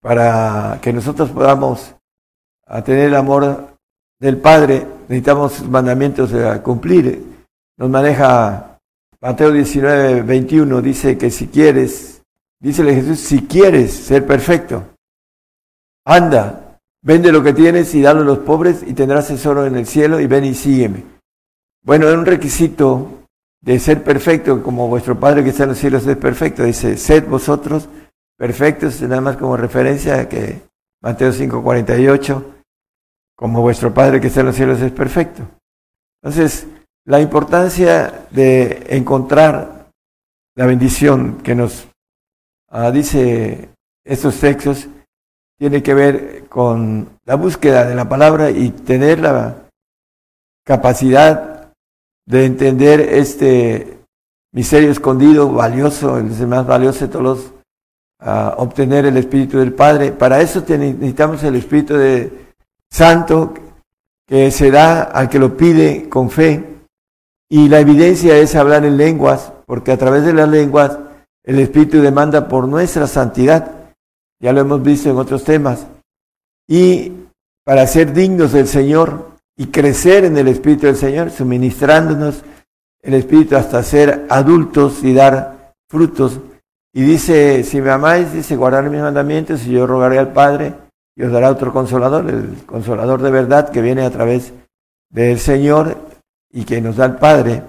para 0.00 0.78
que 0.80 0.92
nosotros 0.92 1.30
podamos 1.30 1.96
tener 2.84 3.08
el 3.08 3.16
amor 3.16 3.76
del 4.20 4.36
Padre, 4.36 4.86
necesitamos 5.08 5.68
mandamientos 5.68 6.32
a 6.32 6.62
cumplir. 6.62 7.26
Nos 7.76 7.90
maneja 7.90 8.71
Mateo 9.22 9.52
19, 9.52 10.22
21, 10.22 10.82
dice 10.82 11.16
que 11.16 11.30
si 11.30 11.46
quieres, 11.46 12.24
dícele 12.58 12.96
Jesús, 12.96 13.20
si 13.20 13.46
quieres 13.46 13.92
ser 13.92 14.26
perfecto, 14.26 14.96
anda, 16.04 16.80
vende 17.02 17.30
lo 17.30 17.40
que 17.40 17.52
tienes 17.52 17.94
y 17.94 18.02
dalo 18.02 18.22
a 18.22 18.24
los 18.24 18.40
pobres 18.40 18.82
y 18.84 18.94
tendrás 18.94 19.28
tesoro 19.28 19.64
en 19.64 19.76
el 19.76 19.86
cielo 19.86 20.18
y 20.18 20.26
ven 20.26 20.44
y 20.44 20.54
sígueme. 20.54 21.04
Bueno, 21.84 22.08
es 22.08 22.16
un 22.16 22.26
requisito 22.26 23.28
de 23.60 23.78
ser 23.78 24.02
perfecto, 24.02 24.60
como 24.60 24.88
vuestro 24.88 25.18
Padre 25.20 25.44
que 25.44 25.50
está 25.50 25.62
en 25.62 25.68
los 25.68 25.78
cielos 25.78 26.04
es 26.04 26.16
perfecto. 26.16 26.64
Dice, 26.64 26.96
sed 26.96 27.28
vosotros 27.28 27.88
perfectos, 28.36 29.00
nada 29.02 29.20
más 29.20 29.36
como 29.36 29.56
referencia 29.56 30.28
que 30.28 30.62
Mateo 31.00 31.32
5, 31.32 31.62
48, 31.62 32.54
como 33.36 33.62
vuestro 33.62 33.94
Padre 33.94 34.20
que 34.20 34.26
está 34.26 34.40
en 34.40 34.46
los 34.46 34.56
cielos 34.56 34.80
es 34.80 34.90
perfecto. 34.90 35.42
Entonces, 36.20 36.66
la 37.04 37.20
importancia 37.20 38.26
de 38.30 38.86
encontrar 38.90 39.88
la 40.54 40.66
bendición 40.66 41.38
que 41.42 41.54
nos 41.54 41.88
ah, 42.68 42.90
dice 42.90 43.70
estos 44.04 44.38
textos 44.38 44.88
tiene 45.58 45.82
que 45.82 45.94
ver 45.94 46.48
con 46.48 47.18
la 47.24 47.36
búsqueda 47.36 47.86
de 47.86 47.94
la 47.94 48.08
palabra 48.08 48.50
y 48.50 48.70
tener 48.70 49.20
la 49.20 49.68
capacidad 50.64 51.72
de 52.26 52.44
entender 52.44 53.00
este 53.00 53.98
misterio 54.52 54.90
escondido, 54.90 55.52
valioso, 55.52 56.18
el 56.18 56.46
más 56.46 56.66
valioso 56.66 57.06
de 57.06 57.08
todos 57.08 57.24
los, 57.24 57.52
ah, 58.20 58.54
obtener 58.58 59.06
el 59.06 59.16
Espíritu 59.16 59.58
del 59.58 59.72
Padre. 59.72 60.12
Para 60.12 60.40
eso 60.40 60.64
necesitamos 60.68 61.42
el 61.42 61.56
Espíritu 61.56 61.94
de 61.94 62.52
Santo 62.90 63.54
que 64.26 64.50
se 64.50 64.70
da 64.70 65.02
al 65.02 65.28
que 65.28 65.38
lo 65.38 65.56
pide 65.56 66.08
con 66.08 66.30
fe. 66.30 66.71
Y 67.52 67.68
la 67.68 67.80
evidencia 67.80 68.38
es 68.38 68.54
hablar 68.54 68.86
en 68.86 68.96
lenguas, 68.96 69.52
porque 69.66 69.92
a 69.92 69.98
través 69.98 70.24
de 70.24 70.32
las 70.32 70.48
lenguas 70.48 70.98
el 71.44 71.58
Espíritu 71.58 72.00
demanda 72.00 72.48
por 72.48 72.66
nuestra 72.66 73.06
santidad. 73.06 73.92
Ya 74.40 74.54
lo 74.54 74.62
hemos 74.62 74.82
visto 74.82 75.10
en 75.10 75.18
otros 75.18 75.44
temas. 75.44 75.86
Y 76.66 77.12
para 77.62 77.86
ser 77.86 78.14
dignos 78.14 78.52
del 78.52 78.66
Señor 78.66 79.32
y 79.54 79.66
crecer 79.66 80.24
en 80.24 80.38
el 80.38 80.48
Espíritu 80.48 80.86
del 80.86 80.96
Señor, 80.96 81.30
suministrándonos 81.30 82.42
el 83.02 83.12
Espíritu 83.12 83.54
hasta 83.54 83.82
ser 83.82 84.24
adultos 84.30 85.04
y 85.04 85.12
dar 85.12 85.74
frutos. 85.90 86.40
Y 86.94 87.02
dice, 87.02 87.64
si 87.64 87.82
me 87.82 87.90
amáis, 87.90 88.32
dice, 88.32 88.56
guardar 88.56 88.88
mis 88.88 89.02
mandamientos 89.02 89.66
y 89.66 89.72
yo 89.72 89.86
rogaré 89.86 90.18
al 90.18 90.32
Padre 90.32 90.72
y 91.14 91.22
os 91.22 91.30
dará 91.30 91.50
otro 91.50 91.70
consolador, 91.70 92.30
el 92.30 92.64
consolador 92.64 93.20
de 93.20 93.30
verdad 93.30 93.68
que 93.68 93.82
viene 93.82 94.06
a 94.06 94.10
través 94.10 94.54
del 95.10 95.38
Señor 95.38 96.11
y 96.52 96.64
que 96.64 96.80
nos 96.80 96.96
da 96.96 97.06
el 97.06 97.16
Padre 97.16 97.62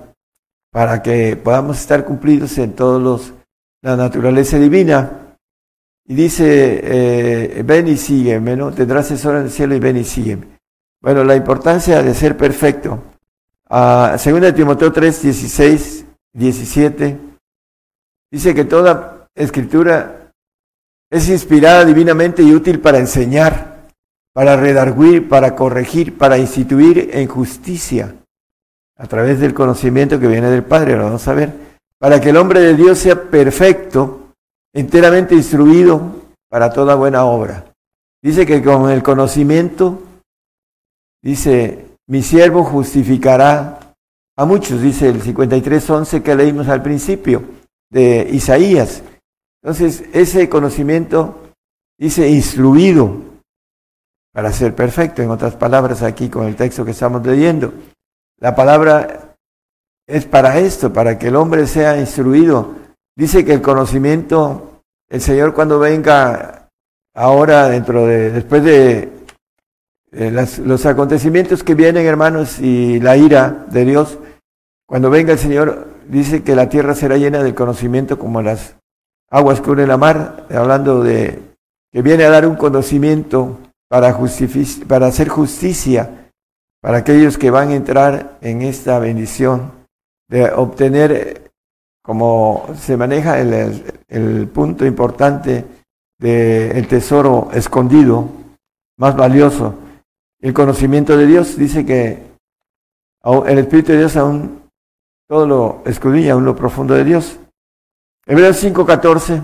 para 0.72 1.01
que 1.01 1.35
podamos 1.35 1.80
estar 1.80 2.03
cumplidos 2.03 2.57
en 2.57 2.73
todos 2.73 3.01
los 3.01 3.34
la 3.84 3.97
naturaleza 3.97 4.57
divina. 4.57 5.38
Y 6.05 6.15
dice, 6.15 6.80
eh, 6.84 7.64
ven 7.64 7.88
y 7.88 7.97
sígueme, 7.97 8.55
¿no? 8.55 8.72
Tendrás 8.73 9.10
tesoro 9.10 9.39
en 9.39 9.45
el 9.45 9.51
cielo 9.51 9.76
y 9.76 9.80
ven 9.80 9.97
y 9.97 10.03
sígueme. 10.03 10.47
Bueno, 11.01 11.23
la 11.23 11.35
importancia 11.35 12.01
de 12.01 12.14
ser 12.14 12.35
perfecto. 12.35 13.03
Ah, 13.69 14.15
segunda 14.18 14.47
de 14.47 14.53
Timoteo 14.53 14.91
3, 14.91 15.22
16, 15.22 16.05
17, 16.34 17.19
dice 18.31 18.55
que 18.55 18.65
toda 18.65 19.27
escritura 19.35 20.31
es 21.10 21.30
inspirada 21.30 21.85
divinamente 21.85 22.41
y 22.41 22.53
útil 22.53 22.80
para 22.80 22.99
enseñar, 22.99 23.88
para 24.34 24.55
redarguir, 24.55 25.27
para 25.30 25.55
corregir, 25.55 26.18
para 26.18 26.38
instituir 26.38 27.11
en 27.14 27.27
justicia, 27.27 28.15
a 28.98 29.07
través 29.07 29.40
del 29.40 29.53
conocimiento 29.53 30.20
que 30.20 30.28
viene 30.28 30.49
del 30.49 30.64
Padre, 30.64 30.95
lo 30.95 31.06
vamos 31.06 31.28
a 31.28 31.34
ver, 31.34 31.53
para 31.98 32.20
que 32.22 32.30
el 32.30 32.38
hombre 32.38 32.60
de 32.60 32.76
Dios 32.76 32.99
sea 32.99 33.24
perfecto, 33.24 34.32
enteramente 34.74 35.36
instruido 35.36 36.02
para 36.49 36.72
toda 36.72 36.95
buena 36.95 37.26
obra. 37.26 37.65
Dice 38.22 38.45
que 38.45 38.64
con 38.64 38.90
el 38.90 39.03
conocimiento, 39.03 40.02
dice, 41.22 41.88
mi 42.07 42.22
siervo 42.22 42.64
justificará 42.64 43.80
a 44.36 44.45
muchos, 44.45 44.82
dice 44.82 45.10
el 45.10 45.22
53.11 45.22 46.24
que 46.24 46.36
leímos 46.36 46.68
al 46.68 46.82
principio 46.82 47.44
de 47.90 48.28
Isaías. 48.32 49.03
Entonces, 49.61 50.03
ese 50.14 50.49
conocimiento 50.49 51.53
dice 51.98 52.28
instruido 52.30 53.18
para 54.34 54.52
ser 54.52 54.76
perfecto, 54.76 55.22
en 55.22 55.30
otras 55.30 55.56
palabras 55.56 56.02
aquí 56.02 56.28
con 56.28 56.48
el 56.48 56.56
texto 56.56 56.84
que 56.84 56.91
estamos 56.91 57.26
leyendo. 57.26 57.72
La 58.44 58.53
palabra 58.53 59.38
es 60.06 60.26
para 60.26 60.60
esto, 60.60 60.91
para 60.91 61.18
que 61.18 61.30
el 61.30 61.38
hombre 61.38 61.65
sea 61.65 61.98
instruido. 61.98 62.76
Dice 63.15 63.45
que 63.45 63.53
el 63.53 63.61
conocimiento, 63.61 64.82
el 65.10 65.22
Señor 65.22 65.53
cuando 65.53 65.80
venga 65.80 66.68
ahora 67.15 67.70
dentro 67.70 68.06
de, 68.06 68.32
después 68.32 68.61
de 68.65 69.14
las- 70.11 70.60
los 70.60 70.86
acontecimientos 70.86 71.64
que 71.64 71.74
vienen, 71.74 72.06
hermanos, 72.06 72.60
y 72.60 72.99
la 72.99 73.15
ira 73.15 73.65
de 73.72 73.86
Dios, 73.86 74.18
cuando 74.86 75.10
venga 75.10 75.32
el 75.32 75.40
Señor, 75.40 75.88
dice 76.10 76.44
que 76.44 76.53
la 76.53 76.68
tierra 76.68 76.95
será 76.95 77.15
llena 77.15 77.41
del 77.41 77.56
conocimiento 77.56 78.20
como 78.20 78.41
las 78.41 78.76
aguas 79.30 79.61
cubren 79.61 79.88
la 79.88 79.95
mar, 79.95 80.48
hablando 80.53 81.02
de 81.02 81.40
que 81.94 82.02
viene 82.02 82.26
a 82.26 82.30
dar 82.30 82.45
un 82.45 82.57
conocimiento 82.57 83.57
para, 83.88 84.14
para 84.90 85.07
hacer 85.07 85.30
justicia 85.30 86.22
para 86.84 86.97
aquellos 86.97 87.38
que 87.38 87.49
van 87.49 87.69
a 87.69 87.76
entrar 87.76 88.38
en 88.41 88.61
esta 88.61 88.99
bendición 88.99 89.72
de 90.27 90.51
obtener, 90.51 91.49
como 92.03 92.68
se 92.77 92.97
maneja 92.97 93.39
el, 93.39 94.49
punto 94.53 94.85
importante 94.85 95.64
del 96.19 96.85
tesoro 96.89 97.47
escondido, 97.53 98.27
más 98.97 99.15
valioso, 99.15 99.76
el 100.41 100.53
conocimiento 100.53 101.15
de 101.15 101.26
Dios, 101.26 101.55
dice 101.57 101.85
que 101.85 102.22
el 103.45 103.60
Espíritu 103.60 103.93
de 103.93 103.99
Dios 103.99 104.18
aún 104.18 104.64
todo 105.26 105.47
lo 105.47 105.84
escudriña, 105.85 106.34
aún 106.34 106.43
lo 106.43 106.53
profundo 106.53 106.95
de 106.95 107.05
Dios. 107.05 107.39
Hebreos 108.26 108.61
5:14 108.61 109.41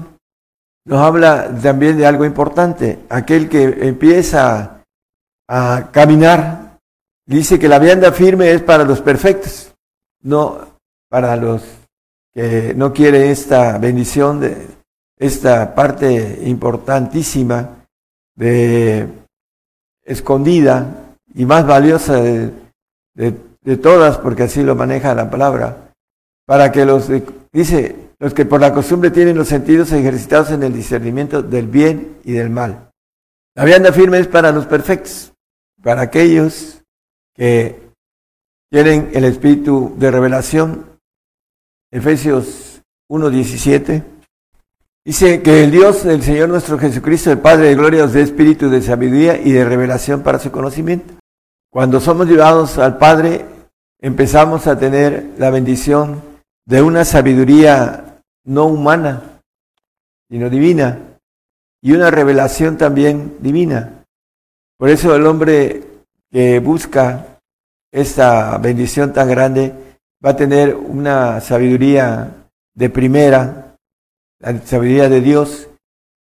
nos 0.84 0.99
habla 0.99 1.49
también 1.61 1.98
de 1.98 2.06
algo 2.06 2.26
importante. 2.26 2.99
Aquel 3.07 3.48
que 3.48 3.64
empieza 3.88 4.84
a 5.48 5.90
caminar, 5.94 6.59
dice 7.38 7.60
que 7.60 7.68
la 7.68 7.80
vianda 7.80 8.11
firme 8.11 8.51
es 8.51 8.61
para 8.61 8.84
los 8.84 9.01
perfectos, 9.01 9.73
no 10.22 10.80
para 11.10 11.35
los 11.35 11.64
que 12.34 12.73
no 12.76 12.93
quieren 12.93 13.30
esta 13.30 13.77
bendición 13.77 14.39
de 14.39 14.68
esta 15.18 15.76
parte 15.76 16.39
importantísima 16.45 17.85
de 18.35 19.07
escondida 20.03 21.15
y 21.35 21.45
más 21.45 21.68
valiosa 21.68 22.22
de, 22.22 22.51
de- 23.14 23.77
todas, 23.77 24.18
porque 24.18 24.43
así 24.43 24.64
lo 24.64 24.73
maneja 24.73 25.14
la 25.14 25.30
palabra, 25.30 25.91
para 26.47 26.72
que 26.72 26.85
los, 26.85 27.07
dice, 27.51 27.95
los 28.18 28.34
que 28.34 28.45
por 28.45 28.60
la 28.60 28.73
costumbre 28.73 29.11
tienen 29.11 29.38
los 29.38 29.47
sentidos 29.47 29.91
ejercitados 29.91 30.49
en 30.49 30.64
el 30.64 30.73
discernimiento 30.73 31.43
del 31.43 31.68
bien 31.68 32.18
y 32.23 32.31
del 32.31 32.49
mal. 32.49 32.89
La 33.53 33.65
vianda 33.65 33.91
firme 33.93 34.18
es 34.18 34.27
para 34.27 34.51
los 34.51 34.65
perfectos, 34.65 35.34
para 35.84 36.01
aquellos 36.01 36.78
que 37.40 37.94
tienen 38.70 39.11
el 39.14 39.24
espíritu 39.24 39.95
de 39.98 40.11
revelación. 40.11 40.99
Efesios 41.90 42.82
1.17 43.10 44.03
dice 45.06 45.41
que 45.41 45.64
el 45.64 45.72
Dios, 45.72 46.03
el 46.06 46.22
Señor 46.22 46.49
nuestro 46.49 46.78
Jesucristo, 46.78 47.32
el 47.32 47.40
Padre 47.40 47.70
de 47.70 47.76
gloria, 47.76 48.03
os 48.03 48.11
dé 48.11 48.24
espíritu 48.24 48.70
de 48.70 48.82
sabiduría 48.82 49.38
y 49.38 49.53
de 49.53 49.64
revelación 49.64 50.22
para 50.22 50.38
su 50.38 50.52
conocimiento. 50.52 51.14
Cuando 51.72 52.02
somos 52.02 52.28
llevados 52.28 52.78
al 52.78 52.98
Padre, 52.98 53.45
empezamos 54.02 54.68
a 54.68 54.78
tener 54.78 55.30
la 55.38 55.49
bendición 55.49 56.22
de 56.66 56.82
una 56.82 57.06
sabiduría 57.06 58.22
no 58.44 58.66
humana, 58.66 59.41
sino 60.30 60.49
divina, 60.49 60.99
y 61.82 61.94
una 61.94 62.11
revelación 62.11 62.78
también 62.78 63.38
divina. 63.40 64.03
Por 64.78 64.90
eso 64.90 65.16
el 65.16 65.26
hombre 65.26 65.84
que 66.30 66.60
busca 66.60 67.28
esta 67.91 68.57
bendición 68.57 69.14
tan 69.14 69.28
grande 69.30 69.74
va 70.24 70.32
a 70.32 70.36
tener 70.36 70.76
una 70.76 71.40
sabiduría 71.41 72.48
de 72.74 72.90
primera, 72.90 73.76
la 74.40 74.60
sabiduría 74.61 75.10
de 75.10 75.22
Dios, 75.22 75.68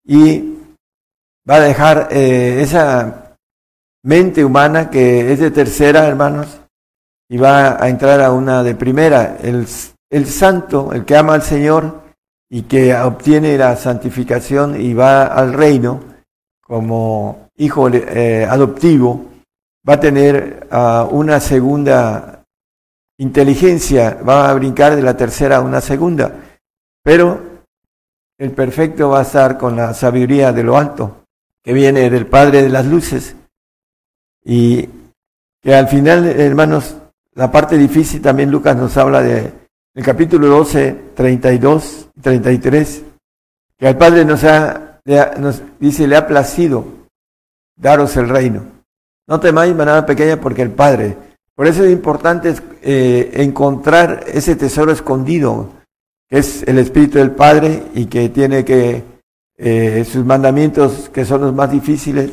y 0.05 0.55
va 1.49 1.57
a 1.57 1.61
dejar 1.61 2.09
eh, 2.11 2.61
esa 2.63 3.37
mente 4.03 4.45
humana 4.45 4.91
que 4.91 5.33
es 5.33 5.41
de 5.41 5.51
tercera, 5.51 6.07
hermanos, 6.07 6.61
y 7.29 7.37
va 7.37 7.83
a 7.83 7.89
entrar 7.89 8.21
a 8.21 8.33
una 8.33 8.63
de 8.63 8.75
primera. 8.75 9.37
El, 9.43 9.67
el 10.11 10.27
santo, 10.27 10.93
el 10.93 11.05
que 11.05 11.17
ama 11.17 11.35
al 11.35 11.43
Señor 11.43 12.03
y 12.49 12.63
que 12.63 12.95
obtiene 12.95 13.59
la 13.59 13.77
santificación 13.77 14.81
y 14.81 14.95
va 14.95 15.27
al 15.27 15.53
reino 15.53 16.01
como 16.63 17.49
hijo 17.57 17.89
eh, 17.89 18.47
adoptivo, 18.49 19.27
va 19.89 19.95
a 19.95 20.01
tener 20.01 20.67
ah, 20.71 21.09
una 21.11 21.41
segunda 21.41 22.45
inteligencia, 23.19 24.19
va 24.27 24.51
a 24.51 24.55
brincar 24.55 24.95
de 24.95 25.03
la 25.03 25.17
tercera 25.17 25.57
a 25.57 25.61
una 25.61 25.81
segunda, 25.81 26.33
pero 27.03 27.41
el 28.39 28.53
perfecto 28.53 29.11
va 29.11 29.21
a 29.21 29.23
estar 29.23 29.57
con 29.57 29.77
la 29.77 29.95
sabiduría 29.95 30.53
de 30.53 30.63
lo 30.63 30.77
alto, 30.77 31.25
que 31.63 31.73
viene 31.73 32.11
del 32.11 32.27
Padre 32.27 32.63
de 32.63 32.69
las 32.69 32.87
Luces, 32.87 33.35
y 34.45 34.89
que 35.61 35.75
al 35.75 35.89
final, 35.89 36.27
hermanos, 36.27 36.97
la 37.35 37.51
parte 37.51 37.77
difícil 37.77 38.21
también 38.21 38.51
Lucas 38.51 38.77
nos 38.77 38.97
habla 38.97 39.23
de 39.23 39.53
el 39.95 40.05
capítulo 40.05 40.47
12, 40.49 41.13
32, 41.15 42.11
33, 42.23 43.03
que 43.77 43.89
al 43.89 43.97
Padre 43.97 44.25
nos 44.25 44.45
ha, 44.45 45.01
nos 45.39 45.63
dice, 45.81 46.07
le 46.07 46.17
ha 46.17 46.27
placido 46.27 46.85
daros 47.75 48.17
el 48.17 48.29
reino. 48.29 48.78
No 49.29 49.39
temáis 49.39 49.77
manada 49.77 50.07
pequeña 50.07 50.41
porque 50.41 50.63
el 50.63 50.71
Padre. 50.71 51.17
Por 51.55 51.67
eso 51.67 51.85
es 51.85 51.93
importante 51.93 52.55
eh, 52.83 53.31
encontrar 53.35 54.25
ese 54.27 54.57
tesoro 54.57 54.91
escondido, 54.91 55.69
que 56.29 56.39
es 56.39 56.63
el 56.67 56.79
Espíritu 56.79 57.19
del 57.19 57.33
Padre 57.33 57.85
y 57.95 58.07
que 58.07 58.31
tiene 58.31 58.65
que 58.65 59.05
eh, 59.59 60.05
sus 60.05 60.25
mandamientos, 60.25 61.11
que 61.11 61.27
son 61.27 61.43
los 61.43 61.55
más 61.55 61.71
difíciles, 61.71 62.31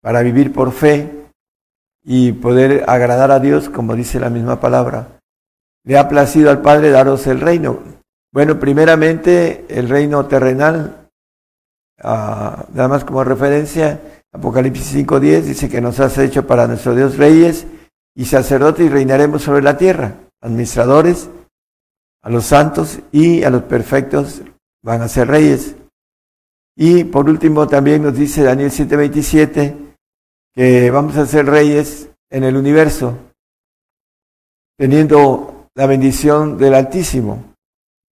para 0.00 0.22
vivir 0.22 0.52
por 0.52 0.72
fe 0.72 1.28
y 2.02 2.32
poder 2.32 2.84
agradar 2.88 3.30
a 3.30 3.38
Dios, 3.38 3.68
como 3.68 3.94
dice 3.94 4.18
la 4.18 4.30
misma 4.30 4.58
palabra. 4.58 5.20
Le 5.84 5.96
ha 5.96 6.08
placido 6.08 6.50
al 6.50 6.60
Padre 6.60 6.90
daros 6.90 7.26
el 7.28 7.40
reino. 7.40 7.78
Bueno, 8.32 8.58
primeramente 8.58 9.64
el 9.68 9.88
reino 9.88 10.26
terrenal, 10.26 11.08
ah, 12.02 12.64
nada 12.72 12.88
más 12.88 13.04
como 13.04 13.22
referencia, 13.22 14.00
Apocalipsis 14.32 14.94
5.10 14.94 15.42
dice 15.42 15.68
que 15.68 15.80
nos 15.80 16.00
has 16.00 16.16
hecho 16.16 16.46
para 16.46 16.66
nuestro 16.66 16.94
Dios 16.94 17.18
reyes 17.18 17.66
y 18.14 18.24
sacerdotes 18.24 18.86
y 18.86 18.88
reinaremos 18.88 19.42
sobre 19.42 19.62
la 19.62 19.76
tierra. 19.76 20.16
Administradores, 20.40 21.28
a 22.22 22.30
los 22.30 22.46
santos 22.46 23.00
y 23.12 23.42
a 23.42 23.50
los 23.50 23.62
perfectos 23.64 24.42
van 24.82 25.02
a 25.02 25.08
ser 25.08 25.28
reyes. 25.28 25.76
Y 26.74 27.04
por 27.04 27.28
último 27.28 27.66
también 27.66 28.02
nos 28.02 28.14
dice 28.14 28.42
Daniel 28.42 28.70
7:27 28.70 29.76
que 30.54 30.90
vamos 30.90 31.16
a 31.16 31.26
ser 31.26 31.46
reyes 31.46 32.10
en 32.30 32.44
el 32.44 32.56
universo, 32.56 33.18
teniendo 34.78 35.68
la 35.74 35.86
bendición 35.86 36.58
del 36.58 36.74
Altísimo, 36.74 37.54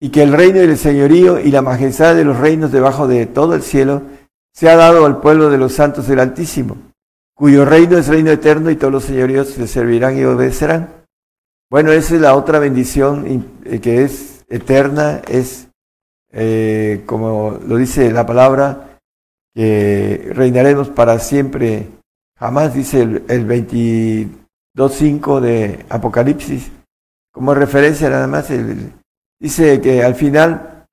y 0.01 0.09
que 0.09 0.23
el 0.23 0.33
reino 0.33 0.57
y 0.57 0.65
el 0.65 0.77
señorío 0.77 1.39
y 1.39 1.51
la 1.51 1.61
majestad 1.61 2.15
de 2.15 2.25
los 2.25 2.37
reinos 2.37 2.71
debajo 2.71 3.07
de 3.07 3.25
todo 3.25 3.55
el 3.55 3.61
cielo 3.61 4.03
se 4.59 4.69
ha 4.69 4.75
dado 4.75 5.05
al 5.05 5.21
pueblo 5.21 5.49
de 5.49 5.57
los 5.57 5.71
santos 5.71 6.05
del 6.05 6.19
Altísimo, 6.19 6.75
cuyo 7.33 7.63
reino 7.63 7.97
es 7.97 8.09
reino 8.09 8.29
eterno 8.29 8.69
y 8.69 8.75
todos 8.75 8.91
los 8.91 9.05
señoríos 9.05 9.57
le 9.57 9.67
servirán 9.67 10.17
y 10.17 10.25
obedecerán. 10.25 10.89
Bueno, 11.69 11.93
esa 11.93 12.15
es 12.15 12.19
la 12.19 12.35
otra 12.35 12.59
bendición 12.59 13.45
eh, 13.63 13.79
que 13.79 14.03
es 14.03 14.43
eterna, 14.49 15.21
es 15.29 15.69
eh, 16.33 17.03
como 17.05 17.57
lo 17.65 17.77
dice 17.77 18.11
la 18.11 18.25
palabra, 18.25 18.99
que 19.55 20.29
reinaremos 20.33 20.89
para 20.89 21.19
siempre, 21.19 21.87
jamás 22.35 22.73
dice 22.73 23.03
el, 23.03 23.23
el 23.29 23.47
22.5 23.47 25.39
de 25.39 25.85
Apocalipsis, 25.87 26.69
como 27.31 27.53
referencia 27.53 28.09
nada 28.09 28.27
más, 28.27 28.49
dice 29.39 29.79
que 29.79 30.03
al 30.03 30.15
final, 30.15 30.85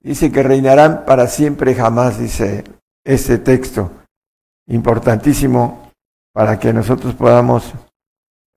dice 0.00 0.32
que 0.32 0.42
reinarán 0.42 1.04
para 1.04 1.26
siempre, 1.26 1.74
jamás, 1.74 2.18
dice 2.18 2.64
este 3.08 3.38
texto, 3.38 3.90
importantísimo 4.66 5.90
para 6.34 6.58
que 6.58 6.74
nosotros 6.74 7.14
podamos 7.14 7.72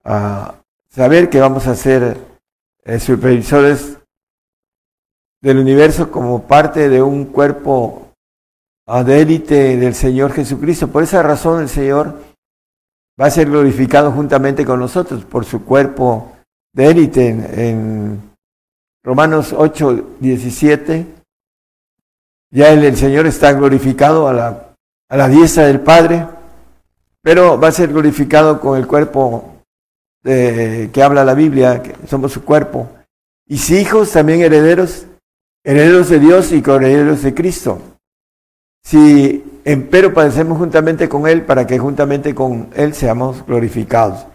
ah, 0.04 0.56
saber 0.90 1.30
que 1.30 1.40
vamos 1.40 1.68
a 1.68 1.76
ser 1.76 2.18
eh, 2.84 3.00
supervisores 3.00 3.98
del 5.42 5.58
universo 5.58 6.12
como 6.12 6.44
parte 6.44 6.90
de 6.90 7.02
un 7.02 7.28
cuerpo 7.28 8.12
ah, 8.88 9.06
de 9.06 9.22
élite 9.22 9.78
del 9.78 9.96
Señor 9.96 10.34
Jesucristo. 10.34 10.90
Por 10.90 11.04
esa 11.04 11.24
razón 11.24 11.62
el 11.62 11.70
Señor 11.70 12.20
va 13.20 13.28
a 13.28 13.32
ser 13.32 13.50
glorificado 13.50 14.12
juntamente 14.12 14.66
con 14.66 14.82
nosotros 14.82 15.24
por 15.24 15.46
su 15.46 15.64
cuerpo 15.64 16.34
de 16.74 16.88
élite 16.88 17.30
en, 17.30 17.60
en 17.60 18.36
Romanos 19.02 19.54
8, 19.58 20.18
17. 20.20 21.21
Ya 22.52 22.72
el, 22.74 22.98
Señor 22.98 23.26
está 23.28 23.54
glorificado 23.54 24.28
a 24.28 24.34
la, 24.34 24.76
a 25.10 25.18
la 25.18 25.28
diestra 25.30 25.68
del 25.68 25.80
Padre, 25.80 26.28
pero 27.22 27.60
va 27.60 27.70
a 27.70 27.72
ser 27.72 27.90
glorificado 27.90 28.60
con 28.60 28.78
el 28.78 28.86
cuerpo 28.86 29.64
que 30.24 31.04
habla 31.04 31.26
la 31.26 31.34
Biblia, 31.34 31.82
que 31.82 31.96
somos 32.08 32.32
su 32.32 32.44
cuerpo. 32.44 32.90
Y 33.48 33.58
si 33.58 33.78
hijos, 33.78 34.12
también 34.12 34.42
herederos, 34.42 35.08
herederos 35.64 36.10
de 36.10 36.20
Dios 36.20 36.52
y 36.52 36.60
herederos 36.60 37.24
de 37.24 37.34
Cristo. 37.34 37.82
Si 38.84 39.44
empero 39.64 40.14
padecemos 40.14 40.58
juntamente 40.58 41.08
con 41.08 41.28
Él, 41.28 41.44
para 41.44 41.66
que 41.66 41.80
juntamente 41.80 42.36
con 42.36 42.70
Él 42.76 42.94
seamos 42.94 43.46
glorificados. 43.46 44.28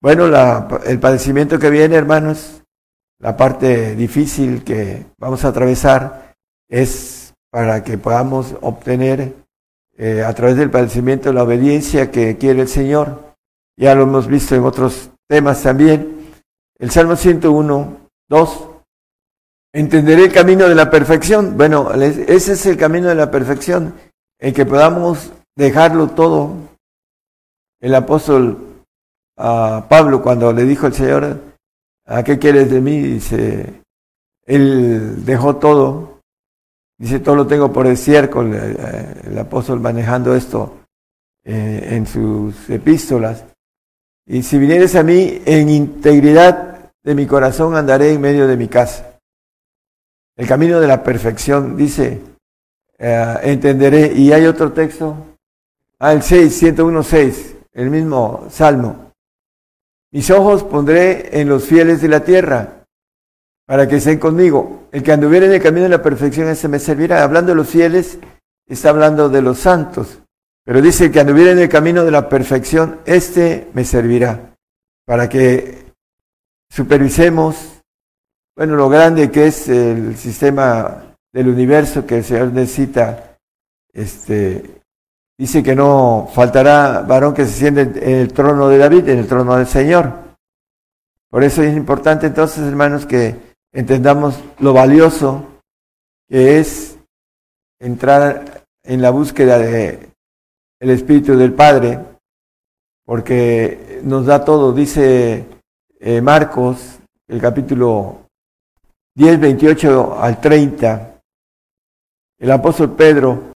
Bueno, 0.00 0.26
el 0.86 1.00
padecimiento 1.00 1.58
que 1.58 1.70
viene, 1.70 1.96
hermanos, 1.96 2.62
la 3.18 3.36
parte 3.36 3.96
difícil 3.96 4.62
que 4.62 5.06
vamos 5.18 5.44
a 5.44 5.48
atravesar 5.48 6.34
es 6.68 7.17
para 7.50 7.82
que 7.82 7.98
podamos 7.98 8.54
obtener 8.60 9.34
eh, 9.96 10.22
a 10.24 10.32
través 10.34 10.56
del 10.56 10.70
padecimiento 10.70 11.32
la 11.32 11.42
obediencia 11.42 12.10
que 12.10 12.36
quiere 12.36 12.62
el 12.62 12.68
Señor. 12.68 13.34
Ya 13.76 13.94
lo 13.94 14.02
hemos 14.02 14.26
visto 14.26 14.54
en 14.54 14.64
otros 14.64 15.10
temas 15.28 15.62
también. 15.62 16.28
El 16.78 16.90
Salmo 16.90 17.16
101, 17.16 17.96
2. 18.28 18.68
Entenderé 19.72 20.24
el 20.24 20.32
camino 20.32 20.68
de 20.68 20.74
la 20.74 20.90
perfección. 20.90 21.56
Bueno, 21.56 21.92
ese 21.92 22.52
es 22.52 22.66
el 22.66 22.76
camino 22.76 23.08
de 23.08 23.14
la 23.14 23.30
perfección, 23.30 23.94
en 24.38 24.54
que 24.54 24.64
podamos 24.64 25.32
dejarlo 25.56 26.08
todo. 26.08 26.54
El 27.80 27.94
apóstol 27.94 28.84
ah, 29.36 29.86
Pablo, 29.88 30.22
cuando 30.22 30.52
le 30.52 30.64
dijo 30.64 30.86
al 30.86 30.94
Señor, 30.94 31.40
¿a 32.06 32.22
qué 32.22 32.38
quieres 32.38 32.70
de 32.70 32.80
mí? 32.80 33.00
Dice, 33.00 33.82
él 34.46 35.24
dejó 35.24 35.56
todo. 35.56 36.17
Dice, 36.98 37.20
todo 37.20 37.36
lo 37.36 37.46
tengo 37.46 37.72
por 37.72 37.86
estiércol, 37.86 38.52
eh, 38.54 39.22
el 39.26 39.38
apóstol 39.38 39.78
manejando 39.78 40.34
esto 40.34 40.78
eh, 41.44 41.90
en 41.92 42.06
sus 42.06 42.68
epístolas. 42.68 43.44
Y 44.26 44.42
si 44.42 44.58
vinieres 44.58 44.96
a 44.96 45.04
mí 45.04 45.40
en 45.46 45.68
integridad 45.70 46.92
de 47.04 47.14
mi 47.14 47.24
corazón, 47.24 47.76
andaré 47.76 48.12
en 48.12 48.20
medio 48.20 48.48
de 48.48 48.56
mi 48.56 48.66
casa. 48.66 49.18
El 50.36 50.48
camino 50.48 50.80
de 50.80 50.88
la 50.88 51.04
perfección, 51.04 51.76
dice, 51.76 52.20
eh, 52.98 53.34
entenderé. 53.44 54.12
Y 54.12 54.32
hay 54.32 54.46
otro 54.46 54.72
texto, 54.72 55.16
ah, 56.00 56.12
el 56.12 56.22
6, 56.22 56.52
101, 56.52 57.02
6, 57.04 57.56
el 57.74 57.90
mismo 57.90 58.48
salmo. 58.50 59.12
Mis 60.10 60.30
ojos 60.32 60.64
pondré 60.64 61.40
en 61.40 61.48
los 61.48 61.64
fieles 61.64 62.02
de 62.02 62.08
la 62.08 62.24
tierra 62.24 62.77
para 63.68 63.86
que 63.86 63.96
estén 63.96 64.18
conmigo. 64.18 64.88
El 64.90 65.02
que 65.02 65.12
anduviera 65.12 65.44
en 65.44 65.52
el 65.52 65.62
camino 65.62 65.82
de 65.82 65.90
la 65.90 66.02
perfección, 66.02 66.48
ese 66.48 66.68
me 66.68 66.78
servirá. 66.78 67.22
Hablando 67.22 67.52
de 67.52 67.56
los 67.56 67.68
fieles, 67.68 68.18
está 68.66 68.88
hablando 68.88 69.28
de 69.28 69.42
los 69.42 69.58
santos. 69.58 70.20
Pero 70.64 70.80
dice 70.80 71.10
que 71.10 71.20
anduviera 71.20 71.52
en 71.52 71.58
el 71.58 71.68
camino 71.68 72.02
de 72.02 72.10
la 72.10 72.30
perfección, 72.30 73.00
este 73.04 73.68
me 73.74 73.84
servirá. 73.84 74.54
Para 75.04 75.28
que 75.28 75.84
supervisemos, 76.70 77.82
bueno, 78.56 78.74
lo 78.74 78.88
grande 78.88 79.30
que 79.30 79.48
es 79.48 79.68
el 79.68 80.16
sistema 80.16 81.14
del 81.30 81.48
universo 81.48 82.06
que 82.06 82.18
el 82.18 82.24
Señor 82.24 82.54
necesita. 82.54 83.36
Este, 83.92 84.80
dice 85.36 85.62
que 85.62 85.74
no 85.74 86.26
faltará 86.32 87.02
varón 87.02 87.34
que 87.34 87.44
se 87.44 87.52
siente 87.52 87.82
en 87.82 88.20
el 88.20 88.32
trono 88.32 88.66
de 88.70 88.78
David, 88.78 89.10
en 89.10 89.18
el 89.18 89.26
trono 89.26 89.56
del 89.56 89.66
Señor. 89.66 90.10
Por 91.28 91.44
eso 91.44 91.62
es 91.62 91.76
importante 91.76 92.28
entonces, 92.28 92.66
hermanos, 92.66 93.04
que 93.04 93.47
entendamos 93.72 94.42
lo 94.58 94.72
valioso 94.72 95.46
que 96.28 96.58
es 96.58 96.98
entrar 97.80 98.64
en 98.82 99.02
la 99.02 99.10
búsqueda 99.10 99.58
de 99.58 100.08
el 100.80 100.90
Espíritu 100.90 101.36
del 101.36 101.52
Padre, 101.52 101.98
porque 103.04 104.00
nos 104.04 104.26
da 104.26 104.44
todo, 104.44 104.72
dice 104.72 105.46
eh, 105.98 106.20
Marcos, 106.20 106.98
el 107.26 107.40
capítulo 107.40 108.26
10, 109.16 109.40
28 109.40 110.20
al 110.20 110.40
30, 110.40 111.20
el 112.38 112.50
apóstol 112.50 112.94
Pedro 112.94 113.52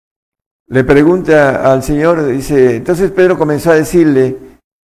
le 0.66 0.84
pregunta 0.84 1.70
al 1.70 1.82
Señor, 1.82 2.26
dice, 2.26 2.76
entonces 2.76 3.10
Pedro 3.12 3.39
comenzó 3.39 3.70
a 3.70 3.76
decirle, 3.76 4.36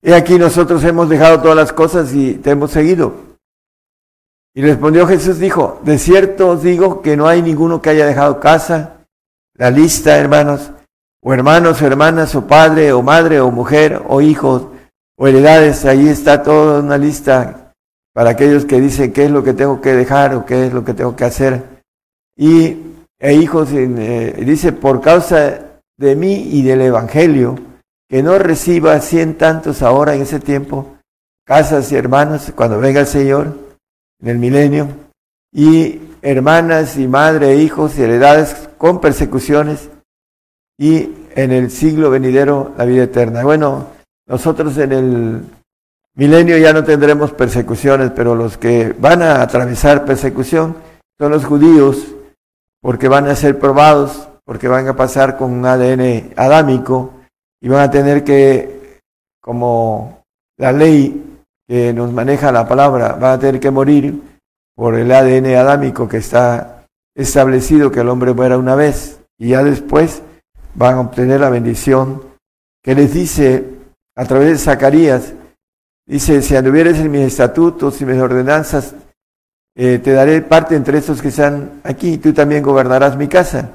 he 0.03 0.15
aquí 0.15 0.39
nosotros 0.39 0.85
hemos 0.85 1.09
dejado 1.09 1.41
todas 1.41 1.57
las 1.57 1.73
cosas 1.73 2.13
y 2.15 2.35
te 2.35 2.51
hemos 2.51 2.71
seguido. 2.71 3.28
Y 4.59 4.61
respondió 4.61 5.07
Jesús, 5.07 5.39
dijo, 5.39 5.81
de 5.85 5.99
cierto 5.99 6.49
os 6.49 6.65
digo 6.65 7.01
que 7.01 7.17
no 7.17 7.29
hay 7.29 7.43
ninguno 7.43 7.81
que 7.81 7.91
haya 7.91 8.07
dejado 8.07 8.41
casa, 8.41 9.05
la 9.55 9.71
lista, 9.71 10.19
hermanos, 10.19 10.73
o 11.23 11.33
hermanos, 11.33 11.81
o 11.81 11.87
hermanas, 11.87 12.35
o 12.35 12.45
padre, 12.45 12.93
o 12.93 13.01
madre, 13.01 13.39
o 13.39 13.53
mujer, 13.53 14.03
o 14.09 14.21
hijos, 14.21 14.67
o 15.17 15.29
heredades, 15.29 15.85
ahí 15.85 16.09
está 16.09 16.43
toda 16.43 16.81
una 16.81 16.99
lista 16.99 17.73
para 18.13 18.31
aquellos 18.31 18.65
que 18.65 18.81
dicen 18.81 19.13
qué 19.13 19.27
es 19.27 19.31
lo 19.31 19.45
que 19.45 19.55
tengo 19.55 19.81
que 19.81 19.93
dejar 19.93 20.35
o 20.35 20.45
qué 20.45 20.67
es 20.67 20.73
lo 20.73 20.85
que 20.85 20.95
tengo 20.95 21.15
que 21.15 21.25
hacer. 21.25 21.63
Y 22.37 22.79
e 23.21 23.35
hijos, 23.35 23.69
eh, 23.73 24.43
dice, 24.45 24.73
por 24.73 25.01
causa 25.01 25.67
de 25.97 26.17
mí 26.17 26.49
y 26.51 26.63
del 26.63 26.81
Evangelio, 26.81 27.55
que 28.09 28.25
no 28.25 28.37
reciba 28.41 28.99
cien 28.99 29.39
tantos 29.39 29.83
ahora 29.83 30.17
en 30.17 30.23
ese 30.23 30.41
tiempo, 30.41 30.97
casas 31.47 31.93
y 31.93 31.95
hermanos, 31.95 32.53
cuando 32.57 32.81
venga 32.81 32.99
el 32.99 33.07
Señor, 33.07 33.68
en 34.21 34.29
el 34.29 34.39
milenio, 34.39 34.89
y 35.53 36.01
hermanas 36.23 36.97
y 36.97 37.07
madre 37.07 37.53
e 37.53 37.63
hijos 37.63 37.99
y 37.99 38.03
heredades 38.03 38.69
con 38.77 39.01
persecuciones, 39.01 39.89
y 40.79 41.11
en 41.35 41.53
el 41.53 41.71
siglo 41.71 42.11
venidero 42.11 42.75
la 42.77 42.85
vida 42.85 43.05
eterna. 43.05 43.43
Bueno, 43.43 43.89
nosotros 44.27 44.77
en 44.79 44.93
el 44.93 45.43
milenio 46.15 46.59
ya 46.59 46.73
no 46.73 46.85
tendremos 46.85 47.33
persecuciones, 47.33 48.11
pero 48.15 48.35
los 48.35 48.59
que 48.59 48.95
van 48.99 49.23
a 49.23 49.43
atravesar 49.43 50.05
persecución 50.05 50.77
son 51.19 51.33
los 51.33 51.45
judíos, 51.45 52.15
porque 52.81 53.09
van 53.09 53.27
a 53.27 53.37
ser 53.37 53.59
probados, 53.59 54.29
porque 54.45 54.69
van 54.69 54.89
a 54.89 54.97
pasar 54.97 55.37
con 55.37 55.53
un 55.53 55.67
ADN 55.67 56.33
adámico 56.37 57.15
y 57.61 57.69
van 57.69 57.81
a 57.81 57.91
tener 57.91 58.25
que, 58.25 59.01
como 59.41 60.23
la 60.57 60.73
ley 60.73 61.28
que 61.69 61.93
nos 61.93 62.13
maneja 62.13 62.51
la 62.51 62.67
palabra, 62.67 63.13
van 63.13 63.33
a 63.33 63.39
tener 63.39 63.61
que 63.61 63.71
morir 63.71 64.21
por 64.75 64.95
el 64.95 65.13
ADN 65.13 65.55
adámico 65.55 66.09
que 66.09 66.17
está 66.17 66.87
establecido 67.15 67.91
que 67.91 68.01
el 68.01 68.09
hombre 68.09 68.33
muera 68.33 68.57
una 68.57 68.75
vez 68.75 69.21
y 69.37 69.49
ya 69.49 69.63
después 69.63 70.23
van 70.75 70.95
a 70.95 71.01
obtener 71.01 71.41
la 71.41 71.51
bendición 71.51 72.23
que 72.83 72.95
les 72.95 73.13
dice 73.13 73.65
a 74.17 74.25
través 74.25 74.49
de 74.49 74.59
Zacarías, 74.59 75.35
dice, 76.07 76.41
si 76.43 76.57
anduvieres 76.57 76.99
en 76.99 77.11
mis 77.11 77.21
estatutos 77.21 78.01
y 78.01 78.07
mis 78.07 78.21
ordenanzas, 78.21 78.95
eh, 79.77 80.01
te 80.03 80.13
daré 80.13 80.41
parte 80.43 80.75
entre 80.75 80.99
estos 80.99 81.21
que 81.21 81.29
están 81.29 81.81
aquí, 81.85 82.19
tú 82.19 82.33
también 82.33 82.63
gobernarás 82.63 83.17
mi 83.17 83.29
casa. 83.29 83.71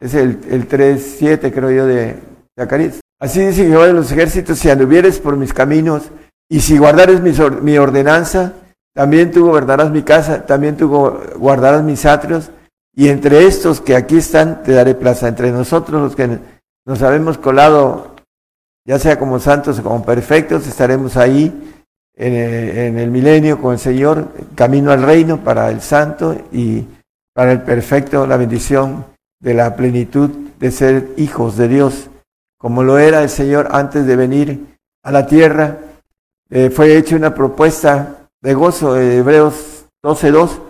Es 0.00 0.14
el, 0.14 0.40
el 0.50 0.68
3.7, 0.68 1.52
creo 1.52 1.70
yo, 1.70 1.86
de 1.86 2.16
Zacarías. 2.58 3.00
Así 3.20 3.40
dice 3.40 3.66
Jehová 3.66 3.86
de 3.86 3.92
los 3.92 4.10
ejércitos, 4.10 4.58
si 4.58 4.70
anduvieres 4.70 5.20
por 5.20 5.36
mis 5.36 5.52
caminos, 5.52 6.10
y 6.48 6.60
si 6.60 6.78
guardares 6.78 7.20
mi 7.20 7.78
ordenanza, 7.78 8.52
también 8.94 9.32
tú 9.32 9.46
gobernarás 9.46 9.90
mi 9.90 10.02
casa, 10.02 10.46
también 10.46 10.76
tú 10.76 10.88
guardarás 11.36 11.82
mis 11.82 12.06
atrios, 12.06 12.50
y 12.94 13.08
entre 13.08 13.46
estos 13.46 13.80
que 13.80 13.96
aquí 13.96 14.18
están, 14.18 14.62
te 14.62 14.72
daré 14.72 14.94
plaza. 14.94 15.26
Entre 15.26 15.50
nosotros, 15.50 16.00
los 16.00 16.16
que 16.16 16.38
nos 16.86 17.02
habemos 17.02 17.36
colado, 17.38 18.14
ya 18.86 19.00
sea 19.00 19.18
como 19.18 19.40
santos 19.40 19.80
o 19.80 19.82
como 19.82 20.04
perfectos, 20.04 20.66
estaremos 20.68 21.16
ahí 21.16 21.74
en 22.16 22.96
el, 22.96 23.10
milenio 23.10 23.60
con 23.60 23.72
el 23.72 23.80
Señor, 23.80 24.28
camino 24.54 24.92
al 24.92 25.02
reino 25.02 25.42
para 25.42 25.70
el 25.70 25.80
santo 25.80 26.36
y 26.52 26.86
para 27.34 27.50
el 27.50 27.62
perfecto, 27.62 28.28
la 28.28 28.36
bendición 28.36 29.06
de 29.40 29.54
la 29.54 29.74
plenitud 29.74 30.30
de 30.60 30.70
ser 30.70 31.10
hijos 31.16 31.56
de 31.56 31.66
Dios, 31.66 32.10
como 32.58 32.84
lo 32.84 33.00
era 33.00 33.22
el 33.24 33.28
Señor 33.28 33.70
antes 33.72 34.06
de 34.06 34.14
venir 34.14 34.78
a 35.02 35.10
la 35.10 35.26
tierra. 35.26 35.78
Eh, 36.56 36.70
fue 36.70 36.96
hecha 36.96 37.16
una 37.16 37.34
propuesta 37.34 38.28
de 38.40 38.54
gozo, 38.54 38.94
de 38.94 39.16
Hebreos 39.16 39.86
12.2, 40.04 40.60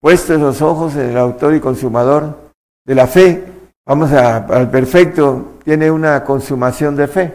puestos 0.00 0.40
los 0.40 0.60
ojos 0.60 0.96
en 0.96 1.10
el 1.10 1.16
autor 1.16 1.54
y 1.54 1.60
consumador 1.60 2.50
de 2.84 2.94
la 2.96 3.06
fe. 3.06 3.44
Vamos 3.86 4.10
a, 4.10 4.38
al 4.38 4.68
perfecto, 4.68 5.58
tiene 5.62 5.92
una 5.92 6.24
consumación 6.24 6.96
de 6.96 7.06
fe, 7.06 7.32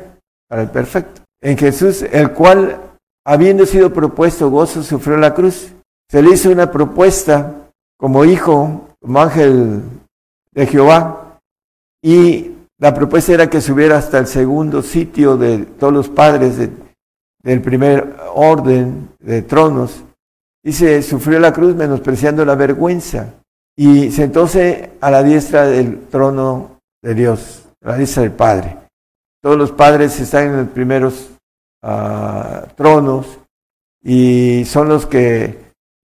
para 0.49 0.63
el 0.63 0.69
perfecto. 0.69 1.21
En 1.41 1.57
Jesús, 1.57 2.01
el 2.01 2.33
cual, 2.33 2.77
habiendo 3.25 3.65
sido 3.65 3.93
propuesto 3.93 4.49
gozo, 4.49 4.83
sufrió 4.83 5.15
la 5.15 5.33
cruz. 5.33 5.71
Se 6.11 6.21
le 6.21 6.31
hizo 6.31 6.51
una 6.51 6.69
propuesta 6.69 7.69
como 7.97 8.25
hijo, 8.25 8.89
como 8.99 9.21
ángel 9.21 9.81
de 10.51 10.67
Jehová, 10.67 11.39
y 12.03 12.51
la 12.79 12.93
propuesta 12.93 13.31
era 13.31 13.49
que 13.49 13.61
subiera 13.61 13.97
hasta 13.97 14.17
el 14.17 14.27
segundo 14.27 14.81
sitio 14.81 15.37
de 15.37 15.59
todos 15.59 15.93
los 15.93 16.09
padres 16.09 16.57
del 17.47 17.61
primer 17.61 18.17
orden 18.35 19.07
de 19.19 19.41
tronos, 19.41 20.03
Dice, 20.67 21.01
sufrió 21.01 21.39
la 21.39 21.53
cruz 21.53 21.75
menospreciando 21.75 22.43
la 22.43 22.55
vergüenza 22.55 23.35
y 23.73 24.11
sentóse 24.11 24.91
a 24.99 25.09
la 25.09 25.23
diestra 25.23 25.65
del 25.65 26.07
trono 26.07 26.81
de 27.01 27.15
Dios, 27.15 27.63
a 27.81 27.91
la 27.91 27.97
diestra 27.97 28.23
del 28.23 28.33
Padre. 28.33 28.77
Todos 29.41 29.57
los 29.57 29.71
padres 29.71 30.19
están 30.19 30.47
en 30.47 30.57
los 30.57 30.67
primeros 30.67 31.29
ah, 31.81 32.65
tronos 32.75 33.39
y 34.03 34.65
son 34.65 34.89
los 34.89 35.05
que 35.05 35.57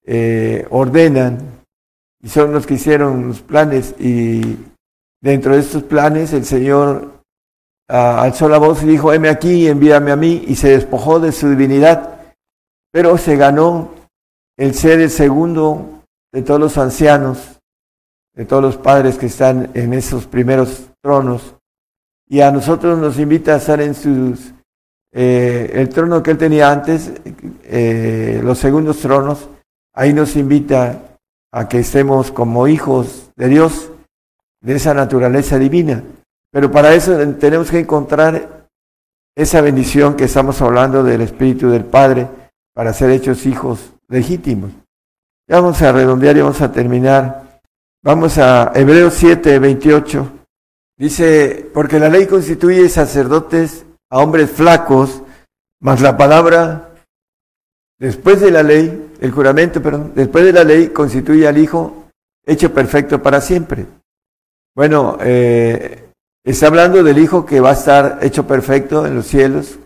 eh, 0.05 0.67
ordenan 0.69 1.39
y 2.21 2.29
son 2.29 2.53
los 2.53 2.67
que 2.67 2.75
hicieron 2.75 3.29
los 3.29 3.41
planes 3.41 3.95
y 3.97 4.55
dentro 5.19 5.55
de 5.55 5.61
estos 5.61 5.81
planes 5.81 6.31
el 6.31 6.45
Señor 6.45 7.12
alzó 7.93 8.49
la 8.49 8.57
voz 8.57 8.81
y 8.81 8.87
dijo, 8.87 9.13
heme 9.13 9.29
aquí, 9.29 9.67
envíame 9.67 10.11
a 10.11 10.15
mí 10.15 10.45
y 10.47 10.55
se 10.55 10.69
despojó 10.69 11.19
de 11.19 11.31
su 11.31 11.49
divinidad, 11.49 12.21
pero 12.91 13.17
se 13.17 13.35
ganó 13.35 13.91
el 14.57 14.73
ser 14.73 14.99
el 14.99 15.11
segundo 15.11 16.03
de 16.31 16.41
todos 16.41 16.59
los 16.59 16.77
ancianos, 16.77 17.61
de 18.33 18.45
todos 18.45 18.63
los 18.63 18.77
padres 18.77 19.17
que 19.17 19.27
están 19.27 19.69
en 19.75 19.93
esos 19.93 20.25
primeros 20.25 20.89
tronos, 21.01 21.55
y 22.27 22.41
a 22.41 22.51
nosotros 22.51 22.97
nos 22.97 23.19
invita 23.19 23.53
a 23.53 23.57
estar 23.57 23.79
en 23.79 23.93
sus, 23.93 24.53
eh, 25.11 25.69
el 25.75 25.89
trono 25.89 26.23
que 26.23 26.31
él 26.31 26.37
tenía 26.39 26.71
antes, 26.71 27.11
eh, 27.63 28.41
los 28.43 28.57
segundos 28.57 28.99
tronos, 28.99 29.49
ahí 29.93 30.13
nos 30.13 30.35
invita 30.35 30.99
a 31.51 31.67
que 31.69 31.79
estemos 31.79 32.31
como 32.31 32.67
hijos 32.67 33.29
de 33.35 33.49
Dios, 33.49 33.91
de 34.61 34.75
esa 34.75 34.95
naturaleza 34.95 35.59
divina. 35.59 36.03
Pero 36.53 36.71
para 36.71 36.93
eso 36.93 37.17
tenemos 37.39 37.71
que 37.71 37.79
encontrar 37.79 38.69
esa 39.35 39.59
bendición 39.59 40.15
que 40.15 40.25
estamos 40.25 40.61
hablando 40.61 41.03
del 41.03 41.21
Espíritu 41.21 41.71
del 41.71 41.83
Padre, 41.83 42.29
para 42.75 42.93
ser 42.93 43.09
hechos 43.09 43.47
hijos 43.47 43.93
legítimos. 44.07 44.71
Ya 45.47 45.59
vamos 45.59 45.81
a 45.81 45.91
redondear 45.91 46.37
y 46.37 46.41
vamos 46.41 46.61
a 46.61 46.71
terminar. 46.71 47.59
Vamos 48.03 48.37
a 48.37 48.71
Hebreos 48.75 49.15
7, 49.15 49.57
28. 49.57 50.31
Dice, 50.97 51.69
porque 51.73 51.99
la 51.99 52.09
ley 52.09 52.27
constituye 52.27 52.87
sacerdotes 52.87 53.85
a 54.11 54.19
hombres 54.19 54.51
flacos, 54.51 55.23
mas 55.81 56.01
la 56.01 56.15
palabra, 56.15 56.93
después 57.97 58.41
de 58.41 58.51
la 58.51 58.61
ley, 58.61 59.11
el 59.19 59.31
juramento, 59.31 59.81
perdón, 59.81 60.11
después 60.15 60.45
de 60.45 60.53
la 60.53 60.63
ley 60.63 60.89
constituye 60.89 61.47
al 61.47 61.57
Hijo 61.57 62.05
hecho 62.45 62.71
perfecto 62.71 63.23
para 63.23 63.41
siempre. 63.41 63.87
Bueno, 64.75 65.17
eh, 65.21 66.09
está 66.43 66.67
hablando 66.67 67.03
del 67.03 67.17
Hijo 67.17 67.45
que 67.45 67.59
va 67.59 67.71
a 67.71 67.73
estar 67.73 68.19
hecho 68.21 68.45
perfecto 68.45 69.05
en 69.05 69.15
los 69.15 69.27
cielos, 69.27 69.79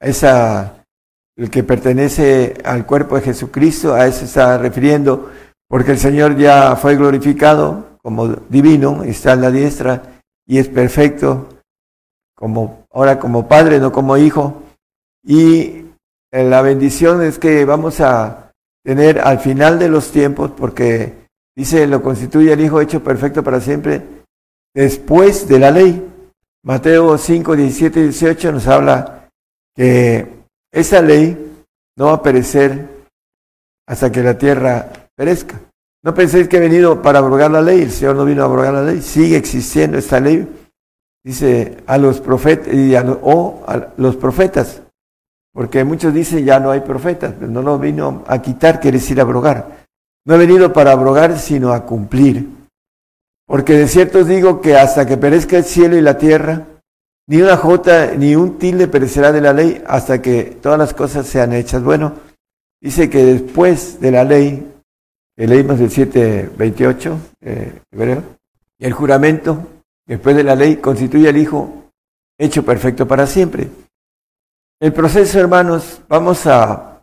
el 0.00 1.50
que 1.50 1.62
pertenece 1.62 2.54
al 2.64 2.86
cuerpo 2.86 3.16
de 3.16 3.22
Jesucristo, 3.22 3.94
a 3.94 4.06
eso 4.06 4.24
está 4.24 4.56
refiriendo, 4.58 5.30
porque 5.68 5.92
el 5.92 5.98
Señor 5.98 6.36
ya 6.36 6.76
fue 6.76 6.96
glorificado 6.96 7.98
como 8.02 8.28
divino, 8.28 9.02
está 9.02 9.32
en 9.32 9.40
la 9.40 9.50
diestra 9.50 10.20
y 10.46 10.58
es 10.58 10.68
perfecto, 10.68 11.48
como, 12.36 12.86
ahora 12.92 13.18
como 13.18 13.48
Padre, 13.48 13.80
no 13.80 13.90
como 13.90 14.16
Hijo. 14.16 14.62
Y 15.24 15.86
eh, 16.30 16.44
la 16.44 16.62
bendición 16.62 17.22
es 17.22 17.38
que 17.38 17.64
vamos 17.64 18.00
a 18.00 18.52
tener 18.84 19.18
al 19.18 19.40
final 19.40 19.80
de 19.80 19.88
los 19.88 20.12
tiempos, 20.12 20.52
porque 20.56 21.26
dice, 21.56 21.86
lo 21.88 22.00
constituye 22.00 22.52
el 22.52 22.60
Hijo 22.60 22.80
hecho 22.80 23.02
perfecto 23.02 23.42
para 23.42 23.60
siempre, 23.60 24.15
después 24.76 25.48
de 25.48 25.58
la 25.58 25.70
ley. 25.70 26.12
Mateo 26.62 27.16
5, 27.16 27.56
17 27.56 28.00
y 28.00 28.02
18 28.04 28.52
nos 28.52 28.66
habla 28.66 29.28
que 29.74 30.26
esa 30.70 31.00
ley 31.00 31.54
no 31.96 32.06
va 32.06 32.12
a 32.14 32.22
perecer 32.22 32.86
hasta 33.88 34.12
que 34.12 34.22
la 34.22 34.36
tierra 34.36 34.90
perezca. 35.16 35.60
No 36.04 36.14
penséis 36.14 36.48
que 36.48 36.58
he 36.58 36.60
venido 36.60 37.00
para 37.00 37.20
abrogar 37.20 37.50
la 37.50 37.62
ley, 37.62 37.82
el 37.82 37.90
Señor 37.90 38.16
no 38.16 38.24
vino 38.24 38.42
a 38.42 38.46
abrogar 38.46 38.74
la 38.74 38.82
ley, 38.82 39.00
sigue 39.00 39.36
existiendo 39.36 39.96
esta 39.96 40.20
ley. 40.20 40.46
Dice 41.24 41.78
a 41.86 41.98
los 41.98 42.20
profetas 42.20 42.72
y 42.72 42.94
a 42.94 43.02
o 43.02 43.64
a 43.66 43.88
los 43.96 44.14
profetas, 44.16 44.82
porque 45.52 45.82
muchos 45.82 46.14
dicen 46.14 46.44
ya 46.44 46.60
no 46.60 46.70
hay 46.70 46.80
profetas, 46.80 47.34
pero 47.36 47.50
no 47.50 47.62
lo 47.62 47.78
vino 47.78 48.22
a 48.28 48.40
quitar, 48.40 48.78
quiere 48.78 48.98
decir 48.98 49.20
abrogar. 49.20 49.86
No 50.24 50.34
he 50.34 50.38
venido 50.38 50.72
para 50.72 50.92
abrogar, 50.92 51.38
sino 51.38 51.72
a 51.72 51.84
cumplir. 51.84 52.55
Porque 53.46 53.74
de 53.74 53.88
cierto 53.88 54.20
os 54.20 54.28
digo 54.28 54.60
que 54.60 54.76
hasta 54.76 55.06
que 55.06 55.16
perezca 55.16 55.56
el 55.56 55.64
cielo 55.64 55.96
y 55.96 56.00
la 56.00 56.18
tierra, 56.18 56.66
ni 57.28 57.40
una 57.40 57.56
jota 57.56 58.12
ni 58.14 58.34
un 58.34 58.58
tilde 58.58 58.88
perecerá 58.88 59.32
de 59.32 59.40
la 59.40 59.52
ley 59.52 59.82
hasta 59.86 60.20
que 60.20 60.58
todas 60.60 60.78
las 60.78 60.94
cosas 60.94 61.26
sean 61.26 61.52
hechas. 61.52 61.82
Bueno, 61.82 62.14
dice 62.80 63.08
que 63.08 63.24
después 63.24 64.00
de 64.00 64.10
la 64.10 64.24
ley, 64.24 64.74
leímos 65.36 65.80
el 65.80 65.90
728, 65.90 67.18
eh, 67.40 67.80
hebreo, 67.92 68.22
el 68.78 68.92
juramento, 68.92 69.58
después 70.06 70.34
de 70.36 70.44
la 70.44 70.56
ley, 70.56 70.76
constituye 70.76 71.28
al 71.28 71.36
Hijo 71.36 71.92
hecho 72.38 72.64
perfecto 72.64 73.06
para 73.06 73.26
siempre. 73.26 73.68
El 74.80 74.92
proceso, 74.92 75.38
hermanos, 75.38 76.02
vamos 76.08 76.46
a, 76.46 77.00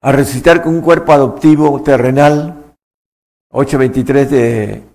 a 0.00 0.12
resucitar 0.12 0.62
con 0.62 0.74
un 0.74 0.80
cuerpo 0.80 1.12
adoptivo 1.12 1.82
terrenal, 1.82 2.74
823 3.50 4.30
de 4.30 4.91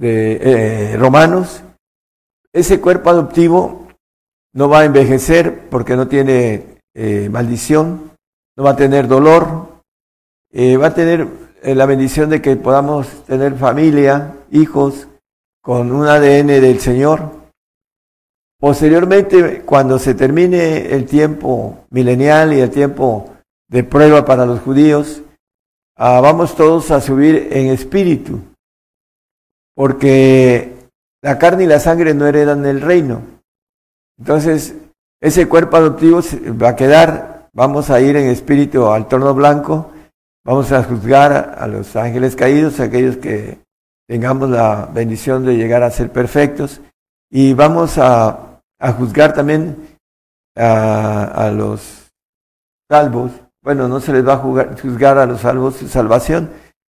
de 0.00 0.38
eh, 0.40 0.96
Romanos, 0.96 1.62
ese 2.54 2.80
cuerpo 2.80 3.10
adoptivo 3.10 3.86
no 4.54 4.68
va 4.68 4.80
a 4.80 4.84
envejecer 4.86 5.68
porque 5.68 5.94
no 5.94 6.08
tiene 6.08 6.78
eh, 6.94 7.28
maldición, 7.30 8.10
no 8.56 8.64
va 8.64 8.70
a 8.70 8.76
tener 8.76 9.06
dolor, 9.06 9.82
eh, 10.52 10.78
va 10.78 10.88
a 10.88 10.94
tener 10.94 11.28
la 11.62 11.84
bendición 11.84 12.30
de 12.30 12.40
que 12.40 12.56
podamos 12.56 13.26
tener 13.26 13.54
familia, 13.56 14.34
hijos, 14.50 15.06
con 15.62 15.92
un 15.92 16.06
ADN 16.06 16.46
del 16.46 16.80
Señor. 16.80 17.32
Posteriormente, 18.58 19.60
cuando 19.66 19.98
se 19.98 20.14
termine 20.14 20.94
el 20.94 21.04
tiempo 21.04 21.84
milenial 21.90 22.54
y 22.54 22.60
el 22.60 22.70
tiempo 22.70 23.34
de 23.68 23.84
prueba 23.84 24.24
para 24.24 24.46
los 24.46 24.60
judíos, 24.60 25.22
ah, 25.96 26.20
vamos 26.22 26.56
todos 26.56 26.90
a 26.90 27.02
subir 27.02 27.48
en 27.52 27.66
espíritu 27.66 28.40
porque 29.80 30.90
la 31.22 31.38
carne 31.38 31.64
y 31.64 31.66
la 31.66 31.80
sangre 31.80 32.12
no 32.12 32.26
heredan 32.26 32.66
el 32.66 32.82
reino. 32.82 33.22
Entonces, 34.18 34.74
ese 35.22 35.48
cuerpo 35.48 35.78
adoptivo 35.78 36.20
va 36.62 36.68
a 36.68 36.76
quedar, 36.76 37.48
vamos 37.54 37.88
a 37.88 37.98
ir 37.98 38.14
en 38.14 38.28
espíritu 38.28 38.88
al 38.88 39.08
trono 39.08 39.32
blanco, 39.32 39.90
vamos 40.44 40.70
a 40.72 40.84
juzgar 40.84 41.56
a 41.58 41.66
los 41.66 41.96
ángeles 41.96 42.36
caídos, 42.36 42.78
aquellos 42.78 43.16
que 43.16 43.56
tengamos 44.06 44.50
la 44.50 44.84
bendición 44.92 45.46
de 45.46 45.56
llegar 45.56 45.82
a 45.82 45.90
ser 45.90 46.12
perfectos, 46.12 46.82
y 47.30 47.54
vamos 47.54 47.96
a, 47.96 48.60
juzgar 48.98 49.32
también 49.32 49.96
a, 50.56 51.50
los 51.56 52.10
salvos. 52.86 53.32
Bueno, 53.62 53.88
no 53.88 53.98
se 53.98 54.12
les 54.12 54.28
va 54.28 54.34
a 54.34 54.76
juzgar 54.76 55.16
a 55.16 55.24
los 55.24 55.40
salvos 55.40 55.76
su 55.76 55.88
salvación, 55.88 56.50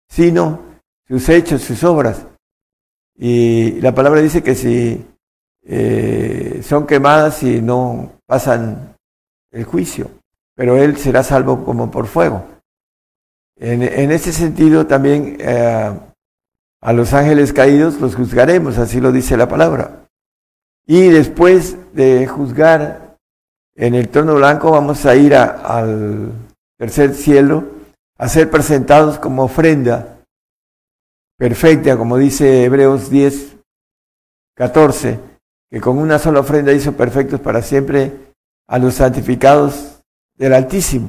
sino 0.10 0.60
sus 1.08 1.30
hechos, 1.30 1.62
sus 1.62 1.84
obras. 1.84 2.26
Y 3.22 3.82
la 3.82 3.94
palabra 3.94 4.22
dice 4.22 4.42
que 4.42 4.56
si 4.56 5.06
eh, 5.66 6.62
son 6.64 6.88
quemadas 6.88 7.44
y 7.44 7.62
no 7.62 8.14
pasan 8.26 8.96
el 9.52 9.66
juicio, 9.66 10.10
pero 10.56 10.78
él 10.78 10.96
será 10.96 11.22
salvo 11.22 11.66
como 11.66 11.92
por 11.92 12.08
fuego. 12.08 12.46
En, 13.58 14.12
ese 14.12 14.32
sentido 14.32 14.88
también 14.88 15.36
eh, 15.42 15.92
a 16.82 16.94
los 16.94 17.14
ángeles 17.14 17.52
caídos 17.52 18.00
los 18.00 18.16
juzgaremos, 18.16 18.78
así 18.78 19.02
lo 19.02 19.12
dice 19.12 19.36
la 19.36 19.50
palabra. 19.50 20.06
Y 20.88 21.10
después 21.10 21.76
de 21.94 22.26
juzgar 22.26 23.18
en 23.76 23.96
el 23.96 24.08
trono 24.08 24.36
blanco 24.36 24.72
vamos 24.72 25.06
a 25.06 25.14
ir 25.18 25.36
al 25.36 26.32
tercer 26.78 27.14
cielo 27.14 27.66
a 28.18 28.30
ser 28.30 28.50
presentados 28.50 29.20
como 29.20 29.44
ofrenda 29.44 30.19
perfecta, 31.40 31.98
como 31.98 32.18
dice 32.18 32.66
Hebreos 32.66 33.10
10, 33.10 33.56
14, 34.56 35.20
que 35.72 35.80
con 35.80 35.98
una 35.98 36.20
sola 36.20 36.42
ofrenda 36.42 36.74
hizo 36.74 36.98
perfectos 36.98 37.40
para 37.40 37.62
siempre 37.62 38.12
a 38.68 38.78
los 38.78 38.96
santificados 38.96 40.04
del 40.36 40.54
Altísimo, 40.54 41.08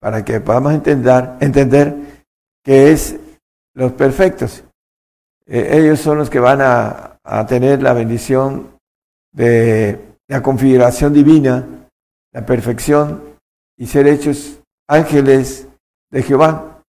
para 0.00 0.24
que 0.24 0.40
podamos 0.40 0.72
entender, 0.72 1.30
entender 1.40 2.24
que 2.62 2.92
es 2.92 3.16
los 3.74 3.92
perfectos. 3.92 4.62
Eh, 5.46 5.78
ellos 5.78 5.98
son 5.98 6.18
los 6.18 6.30
que 6.30 6.38
van 6.38 6.60
a, 6.60 7.18
a 7.24 7.44
tener 7.46 7.82
la 7.82 7.92
bendición 7.92 8.78
de 9.32 10.16
la 10.28 10.42
configuración 10.42 11.12
divina, 11.12 11.66
la 12.32 12.46
perfección 12.46 13.36
y 13.76 13.88
ser 13.88 14.06
hechos 14.06 14.60
ángeles 14.86 15.66
de 16.12 16.22
Jehová, 16.22 16.84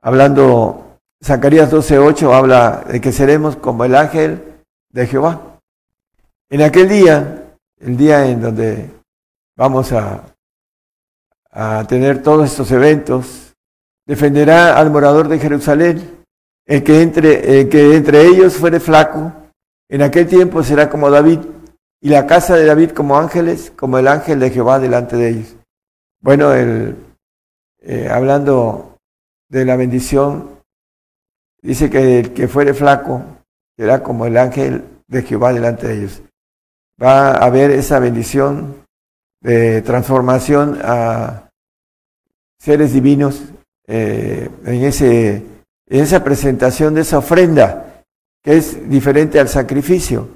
hablando 0.00 0.85
Zacarías 1.22 1.70
12:8 1.70 2.32
habla 2.32 2.84
de 2.88 3.00
que 3.00 3.12
seremos 3.12 3.56
como 3.56 3.84
el 3.84 3.94
ángel 3.94 4.62
de 4.90 5.06
Jehová. 5.06 5.58
En 6.50 6.62
aquel 6.62 6.88
día, 6.88 7.54
el 7.80 7.96
día 7.96 8.26
en 8.26 8.40
donde 8.40 8.90
vamos 9.56 9.92
a, 9.92 10.24
a 11.50 11.84
tener 11.88 12.22
todos 12.22 12.50
estos 12.50 12.70
eventos, 12.70 13.54
defenderá 14.06 14.78
al 14.78 14.90
morador 14.90 15.28
de 15.28 15.38
Jerusalén, 15.38 16.24
el 16.66 16.84
que 16.84 17.02
entre, 17.02 17.60
el 17.60 17.68
que 17.68 17.96
entre 17.96 18.22
ellos 18.26 18.54
fuere 18.54 18.78
flaco, 18.78 19.32
en 19.88 20.02
aquel 20.02 20.26
tiempo 20.26 20.62
será 20.62 20.88
como 20.90 21.10
David, 21.10 21.40
y 22.00 22.10
la 22.10 22.26
casa 22.26 22.56
de 22.56 22.66
David 22.66 22.90
como 22.90 23.16
ángeles, 23.16 23.72
como 23.74 23.98
el 23.98 24.06
ángel 24.06 24.38
de 24.38 24.50
Jehová 24.50 24.78
delante 24.78 25.16
de 25.16 25.28
ellos. 25.30 25.56
Bueno, 26.20 26.52
el, 26.52 26.96
eh, 27.80 28.08
hablando 28.10 28.98
de 29.48 29.64
la 29.64 29.76
bendición 29.76 30.55
Dice 31.66 31.90
que 31.90 32.20
el 32.20 32.32
que 32.32 32.46
fuere 32.46 32.74
flaco 32.74 33.24
será 33.76 34.00
como 34.00 34.24
el 34.24 34.36
ángel 34.36 34.84
de 35.08 35.22
Jehová 35.22 35.52
delante 35.52 35.88
de 35.88 35.94
ellos. 35.98 36.22
Va 37.02 37.32
a 37.32 37.44
haber 37.44 37.72
esa 37.72 37.98
bendición 37.98 38.86
de 39.40 39.82
transformación 39.82 40.78
a 40.84 41.50
seres 42.60 42.92
divinos 42.92 43.42
eh, 43.88 44.48
en, 44.64 44.84
ese, 44.84 45.42
en 45.88 46.02
esa 46.04 46.22
presentación 46.22 46.94
de 46.94 47.00
esa 47.00 47.18
ofrenda, 47.18 48.04
que 48.44 48.58
es 48.58 48.88
diferente 48.88 49.40
al 49.40 49.48
sacrificio. 49.48 50.28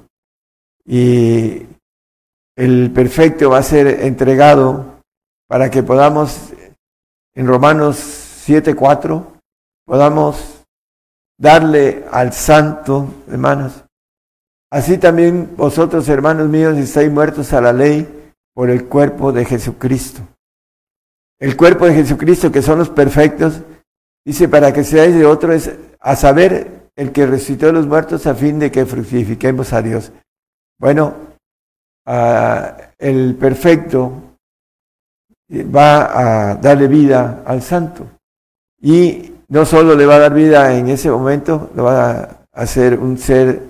Y 0.85 1.65
el 2.57 2.91
perfecto 2.91 3.51
va 3.51 3.59
a 3.59 3.63
ser 3.63 3.87
entregado 4.03 4.99
para 5.47 5.71
que 5.71 5.81
podamos, 5.81 6.51
en 7.33 7.47
Romanos 7.47 8.43
7.4, 8.45 9.25
podamos 9.85 10.60
darle 11.41 12.05
al 12.11 12.33
santo, 12.33 13.23
hermanos. 13.27 13.83
Así 14.69 14.99
también 14.99 15.55
vosotros, 15.57 16.07
hermanos 16.07 16.47
míos, 16.47 16.77
estáis 16.77 17.11
muertos 17.11 17.51
a 17.51 17.61
la 17.61 17.73
ley 17.73 18.07
por 18.53 18.69
el 18.69 18.85
cuerpo 18.85 19.31
de 19.31 19.43
Jesucristo. 19.43 20.21
El 21.39 21.57
cuerpo 21.57 21.87
de 21.87 21.95
Jesucristo, 21.95 22.51
que 22.51 22.61
son 22.61 22.77
los 22.77 22.89
perfectos, 22.89 23.61
dice, 24.23 24.47
para 24.47 24.71
que 24.71 24.83
seáis 24.83 25.15
de 25.15 25.25
otro, 25.25 25.51
es 25.51 25.71
a 25.99 26.15
saber 26.15 26.91
el 26.95 27.11
que 27.11 27.25
resucitó 27.25 27.69
a 27.69 27.71
los 27.73 27.87
muertos 27.87 28.27
a 28.27 28.35
fin 28.35 28.59
de 28.59 28.71
que 28.71 28.85
fructifiquemos 28.85 29.73
a 29.73 29.81
Dios. 29.81 30.11
Bueno, 30.77 31.15
el 32.99 33.35
perfecto 33.35 34.37
va 35.51 36.51
a 36.51 36.55
darle 36.55 36.87
vida 36.87 37.41
al 37.47 37.63
santo. 37.63 38.07
Y 38.79 39.33
no 39.51 39.65
solo 39.65 39.95
le 39.95 40.05
va 40.05 40.15
a 40.15 40.19
dar 40.19 40.33
vida 40.33 40.73
en 40.77 40.87
ese 40.87 41.11
momento, 41.11 41.69
lo 41.75 41.83
va 41.83 42.11
a 42.11 42.29
hacer 42.53 42.97
un 42.97 43.17
ser 43.17 43.61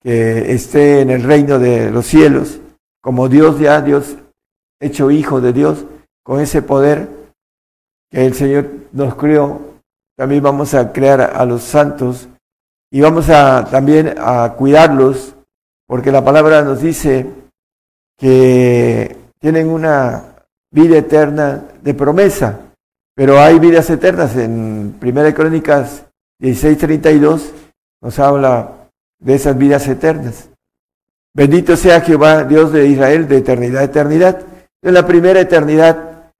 que 0.00 0.52
esté 0.52 1.00
en 1.00 1.10
el 1.10 1.22
reino 1.22 1.60
de 1.60 1.92
los 1.92 2.06
cielos, 2.06 2.58
como 3.00 3.28
Dios 3.28 3.60
ya, 3.60 3.80
Dios 3.80 4.16
hecho 4.80 5.12
hijo 5.12 5.40
de 5.40 5.52
Dios, 5.52 5.84
con 6.24 6.40
ese 6.40 6.60
poder 6.60 7.08
que 8.10 8.26
el 8.26 8.34
Señor 8.34 8.66
nos 8.90 9.14
creó, 9.14 9.60
también 10.16 10.42
vamos 10.42 10.74
a 10.74 10.92
crear 10.92 11.20
a 11.20 11.44
los 11.44 11.62
santos 11.62 12.28
y 12.90 13.00
vamos 13.00 13.30
a 13.30 13.64
también 13.70 14.16
a 14.18 14.54
cuidarlos, 14.58 15.36
porque 15.86 16.10
la 16.10 16.24
palabra 16.24 16.62
nos 16.62 16.82
dice 16.82 17.30
que 18.18 19.16
tienen 19.38 19.70
una 19.70 20.34
vida 20.72 20.98
eterna 20.98 21.62
de 21.80 21.94
promesa, 21.94 22.71
pero 23.22 23.38
hay 23.38 23.60
vidas 23.60 23.88
eternas. 23.88 24.34
En 24.34 24.96
Primera 24.98 25.32
Crónicas 25.32 26.06
16:32 26.40 27.52
nos 28.02 28.18
habla 28.18 28.88
de 29.20 29.34
esas 29.36 29.56
vidas 29.56 29.86
eternas. 29.86 30.50
Bendito 31.32 31.76
sea 31.76 32.00
Jehová, 32.00 32.42
Dios 32.42 32.72
de 32.72 32.88
Israel, 32.88 33.28
de 33.28 33.36
eternidad 33.36 33.82
a 33.82 33.84
eternidad. 33.84 34.42
La 34.82 35.06
primera 35.06 35.38
eternidad 35.38 36.32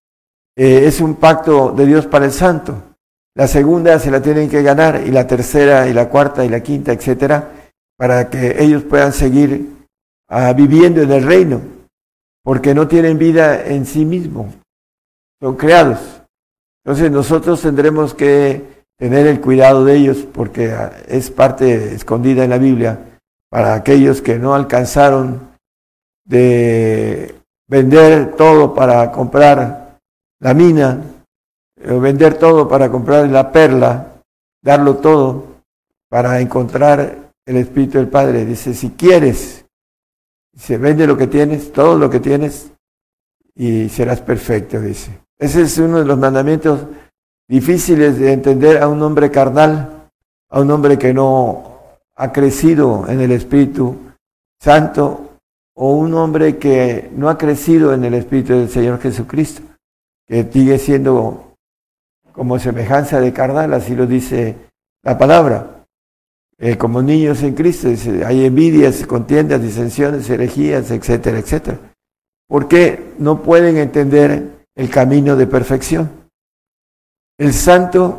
eh, 0.57 0.87
es 0.87 1.01
un 1.01 1.15
pacto 1.15 1.71
de 1.71 1.87
Dios 1.87 2.09
para 2.09 2.25
el 2.25 2.33
santo. 2.33 2.75
La 3.37 3.47
segunda 3.47 4.01
se 4.01 4.11
la 4.11 4.21
tienen 4.21 4.51
que 4.51 4.65
ganar 4.65 5.03
y 5.07 5.13
la 5.13 5.25
tercera 5.25 5.87
y 5.87 5.93
la 5.93 6.09
cuarta 6.09 6.45
y 6.45 6.49
la 6.49 6.65
quinta, 6.65 6.91
etcétera, 6.91 7.49
para 7.97 8.29
que 8.29 8.61
ellos 8.61 8.83
puedan 8.83 9.13
seguir 9.13 9.87
ah, 10.29 10.53
viviendo 10.53 11.01
en 11.01 11.13
el 11.13 11.23
reino, 11.23 11.61
porque 12.43 12.75
no 12.75 12.89
tienen 12.89 13.19
vida 13.19 13.67
en 13.67 13.87
sí 13.87 14.05
mismos, 14.05 14.53
son 15.41 15.55
creados. 15.55 16.22
Entonces 16.85 17.11
nosotros 17.11 17.61
tendremos 17.61 18.15
que 18.15 18.85
tener 18.99 19.27
el 19.27 19.41
cuidado 19.41 19.85
de 19.85 19.97
ellos, 19.97 20.27
porque 20.33 20.73
ah, 20.73 20.93
es 21.09 21.31
parte 21.31 21.95
escondida 21.95 22.45
en 22.45 22.51
la 22.51 22.59
Biblia 22.59 22.99
para 23.51 23.75
aquellos 23.75 24.23
que 24.23 24.39
no 24.39 24.55
alcanzaron 24.55 25.53
de 26.25 27.35
vender 27.69 28.35
todo 28.37 28.75
para 28.75 29.13
comprar 29.13 29.99
la 30.41 30.55
mina, 30.55 31.03
o 31.89 32.01
vender 32.01 32.35
todo 32.35 32.69
para 32.69 32.91
comprar 32.91 33.29
la 33.29 33.51
perla, 33.51 34.23
darlo 34.63 34.97
todo 34.97 35.47
para 36.09 36.41
encontrar 36.41 37.31
el 37.47 37.57
Espíritu 37.57 37.99
del 37.99 38.09
Padre. 38.09 38.45
Dice, 38.45 38.75
si 38.75 38.91
quieres, 38.91 39.65
se 40.57 40.79
vende 40.79 41.07
lo 41.07 41.17
que 41.17 41.27
tienes, 41.27 41.73
todo 41.73 41.99
lo 41.99 42.11
que 42.11 42.21
tienes, 42.21 42.73
y 43.55 43.89
serás 43.89 44.21
perfecto, 44.21 44.81
dice. 44.81 45.19
Ese 45.43 45.63
es 45.63 45.77
uno 45.79 45.99
de 45.99 46.05
los 46.05 46.17
mandamientos 46.17 46.87
difíciles 47.49 48.17
de 48.17 48.33
entender 48.33 48.81
a 48.81 48.87
un 48.87 49.03
hombre 49.03 49.29
carnal, 49.33 50.09
a 50.49 50.61
un 50.61 50.71
hombre 50.71 50.97
que 50.97 51.13
no 51.13 51.81
ha 52.15 52.33
crecido 52.33 53.09
en 53.09 53.21
el 53.21 53.33
Espíritu 53.33 53.97
Santo, 54.61 55.41
o 55.75 55.97
un 55.97 56.15
hombre 56.15 56.59
que 56.59 57.11
no 57.17 57.29
ha 57.29 57.37
crecido 57.37 57.93
en 57.93 58.05
el 58.05 58.15
Espíritu 58.15 58.53
del 58.53 58.69
Señor 58.69 59.01
Jesucristo, 59.01 59.63
que 60.29 60.49
sigue 60.49 60.79
siendo 60.79 61.57
como 62.31 62.61
semejanza 62.61 63.19
de 63.19 63.33
carnal, 63.33 63.75
así 63.75 63.97
lo 63.97 64.07
dice 64.07 64.55
la 65.03 65.19
palabra. 65.19 65.87
Eh, 66.57 66.79
como 66.79 67.03
niños 67.03 67.43
en 67.43 67.55
Cristo, 67.55 67.89
hay 68.25 68.45
envidias, 68.45 69.05
contiendas, 69.09 69.61
disensiones, 69.61 70.31
herejías, 70.31 70.93
etcétera, 70.93 71.41
etcétera. 71.41 71.79
Porque 72.47 73.15
no 73.19 73.43
pueden 73.43 73.77
entender 73.77 74.62
el 74.83 74.91
camino 74.91 75.37
de 75.37 75.47
perfección. 75.47 76.11
El 77.39 77.53
santo 77.55 78.19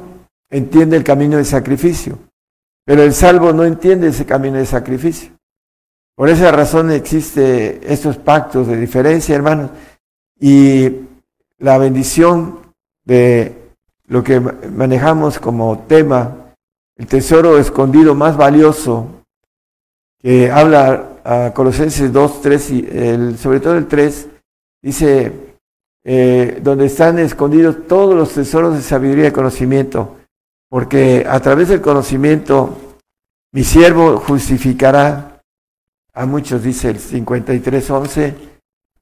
entiende 0.49 0.95
el 0.95 1.03
camino 1.03 1.35
de 1.35 1.43
sacrificio, 1.43 2.17
pero 2.85 3.03
el 3.03 3.11
salvo 3.11 3.51
no 3.51 3.65
entiende 3.65 4.07
ese 4.07 4.25
camino 4.25 4.57
de 4.57 4.65
sacrificio. 4.65 5.33
Por 6.15 6.29
esa 6.29 6.53
razón 6.53 6.89
existe 6.89 7.81
estos 7.91 8.15
pactos 8.15 8.67
de 8.67 8.77
diferencia, 8.77 9.35
hermanos, 9.35 9.71
y 10.39 10.89
la 11.57 11.77
bendición 11.77 12.59
de 13.03 13.73
lo 14.07 14.23
que 14.23 14.39
manejamos 14.39 15.39
como 15.39 15.79
tema, 15.79 16.53
el 16.95 17.07
tesoro 17.07 17.57
escondido 17.57 18.15
más 18.15 18.37
valioso, 18.37 19.25
que 20.17 20.49
habla 20.49 21.19
a 21.25 21.51
Colosenses 21.53 22.13
2, 22.13 22.41
3, 22.41 22.71
y 22.71 23.37
sobre 23.37 23.59
todo 23.59 23.75
el 23.75 23.87
3, 23.87 24.27
dice, 24.81 25.52
eh, 26.03 26.59
donde 26.61 26.87
están 26.87 27.19
escondidos 27.19 27.87
todos 27.87 28.15
los 28.15 28.33
tesoros 28.33 28.75
de 28.75 28.81
sabiduría 28.81 29.27
y 29.27 29.31
conocimiento, 29.31 30.17
porque 30.69 31.25
a 31.27 31.39
través 31.39 31.69
del 31.69 31.81
conocimiento 31.81 32.97
mi 33.51 33.63
siervo 33.63 34.17
justificará 34.17 35.41
a 36.13 36.25
muchos, 36.25 36.63
dice 36.63 36.89
el 36.89 36.99
53, 36.99 37.89
11 37.89 38.35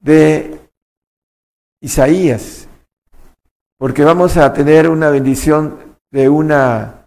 de 0.00 0.60
Isaías. 1.80 2.68
Porque 3.78 4.04
vamos 4.04 4.36
a 4.36 4.52
tener 4.52 4.88
una 4.88 5.10
bendición 5.10 5.96
de 6.10 6.28
una, 6.28 7.06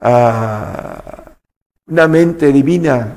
una 0.00 2.08
mente 2.08 2.52
divina 2.52 3.16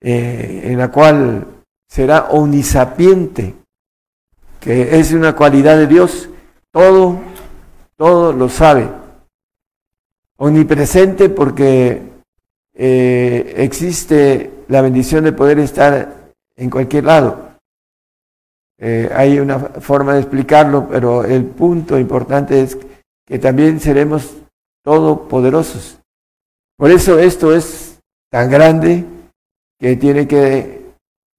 eh, 0.00 0.62
en 0.64 0.78
la 0.78 0.90
cual 0.90 1.46
será 1.88 2.28
omnisapiente, 2.30 3.54
que 4.62 4.96
es 5.00 5.12
una 5.12 5.34
cualidad 5.34 5.76
de 5.76 5.88
Dios, 5.88 6.28
todo, 6.70 7.20
todo 7.96 8.32
lo 8.32 8.48
sabe. 8.48 8.88
Omnipresente 10.36 11.28
porque 11.28 12.00
eh, 12.72 13.54
existe 13.56 14.52
la 14.68 14.80
bendición 14.80 15.24
de 15.24 15.32
poder 15.32 15.58
estar 15.58 16.32
en 16.56 16.70
cualquier 16.70 17.04
lado. 17.04 17.50
Eh, 18.78 19.10
hay 19.14 19.40
una 19.40 19.58
forma 19.58 20.14
de 20.14 20.20
explicarlo, 20.20 20.88
pero 20.88 21.24
el 21.24 21.44
punto 21.44 21.98
importante 21.98 22.62
es 22.62 22.78
que 23.26 23.38
también 23.40 23.80
seremos 23.80 24.30
todopoderosos. 24.82 25.98
Por 26.76 26.90
eso 26.92 27.18
esto 27.18 27.54
es 27.54 28.00
tan 28.30 28.48
grande 28.48 29.04
que 29.78 29.96
tiene 29.96 30.28
que 30.28 30.86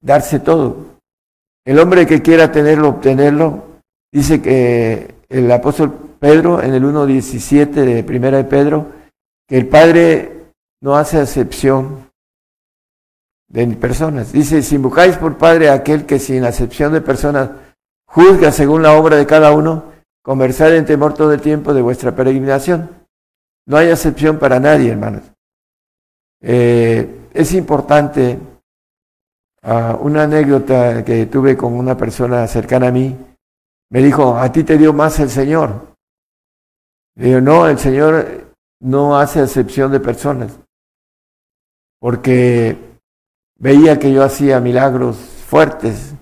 darse 0.01 0.39
todo. 0.39 0.92
El 1.65 1.79
hombre 1.79 2.05
que 2.05 2.21
quiera 2.21 2.51
tenerlo, 2.51 2.89
obtenerlo, 2.89 3.63
dice 4.11 4.41
que 4.41 5.15
el 5.29 5.51
apóstol 5.51 5.91
Pedro 6.19 6.61
en 6.61 6.73
el 6.73 6.83
1.17 6.83 7.69
de 7.71 8.03
Primera 8.03 8.37
de 8.37 8.43
Pedro, 8.43 8.87
que 9.47 9.57
el 9.57 9.67
Padre 9.67 10.51
no 10.81 10.95
hace 10.95 11.19
acepción 11.19 12.09
de 13.47 13.67
personas. 13.67 14.31
Dice, 14.31 14.61
si 14.61 14.77
buscáis 14.77 15.17
por 15.17 15.37
Padre 15.37 15.69
aquel 15.69 16.05
que 16.05 16.19
sin 16.19 16.43
acepción 16.43 16.91
de 16.91 17.01
personas 17.01 17.49
juzga 18.05 18.51
según 18.51 18.83
la 18.83 18.93
obra 18.93 19.15
de 19.15 19.25
cada 19.25 19.51
uno, 19.53 19.91
conversad 20.21 20.75
en 20.75 20.85
temor 20.85 21.13
todo 21.13 21.33
el 21.33 21.41
tiempo 21.41 21.73
de 21.73 21.81
vuestra 21.81 22.15
peregrinación. 22.15 22.89
No 23.65 23.77
hay 23.77 23.89
acepción 23.89 24.39
para 24.39 24.59
nadie, 24.59 24.91
hermanos. 24.91 25.23
Eh, 26.41 27.27
es 27.33 27.53
importante 27.53 28.37
uh, 29.63 29.97
una 30.01 30.23
anécdota 30.23 31.03
que 31.03 31.25
tuve 31.25 31.57
con 31.57 31.73
una 31.73 31.97
persona 31.97 32.47
cercana 32.47 32.87
a 32.87 32.91
mí. 32.91 33.17
Me 33.89 34.01
dijo, 34.01 34.37
a 34.37 34.51
ti 34.51 34.63
te 34.63 34.77
dio 34.77 34.93
más 34.93 35.19
el 35.19 35.29
Señor. 35.29 35.95
Le 37.15 37.27
digo, 37.27 37.41
no, 37.41 37.67
el 37.67 37.77
Señor 37.77 38.55
no 38.79 39.17
hace 39.17 39.39
acepción 39.39 39.91
de 39.91 39.99
personas. 39.99 40.59
Porque 41.99 42.77
veía 43.57 43.99
que 43.99 44.11
yo 44.11 44.23
hacía 44.23 44.59
milagros 44.59 45.17
fuertes 45.17 46.13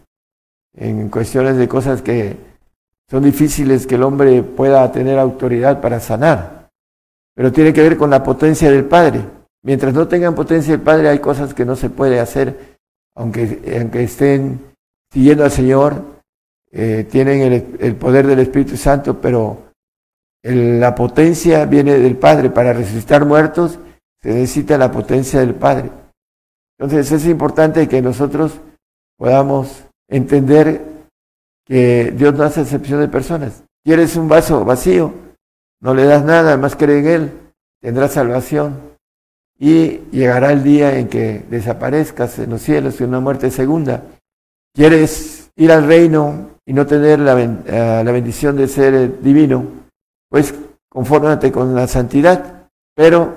en 0.74 1.10
cuestiones 1.10 1.58
de 1.58 1.68
cosas 1.68 2.02
que 2.02 2.38
son 3.10 3.24
difíciles 3.24 3.88
que 3.88 3.96
el 3.96 4.04
hombre 4.04 4.44
pueda 4.44 4.90
tener 4.92 5.20
autoridad 5.20 5.82
para 5.82 6.00
sanar. 6.00 6.70
Pero 7.36 7.52
tiene 7.52 7.74
que 7.74 7.82
ver 7.82 7.98
con 7.98 8.10
la 8.10 8.24
potencia 8.24 8.70
del 8.70 8.86
Padre. 8.86 9.22
Mientras 9.64 9.94
no 9.94 10.08
tengan 10.08 10.36
potencia 10.36 10.72
del 10.72 10.82
Padre 10.82 11.10
hay 11.10 11.20
cosas 11.20 11.54
que 11.54 11.66
no 11.66 11.76
se 11.76 11.90
puede 11.90 12.20
hacer, 12.20 12.71
aunque, 13.16 13.78
aunque 13.80 14.04
estén 14.04 14.60
siguiendo 15.12 15.44
al 15.44 15.52
Señor, 15.52 16.04
eh, 16.72 17.06
tienen 17.10 17.42
el, 17.42 17.78
el, 17.80 17.96
poder 17.96 18.28
del 18.28 18.40
Espíritu 18.40 18.78
Santo, 18.78 19.20
pero 19.20 19.72
la 20.44 20.96
potencia 20.96 21.66
viene 21.66 21.98
del 21.98 22.16
Padre. 22.18 22.50
Para 22.50 22.74
resucitar 22.74 23.26
muertos 23.26 23.80
se 24.22 24.30
necesita 24.30 24.78
la 24.78 24.92
potencia 24.92 25.40
del 25.40 25.56
Padre. 25.56 25.90
Entonces 26.80 27.12
es 27.12 27.26
importante 27.28 27.88
que 27.88 28.02
nosotros 28.02 28.54
podamos 29.18 29.84
entender 30.10 30.82
que 31.66 32.12
Dios 32.16 32.34
no 32.34 32.44
hace 32.44 32.62
excepción 32.62 33.00
de 33.00 33.08
personas. 33.08 33.64
¿Quieres 33.84 34.16
un 34.16 34.28
vaso 34.28 34.66
vacío? 34.66 35.14
No 35.80 35.94
le 35.94 36.06
das 36.06 36.24
nada, 36.24 36.58
más 36.58 36.76
cree 36.76 37.00
en 37.00 37.08
Él, 37.08 37.32
tendrás 37.82 38.14
salvación. 38.14 38.80
Y 39.62 40.00
llegará 40.12 40.52
el 40.52 40.64
día 40.64 40.98
en 40.98 41.08
que 41.08 41.46
desaparezcas 41.48 42.40
en 42.40 42.50
los 42.50 42.64
cielos 42.64 43.00
y 43.00 43.04
una 43.04 43.20
muerte 43.20 43.52
segunda. 43.52 44.04
¿Quieres 44.74 45.52
ir 45.56 45.72
al 45.72 45.86
reino 45.86 46.58
y 46.66 46.74
no 46.74 46.88
tener 46.88 47.20
la, 47.20 47.40
eh, 47.40 48.02
la 48.04 48.12
bendición 48.12 48.58
de 48.58 48.68
ser 48.68 49.22
divino? 49.22 49.64
Pues 50.30 50.56
confórmate 50.90 51.52
con 51.52 51.76
la 51.76 51.86
santidad, 51.86 52.70
pero 52.96 53.36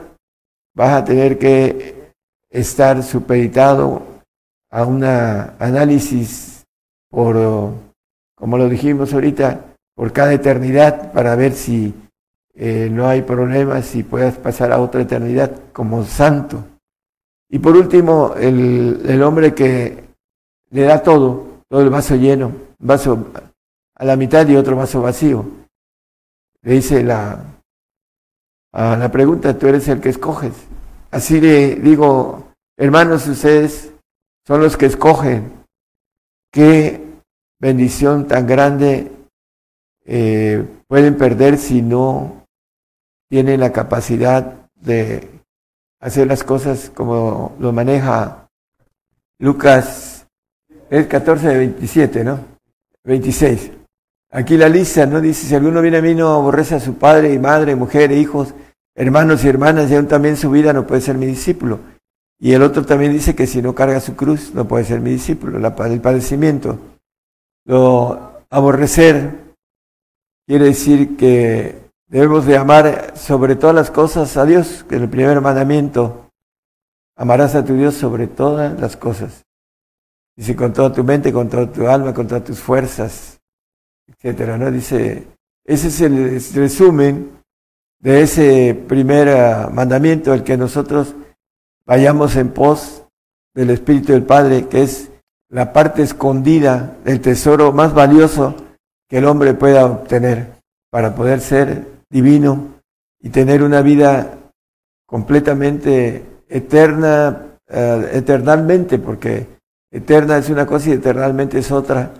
vas 0.74 0.94
a 0.94 1.04
tener 1.04 1.38
que 1.38 2.14
estar 2.48 3.02
supeditado 3.02 4.00
a 4.70 4.86
un 4.86 5.04
análisis 5.04 6.64
por, 7.10 7.36
como 8.34 8.56
lo 8.56 8.70
dijimos 8.70 9.12
ahorita, 9.12 9.76
por 9.94 10.10
cada 10.14 10.32
eternidad 10.32 11.12
para 11.12 11.36
ver 11.36 11.52
si 11.52 11.92
eh, 12.54 12.88
no 12.90 13.08
hay 13.08 13.22
problemas 13.22 13.94
y 13.96 14.02
puedas 14.02 14.36
pasar 14.38 14.72
a 14.72 14.80
otra 14.80 15.02
eternidad 15.02 15.50
como 15.72 16.04
santo. 16.04 16.64
Y 17.48 17.58
por 17.58 17.76
último, 17.76 18.34
el, 18.36 19.02
el 19.06 19.22
hombre 19.22 19.54
que 19.54 20.04
le 20.70 20.82
da 20.82 21.02
todo, 21.02 21.62
todo 21.68 21.82
el 21.82 21.90
vaso 21.90 22.16
lleno, 22.16 22.52
vaso 22.78 23.32
a 23.96 24.04
la 24.04 24.16
mitad 24.16 24.46
y 24.48 24.56
otro 24.56 24.76
vaso 24.76 25.02
vacío. 25.02 25.44
Le 26.62 26.72
dice 26.74 27.02
la, 27.02 27.38
a 28.72 28.96
la 28.96 29.10
pregunta, 29.10 29.58
tú 29.58 29.66
eres 29.66 29.86
el 29.88 30.00
que 30.00 30.08
escoges. 30.08 30.52
Así 31.10 31.40
le 31.40 31.76
digo, 31.76 32.48
hermanos, 32.76 33.26
ustedes 33.26 33.92
son 34.46 34.60
los 34.60 34.76
que 34.76 34.86
escogen. 34.86 35.52
Qué 36.50 37.00
bendición 37.60 38.26
tan 38.26 38.46
grande 38.46 39.10
eh, 40.04 40.66
pueden 40.86 41.16
perder 41.16 41.56
si 41.56 41.82
no 41.82 42.43
tienen 43.34 43.58
la 43.58 43.72
capacidad 43.72 44.70
de 44.76 45.28
hacer 45.98 46.28
las 46.28 46.44
cosas 46.44 46.88
como 46.94 47.56
lo 47.58 47.72
maneja 47.72 48.48
Lucas, 49.40 50.28
es 50.88 51.08
14 51.08 51.48
de 51.48 51.58
27, 51.58 52.22
¿no? 52.22 52.38
26. 53.02 53.72
Aquí 54.30 54.56
la 54.56 54.68
lista, 54.68 55.04
¿no? 55.06 55.20
Dice, 55.20 55.48
si 55.48 55.54
alguno 55.56 55.82
viene 55.82 55.96
a 55.96 56.00
mí 56.00 56.14
no 56.14 56.28
aborrece 56.28 56.76
a 56.76 56.78
su 56.80 56.94
padre 56.94 57.32
y 57.32 57.40
madre, 57.40 57.74
mujer 57.74 58.12
e 58.12 58.20
hijos, 58.20 58.54
hermanos 58.94 59.44
y 59.44 59.48
hermanas, 59.48 59.90
y 59.90 59.96
aún 59.96 60.06
también 60.06 60.36
su 60.36 60.48
vida 60.52 60.72
no 60.72 60.86
puede 60.86 61.00
ser 61.00 61.18
mi 61.18 61.26
discípulo. 61.26 61.80
Y 62.38 62.52
el 62.52 62.62
otro 62.62 62.86
también 62.86 63.12
dice 63.12 63.34
que 63.34 63.48
si 63.48 63.60
no 63.60 63.74
carga 63.74 63.98
su 63.98 64.14
cruz 64.14 64.54
no 64.54 64.68
puede 64.68 64.84
ser 64.84 65.00
mi 65.00 65.10
discípulo, 65.10 65.58
el 65.58 66.00
padecimiento. 66.00 66.78
Lo 67.64 68.44
aborrecer 68.48 69.56
quiere 70.46 70.66
decir 70.66 71.16
que 71.16 71.83
debemos 72.14 72.46
de 72.46 72.56
amar 72.56 73.18
sobre 73.18 73.56
todas 73.56 73.74
las 73.74 73.90
cosas 73.90 74.36
a 74.36 74.44
Dios, 74.44 74.84
que 74.88 74.94
es 74.94 75.02
el 75.02 75.08
primer 75.08 75.40
mandamiento. 75.40 76.30
Amarás 77.16 77.56
a 77.56 77.64
tu 77.64 77.74
Dios 77.74 77.94
sobre 77.96 78.28
todas 78.28 78.78
las 78.78 78.96
cosas. 78.96 79.42
Dice 80.36 80.54
con 80.54 80.72
toda 80.72 80.92
tu 80.92 81.02
mente, 81.02 81.32
con 81.32 81.48
toda 81.48 81.66
tu 81.72 81.88
alma, 81.88 82.14
con 82.14 82.28
todas 82.28 82.44
tus 82.44 82.60
fuerzas, 82.60 83.40
etcétera. 84.06 84.56
¿no? 84.56 84.70
Dice, 84.70 85.26
ese 85.64 85.88
es 85.88 86.00
el 86.02 86.40
resumen 86.54 87.32
de 87.98 88.22
ese 88.22 88.80
primer 88.86 89.30
ah, 89.30 89.68
mandamiento, 89.72 90.32
el 90.32 90.44
que 90.44 90.56
nosotros 90.56 91.16
vayamos 91.84 92.36
en 92.36 92.50
pos 92.50 93.08
del 93.56 93.70
Espíritu 93.70 94.12
del 94.12 94.22
Padre, 94.22 94.68
que 94.68 94.84
es 94.84 95.10
la 95.48 95.72
parte 95.72 96.04
escondida 96.04 96.96
del 97.04 97.20
tesoro 97.20 97.72
más 97.72 97.92
valioso 97.92 98.54
que 99.08 99.18
el 99.18 99.24
hombre 99.24 99.54
pueda 99.54 99.86
obtener 99.86 100.62
para 100.92 101.16
poder 101.16 101.40
ser 101.40 101.93
divino 102.14 102.80
y 103.20 103.30
tener 103.30 103.64
una 103.64 103.82
vida 103.82 104.38
completamente 105.04 106.24
eterna, 106.48 107.58
uh, 107.68 108.06
eternalmente, 108.12 109.00
porque 109.00 109.48
eterna 109.90 110.38
es 110.38 110.48
una 110.48 110.64
cosa 110.64 110.90
y 110.90 110.92
eternalmente 110.92 111.58
es 111.58 111.72
otra. 111.72 112.12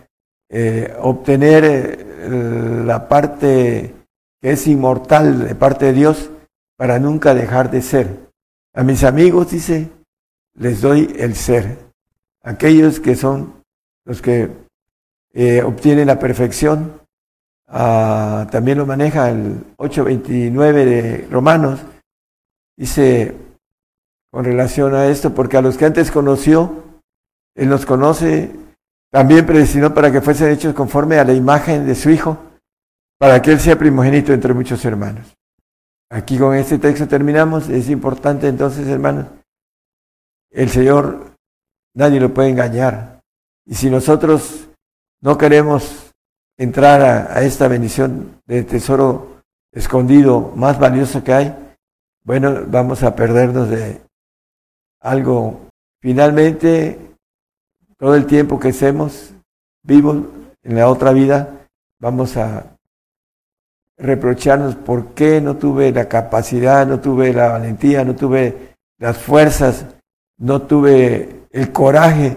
Eh, 0.50 0.92
obtener 1.00 1.64
eh, 1.64 2.82
la 2.84 3.08
parte 3.08 3.94
que 4.40 4.52
es 4.52 4.66
inmortal 4.66 5.46
de 5.46 5.54
parte 5.54 5.86
de 5.86 5.92
Dios 5.92 6.30
para 6.76 6.98
nunca 6.98 7.32
dejar 7.32 7.70
de 7.70 7.80
ser. 7.80 8.30
A 8.74 8.82
mis 8.82 9.04
amigos, 9.04 9.52
dice, 9.52 9.90
les 10.54 10.80
doy 10.80 11.14
el 11.18 11.36
ser. 11.36 11.78
Aquellos 12.42 12.98
que 12.98 13.14
son 13.14 13.62
los 14.04 14.20
que 14.20 14.50
eh, 15.32 15.62
obtienen 15.62 16.08
la 16.08 16.18
perfección, 16.18 17.00
ah, 17.74 18.46
también 18.50 18.78
lo 18.78 18.86
maneja 18.86 19.28
el 19.28 19.62
829 19.76 20.84
de 20.84 21.28
Romanos, 21.30 21.80
dice 22.76 23.36
con 24.30 24.44
relación 24.44 24.94
a 24.94 25.06
esto, 25.06 25.34
porque 25.34 25.56
a 25.56 25.62
los 25.62 25.76
que 25.76 25.84
antes 25.84 26.10
conoció, 26.10 26.82
Él 27.54 27.68
nos 27.68 27.86
conoce, 27.86 28.50
también 29.12 29.46
predestinó 29.46 29.94
para 29.94 30.10
que 30.10 30.20
fuesen 30.20 30.50
hechos 30.50 30.74
conforme 30.74 31.18
a 31.18 31.24
la 31.24 31.34
imagen 31.34 31.86
de 31.86 31.94
su 31.94 32.10
Hijo, 32.10 32.38
para 33.18 33.40
que 33.40 33.52
Él 33.52 33.60
sea 33.60 33.78
primogénito 33.78 34.32
entre 34.32 34.52
muchos 34.52 34.84
hermanos. 34.84 35.36
Aquí 36.10 36.38
con 36.38 36.54
este 36.54 36.78
texto 36.78 37.06
terminamos. 37.08 37.68
Es 37.68 37.88
importante 37.90 38.48
entonces, 38.48 38.86
hermanos, 38.88 39.26
el 40.50 40.68
Señor 40.68 41.32
nadie 41.94 42.20
lo 42.20 42.32
puede 42.34 42.50
engañar. 42.50 43.20
Y 43.66 43.74
si 43.74 43.88
nosotros 43.88 44.68
no 45.20 45.38
queremos 45.38 46.03
entrar 46.56 47.02
a, 47.02 47.42
esta 47.42 47.68
bendición 47.68 48.40
de 48.46 48.62
tesoro 48.62 49.42
escondido 49.72 50.52
más 50.54 50.78
valioso 50.78 51.24
que 51.24 51.32
hay, 51.32 51.54
bueno, 52.22 52.64
vamos 52.66 53.02
a 53.02 53.14
perdernos 53.14 53.68
de 53.68 54.00
algo. 55.00 55.68
Finalmente, 56.00 56.98
todo 57.98 58.14
el 58.14 58.26
tiempo 58.26 58.58
que 58.58 58.68
hacemos 58.68 59.34
vivos 59.82 60.24
en 60.62 60.76
la 60.76 60.88
otra 60.88 61.12
vida, 61.12 61.66
vamos 61.98 62.36
a 62.36 62.76
reprocharnos 63.96 64.74
por 64.74 65.14
qué 65.14 65.40
no 65.40 65.56
tuve 65.56 65.92
la 65.92 66.08
capacidad, 66.08 66.86
no 66.86 67.00
tuve 67.00 67.32
la 67.32 67.50
valentía, 67.50 68.04
no 68.04 68.14
tuve 68.14 68.74
las 68.98 69.18
fuerzas, 69.18 69.86
no 70.38 70.62
tuve 70.62 71.46
el 71.50 71.72
coraje 71.72 72.36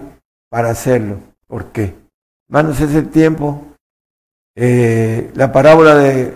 para 0.49 0.69
hacerlo. 0.69 1.17
¿Por 1.47 1.71
qué? 1.71 1.95
Hermanos, 2.49 2.79
es 2.81 2.93
el 2.93 3.09
tiempo. 3.09 3.63
Eh, 4.59 5.29
la 5.35 5.51
parábola 5.51 5.93
de 5.93 6.33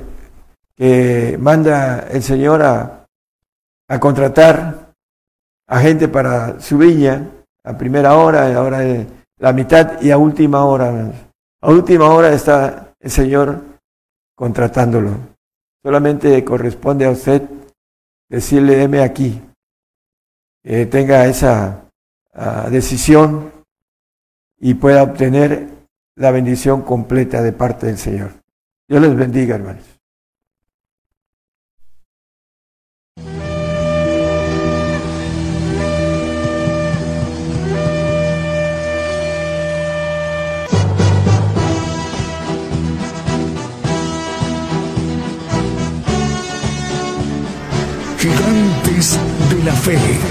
que 0.75 1.39
manda 1.39 2.07
el 2.11 2.21
Señor 2.21 2.61
a, 2.61 3.07
contratar 3.99 4.93
a 5.67 5.79
gente 5.79 6.07
para 6.07 6.59
su 6.59 6.77
viña 6.77 7.31
a 7.63 7.75
primera 7.75 8.15
hora, 8.15 8.55
a 8.55 8.61
hora 8.61 8.77
de 8.77 9.07
la 9.39 9.51
mitad 9.53 9.99
y 10.01 10.11
a 10.11 10.19
última 10.19 10.63
hora. 10.65 11.11
A 11.61 11.69
última 11.71 12.09
hora 12.11 12.31
está 12.31 12.93
el 12.99 13.09
Señor 13.09 13.59
contratándolo. 14.35 15.17
Solamente 15.83 16.45
corresponde 16.45 17.05
a 17.05 17.11
usted 17.11 17.41
decirle, 18.29 18.75
deme 18.75 19.01
aquí, 19.01 19.41
que 20.63 20.85
tenga 20.85 21.25
esa 21.25 21.85
ah, 22.35 22.67
decisión 22.69 23.51
y 24.59 24.75
pueda 24.75 25.01
obtener 25.01 25.80
la 26.21 26.29
bendición 26.29 26.83
completa 26.83 27.41
de 27.41 27.51
parte 27.51 27.87
del 27.87 27.97
Señor. 27.97 28.29
Dios 28.87 29.01
les 29.01 29.15
bendiga, 29.15 29.55
hermanos. 29.55 29.83
Gigantes 48.19 49.19
de 49.49 49.63
la 49.63 49.73
Fe. 49.73 50.30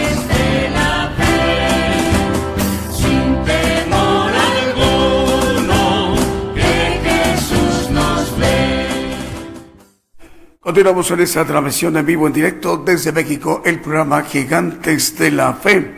Continuamos 10.63 11.09
en 11.09 11.21
esta 11.21 11.43
transmisión 11.43 11.97
en 11.97 12.05
vivo, 12.05 12.27
en 12.27 12.33
directo 12.33 12.77
desde 12.77 13.11
México, 13.11 13.63
el 13.65 13.81
programa 13.81 14.21
Gigantes 14.21 15.17
de 15.17 15.31
la 15.31 15.55
Fe. 15.55 15.95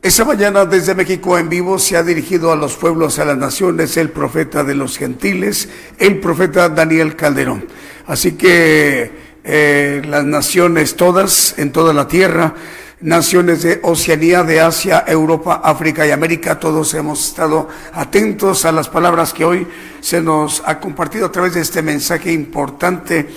Esta 0.00 0.24
mañana 0.24 0.64
desde 0.64 0.94
México 0.94 1.36
en 1.36 1.50
vivo 1.50 1.78
se 1.78 1.98
ha 1.98 2.02
dirigido 2.02 2.50
a 2.50 2.56
los 2.56 2.76
pueblos, 2.76 3.18
a 3.18 3.26
las 3.26 3.36
naciones, 3.36 3.98
el 3.98 4.08
profeta 4.08 4.64
de 4.64 4.74
los 4.74 4.96
gentiles, 4.96 5.68
el 5.98 6.18
profeta 6.18 6.70
Daniel 6.70 7.14
Calderón. 7.14 7.66
Así 8.06 8.32
que 8.32 9.10
eh, 9.44 10.00
las 10.08 10.24
naciones 10.24 10.96
todas, 10.96 11.58
en 11.58 11.70
toda 11.70 11.92
la 11.92 12.08
tierra, 12.08 12.54
naciones 13.02 13.60
de 13.64 13.80
Oceanía, 13.82 14.44
de 14.44 14.62
Asia, 14.62 15.04
Europa, 15.06 15.60
África 15.62 16.06
y 16.06 16.10
América, 16.10 16.58
todos 16.58 16.94
hemos 16.94 17.28
estado 17.28 17.68
atentos 17.92 18.64
a 18.64 18.72
las 18.72 18.88
palabras 18.88 19.34
que 19.34 19.44
hoy 19.44 19.66
se 20.00 20.22
nos 20.22 20.62
ha 20.64 20.80
compartido 20.80 21.26
a 21.26 21.32
través 21.32 21.52
de 21.52 21.60
este 21.60 21.82
mensaje 21.82 22.32
importante 22.32 23.28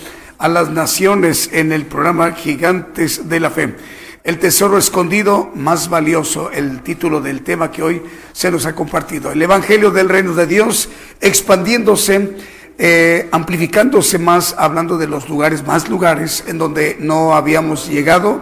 a 0.44 0.50
las 0.50 0.70
naciones 0.70 1.50
en 1.54 1.72
el 1.72 1.86
programa 1.86 2.34
Gigantes 2.34 3.30
de 3.30 3.40
la 3.40 3.50
Fe. 3.50 3.76
El 4.26 4.40
tesoro 4.40 4.78
escondido 4.78 5.50
más 5.56 5.88
valioso, 5.88 6.52
el 6.52 6.82
título 6.82 7.22
del 7.22 7.44
tema 7.44 7.72
que 7.72 7.82
hoy 7.82 8.02
se 8.34 8.52
nos 8.52 8.66
ha 8.66 8.76
compartido. 8.76 9.32
El 9.32 9.42
Evangelio 9.42 9.90
del 9.90 10.10
Reino 10.10 10.34
de 10.34 10.46
Dios 10.46 10.90
expandiéndose, 11.22 12.32
eh, 12.78 13.30
amplificándose 13.32 14.20
más, 14.20 14.54
hablando 14.58 14.98
de 14.98 15.08
los 15.08 15.30
lugares, 15.30 15.66
más 15.66 15.88
lugares 15.88 16.44
en 16.46 16.58
donde 16.58 16.98
no 17.00 17.36
habíamos 17.36 17.88
llegado. 17.88 18.42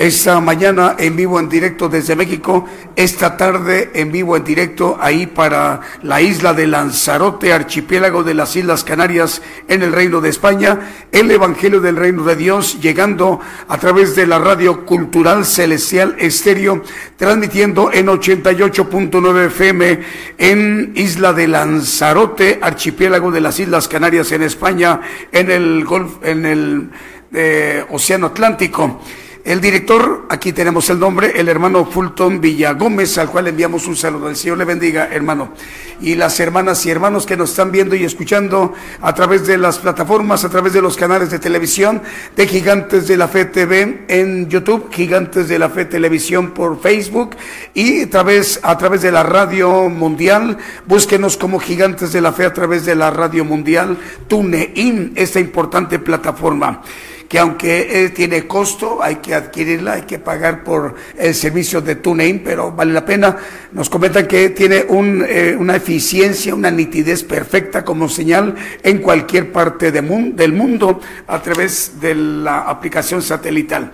Esta 0.00 0.40
mañana 0.40 0.96
en 0.98 1.14
vivo 1.14 1.38
en 1.38 1.50
directo 1.50 1.90
desde 1.90 2.16
México, 2.16 2.64
esta 2.96 3.36
tarde 3.36 3.90
en 3.92 4.10
vivo 4.10 4.34
en 4.34 4.44
directo 4.44 4.96
ahí 4.98 5.26
para 5.26 5.82
la 6.02 6.22
isla 6.22 6.54
de 6.54 6.66
Lanzarote, 6.66 7.52
archipiélago 7.52 8.22
de 8.24 8.32
las 8.32 8.56
Islas 8.56 8.82
Canarias 8.82 9.42
en 9.68 9.82
el 9.82 9.92
Reino 9.92 10.22
de 10.22 10.30
España, 10.30 10.90
el 11.12 11.30
Evangelio 11.30 11.82
del 11.82 11.96
Reino 11.96 12.24
de 12.24 12.34
Dios 12.34 12.80
llegando 12.80 13.40
a 13.68 13.76
través 13.76 14.16
de 14.16 14.26
la 14.26 14.38
radio 14.38 14.86
cultural 14.86 15.44
celestial 15.44 16.16
estéreo, 16.18 16.82
transmitiendo 17.18 17.92
en 17.92 18.06
88.9 18.06 19.46
FM 19.48 20.00
en 20.38 20.92
Isla 20.94 21.34
de 21.34 21.46
Lanzarote, 21.46 22.58
archipiélago 22.62 23.30
de 23.30 23.42
las 23.42 23.60
Islas 23.60 23.86
Canarias 23.86 24.32
en 24.32 24.44
España, 24.44 25.02
en 25.30 25.50
el 25.50 25.84
Golf, 25.84 26.24
en 26.24 26.46
el 26.46 26.90
eh, 27.34 27.84
Océano 27.90 28.28
Atlántico. 28.28 29.02
El 29.42 29.62
director, 29.62 30.26
aquí 30.28 30.52
tenemos 30.52 30.90
el 30.90 30.98
nombre, 30.98 31.32
el 31.34 31.48
hermano 31.48 31.86
Fulton 31.86 32.42
Villagómez, 32.42 33.16
al 33.16 33.30
cual 33.30 33.48
enviamos 33.48 33.86
un 33.86 33.96
saludo. 33.96 34.28
El 34.28 34.36
Señor 34.36 34.58
le 34.58 34.66
bendiga, 34.66 35.08
hermano. 35.10 35.54
Y 36.02 36.14
las 36.14 36.38
hermanas 36.40 36.84
y 36.84 36.90
hermanos 36.90 37.24
que 37.24 37.38
nos 37.38 37.50
están 37.50 37.72
viendo 37.72 37.96
y 37.96 38.04
escuchando 38.04 38.74
a 39.00 39.14
través 39.14 39.46
de 39.46 39.56
las 39.56 39.78
plataformas, 39.78 40.44
a 40.44 40.50
través 40.50 40.74
de 40.74 40.82
los 40.82 40.94
canales 40.94 41.30
de 41.30 41.38
televisión 41.38 42.02
de 42.36 42.46
Gigantes 42.46 43.08
de 43.08 43.16
la 43.16 43.28
Fe 43.28 43.46
TV 43.46 44.04
en 44.08 44.46
YouTube, 44.50 44.90
Gigantes 44.92 45.48
de 45.48 45.58
la 45.58 45.70
Fe 45.70 45.86
Televisión 45.86 46.50
por 46.50 46.78
Facebook 46.78 47.30
y 47.72 48.02
a 48.02 48.10
través, 48.10 48.60
a 48.62 48.76
través 48.76 49.00
de 49.00 49.10
la 49.10 49.22
radio 49.22 49.88
mundial. 49.88 50.58
Búsquenos 50.86 51.38
como 51.38 51.60
Gigantes 51.60 52.12
de 52.12 52.20
la 52.20 52.34
Fe 52.34 52.44
a 52.44 52.52
través 52.52 52.84
de 52.84 52.94
la 52.94 53.10
radio 53.10 53.46
mundial, 53.46 53.96
TuneIn, 54.28 55.12
esta 55.16 55.40
importante 55.40 55.98
plataforma 55.98 56.82
que 57.30 57.38
aunque 57.38 58.10
tiene 58.12 58.48
costo, 58.48 58.98
hay 59.00 59.16
que 59.16 59.36
adquirirla, 59.36 59.92
hay 59.92 60.02
que 60.02 60.18
pagar 60.18 60.64
por 60.64 60.96
el 61.16 61.32
servicio 61.32 61.80
de 61.80 61.94
TuneIn, 61.94 62.42
pero 62.42 62.72
vale 62.72 62.92
la 62.92 63.04
pena. 63.04 63.36
Nos 63.70 63.88
comentan 63.88 64.26
que 64.26 64.48
tiene 64.50 64.84
un, 64.88 65.24
eh, 65.28 65.54
una 65.56 65.76
eficiencia, 65.76 66.52
una 66.56 66.72
nitidez 66.72 67.22
perfecta 67.22 67.84
como 67.84 68.08
señal 68.08 68.56
en 68.82 68.98
cualquier 68.98 69.52
parte 69.52 69.92
de 69.92 70.02
mun- 70.02 70.34
del 70.34 70.52
mundo 70.52 71.00
a 71.28 71.40
través 71.40 72.00
de 72.00 72.16
la 72.16 72.62
aplicación 72.62 73.22
satelital. 73.22 73.92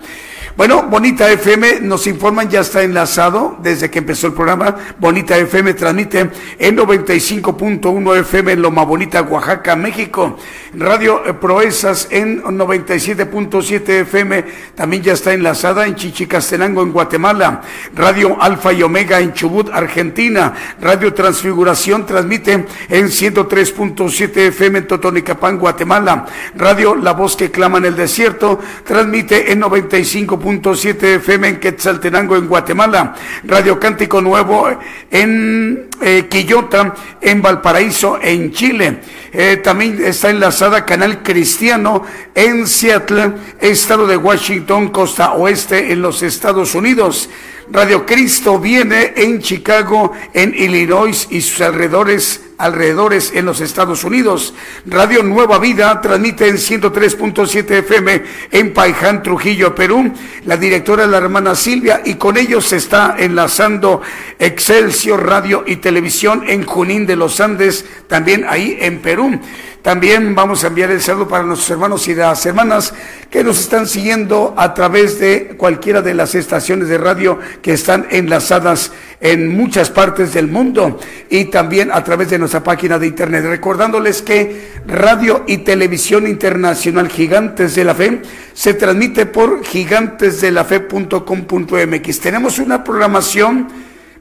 Bueno, 0.57 0.87
Bonita 0.89 1.31
FM 1.31 1.81
nos 1.81 2.07
informan, 2.07 2.49
ya 2.49 2.61
está 2.61 2.81
enlazado 2.81 3.59
desde 3.61 3.91
que 3.91 3.99
empezó 3.99 4.25
el 4.25 4.33
programa. 4.33 4.75
Bonita 4.97 5.37
FM 5.37 5.75
transmite 5.75 6.31
en 6.57 6.75
95.1 6.75 8.19
FM 8.21 8.53
en 8.53 8.61
Loma 8.63 8.83
Bonita, 8.83 9.21
Oaxaca, 9.21 9.75
México. 9.75 10.35
Radio 10.73 11.21
Proezas 11.39 12.07
en 12.09 12.41
97.7 12.41 13.87
FM 14.01 14.45
también 14.73 15.03
ya 15.03 15.13
está 15.13 15.31
enlazada 15.31 15.85
en 15.85 15.93
Chichicastenango, 15.93 16.81
en 16.81 16.91
Guatemala. 16.91 17.61
Radio 17.95 18.41
Alfa 18.41 18.73
y 18.73 18.81
Omega 18.81 19.19
en 19.19 19.33
Chubut, 19.33 19.69
Argentina. 19.71 20.55
Radio 20.81 21.13
Transfiguración 21.13 22.07
transmite 22.07 22.65
en 22.89 23.05
103.7 23.09 24.37
FM 24.47 24.79
en 24.79 24.87
Totonicapán, 24.87 25.59
Guatemala. 25.59 26.25
Radio 26.55 26.95
La 26.95 27.13
Voz 27.13 27.35
que 27.35 27.51
clama 27.51 27.77
en 27.77 27.85
el 27.85 27.95
desierto 27.95 28.57
transmite 28.83 29.51
en 29.51 29.59
95.7 30.47 31.03
FM 31.17 31.47
en 31.47 31.59
Quetzaltenango, 31.59 32.37
en 32.37 32.47
Guatemala. 32.47 33.13
Radio 33.43 33.79
Cántico 33.79 34.21
Nuevo 34.21 34.69
en 35.11 35.89
eh, 36.01 36.27
Quillota, 36.29 36.95
en 37.19 37.41
Valparaíso, 37.41 38.19
en 38.21 38.51
Chile. 38.51 38.99
Eh, 39.33 39.57
también 39.57 40.03
está 40.03 40.29
enlazada 40.29 40.85
Canal 40.85 41.21
Cristiano 41.21 42.03
en 42.33 42.65
Seattle, 42.65 43.33
estado 43.59 44.07
de 44.07 44.15
Washington, 44.15 44.89
costa 44.89 45.33
oeste 45.33 45.91
en 45.91 46.01
los 46.01 46.23
Estados 46.23 46.75
Unidos. 46.75 47.29
Radio 47.69 48.05
Cristo 48.05 48.59
viene 48.59 49.13
en 49.17 49.41
Chicago, 49.41 50.13
en 50.33 50.53
Illinois 50.55 51.27
y 51.29 51.41
sus 51.41 51.59
alrededores, 51.59 52.46
alrededores 52.57 53.31
en 53.33 53.45
los 53.45 53.61
Estados 53.61 54.03
Unidos. 54.03 54.53
Radio 54.85 55.23
Nueva 55.23 55.59
Vida 55.59 56.01
transmite 56.01 56.47
en 56.47 56.57
103.7 56.57 57.71
FM 57.71 58.23
en 58.51 58.73
Paiján, 58.73 59.23
Trujillo, 59.23 59.75
Perú. 59.75 60.11
La 60.45 60.57
directora 60.57 61.03
es 61.03 61.09
la 61.09 61.17
hermana 61.17 61.55
Silvia 61.55 62.01
y 62.03 62.15
con 62.15 62.37
ellos 62.37 62.65
se 62.65 62.77
está 62.77 63.15
enlazando 63.17 64.01
Excelsior 64.39 65.25
Radio 65.25 65.63
y 65.65 65.77
Televisión 65.77 66.43
en 66.47 66.65
Junín 66.65 67.05
de 67.05 67.15
los 67.15 67.39
Andes, 67.39 67.85
también 68.07 68.45
ahí 68.47 68.77
en 68.79 68.99
Perú. 68.99 69.39
También 69.87 70.35
vamos 70.35 70.63
a 70.63 70.67
enviar 70.67 70.91
el 70.91 71.01
saludo 71.01 71.29
para 71.29 71.43
nuestros 71.43 71.69
hermanos 71.69 72.05
y 72.09 72.13
las 72.15 72.45
hermanas 72.45 72.93
que 73.29 73.41
nos 73.41 73.57
están 73.57 73.87
siguiendo 73.87 74.53
a 74.57 74.73
través 74.73 75.17
de 75.17 75.55
cualquiera 75.55 76.01
de 76.01 76.13
las 76.13 76.35
estaciones 76.35 76.89
de 76.89 76.97
radio 76.97 77.39
que 77.61 77.71
están 77.71 78.05
enlazadas 78.09 78.91
en 79.19 79.55
muchas 79.55 79.89
partes 79.89 80.33
del 80.33 80.47
mundo 80.47 80.99
y 81.29 81.45
también 81.45 81.91
a 81.91 82.03
través 82.03 82.29
de 82.29 82.37
nuestra 82.37 82.63
página 82.63 82.99
de 82.99 83.07
internet. 83.07 83.43
Recordándoles 83.45 84.21
que 84.21 84.73
Radio 84.85 85.43
y 85.47 85.57
Televisión 85.59 86.27
Internacional 86.27 87.07
Gigantes 87.09 87.73
de 87.75 87.83
la 87.83 87.95
Fe 87.95 88.21
se 88.53 88.75
transmite 88.75 89.25
por 89.25 89.63
gigantesdelafe.com.mx. 89.63 92.19
Tenemos 92.19 92.59
una 92.59 92.83
programación 92.83 93.69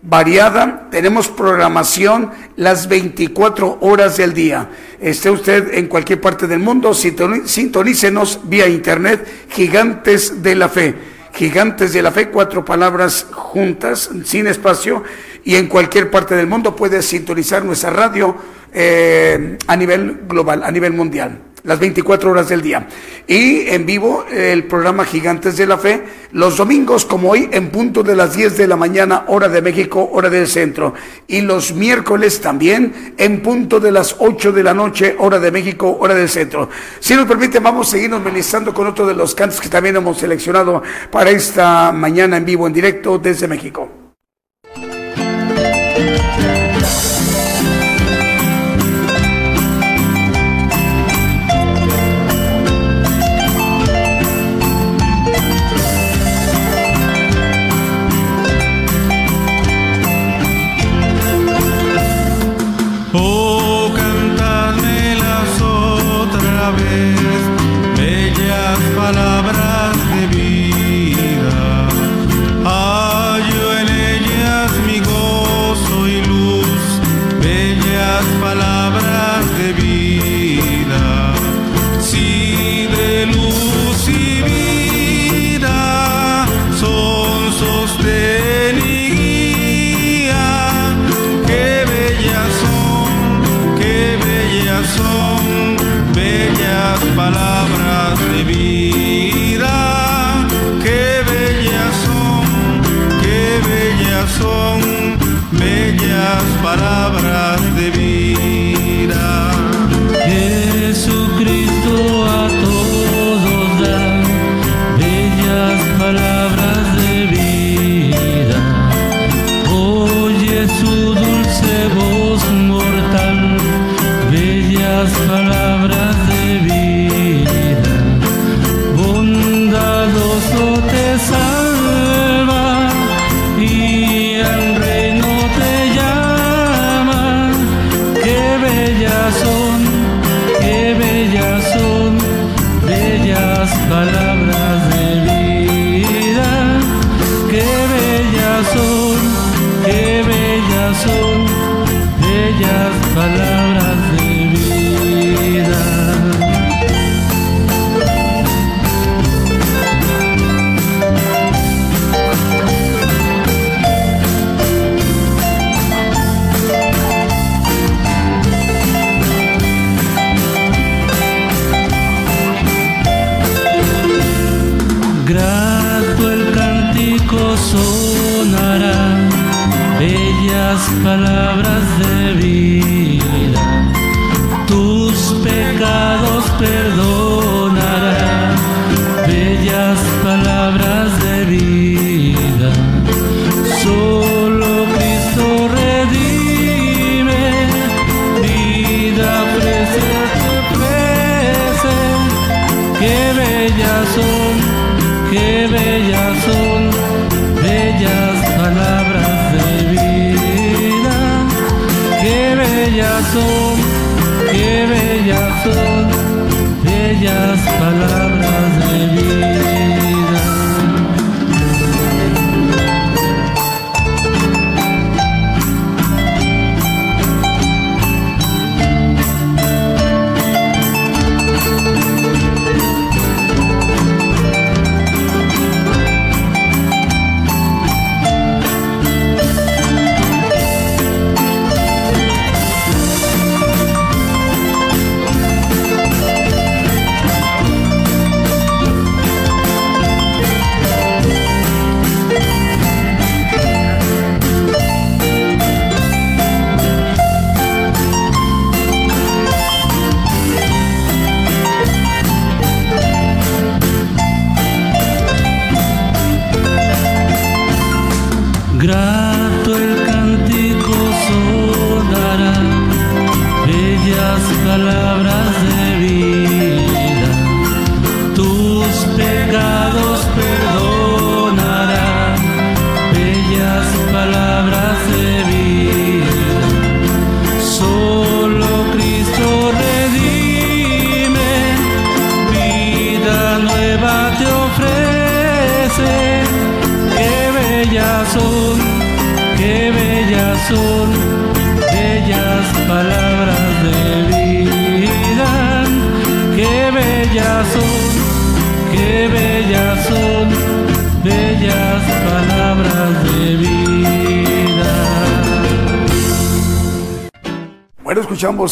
variada, 0.03 0.89
tenemos 0.91 1.29
programación 1.29 2.31
las 2.57 2.89
24 2.89 3.79
horas 3.81 4.17
del 4.17 4.33
día. 4.33 4.71
Esté 5.01 5.31
usted 5.31 5.75
en 5.75 5.89
cualquier 5.89 6.21
parte 6.21 6.47
del 6.47 6.61
mundo, 6.61 6.95
sintonícenos 6.95 8.41
vía 8.45 8.69
internet, 8.69 9.27
Gigantes 9.51 10.43
de 10.43 10.55
la 10.55 10.69
Fe. 10.69 11.16
Gigantes 11.37 11.93
de 11.93 12.01
la 12.01 12.13
Fe, 12.13 12.31
cuatro 12.31 12.65
palabras 12.65 13.27
juntas, 13.31 14.09
sin 14.25 14.47
espacio, 14.47 15.05
y 15.45 15.57
en 15.57 15.69
cualquier 15.69 16.11
parte 16.11 16.35
del 16.35 16.47
mundo 16.47 16.75
puede 16.75 17.03
sintonizar 17.03 17.63
nuestra 17.63 17.91
radio 17.91 18.35
eh, 18.73 19.59
a 19.67 19.77
nivel 19.77 20.23
global, 20.27 20.63
a 20.65 20.71
nivel 20.71 20.95
mundial 20.95 21.39
las 21.67 21.79
24 21.79 22.31
horas 22.31 22.49
del 22.49 22.63
día. 22.63 22.89
Y 23.27 23.69
en 23.69 23.85
vivo 23.85 24.25
el 24.33 24.65
programa 24.65 25.05
Gigantes 25.05 25.57
de 25.57 25.67
la 25.67 25.77
Fe, 25.77 26.05
los 26.33 26.57
domingos 26.57 27.05
como 27.05 27.31
hoy 27.31 27.49
en 27.53 27.71
punto 27.71 28.03
de 28.03 28.17
las 28.17 28.35
10 28.35 28.57
de 28.57 28.69
la 28.69 28.77
mañana, 28.77 29.25
hora 29.29 29.49
de 29.49 29.61
México, 29.61 30.09
hora 30.13 30.31
del 30.31 30.47
centro. 30.47 30.95
Y 31.27 31.41
los 31.43 31.75
miércoles 31.75 32.41
también 32.41 33.15
en 33.19 33.43
punto 33.43 33.81
de 33.81 33.93
las 33.93 34.17
8 34.19 34.53
de 34.53 34.63
la 34.63 34.73
noche, 34.73 35.17
hora 35.19 35.39
de 35.39 35.51
México, 35.51 35.99
hora 36.01 36.15
del 36.15 36.29
centro. 36.29 36.71
Si 37.01 37.15
nos 37.15 37.27
permite, 37.27 37.59
vamos 37.59 37.89
a 37.89 37.91
seguirnos 37.93 38.25
ministrando 38.25 38.73
con 38.73 38.87
otro 38.87 39.07
de 39.07 39.15
los 39.15 39.35
cantos 39.35 39.61
que 39.61 39.69
también 39.69 39.97
hemos 39.97 40.19
seleccionado 40.19 40.83
para 41.11 41.31
esta 41.31 41.93
mañana 41.93 42.37
en 42.37 42.45
vivo, 42.45 42.67
en 42.67 42.73
directo 42.73 43.19
desde 43.19 43.49
México. 43.49 44.06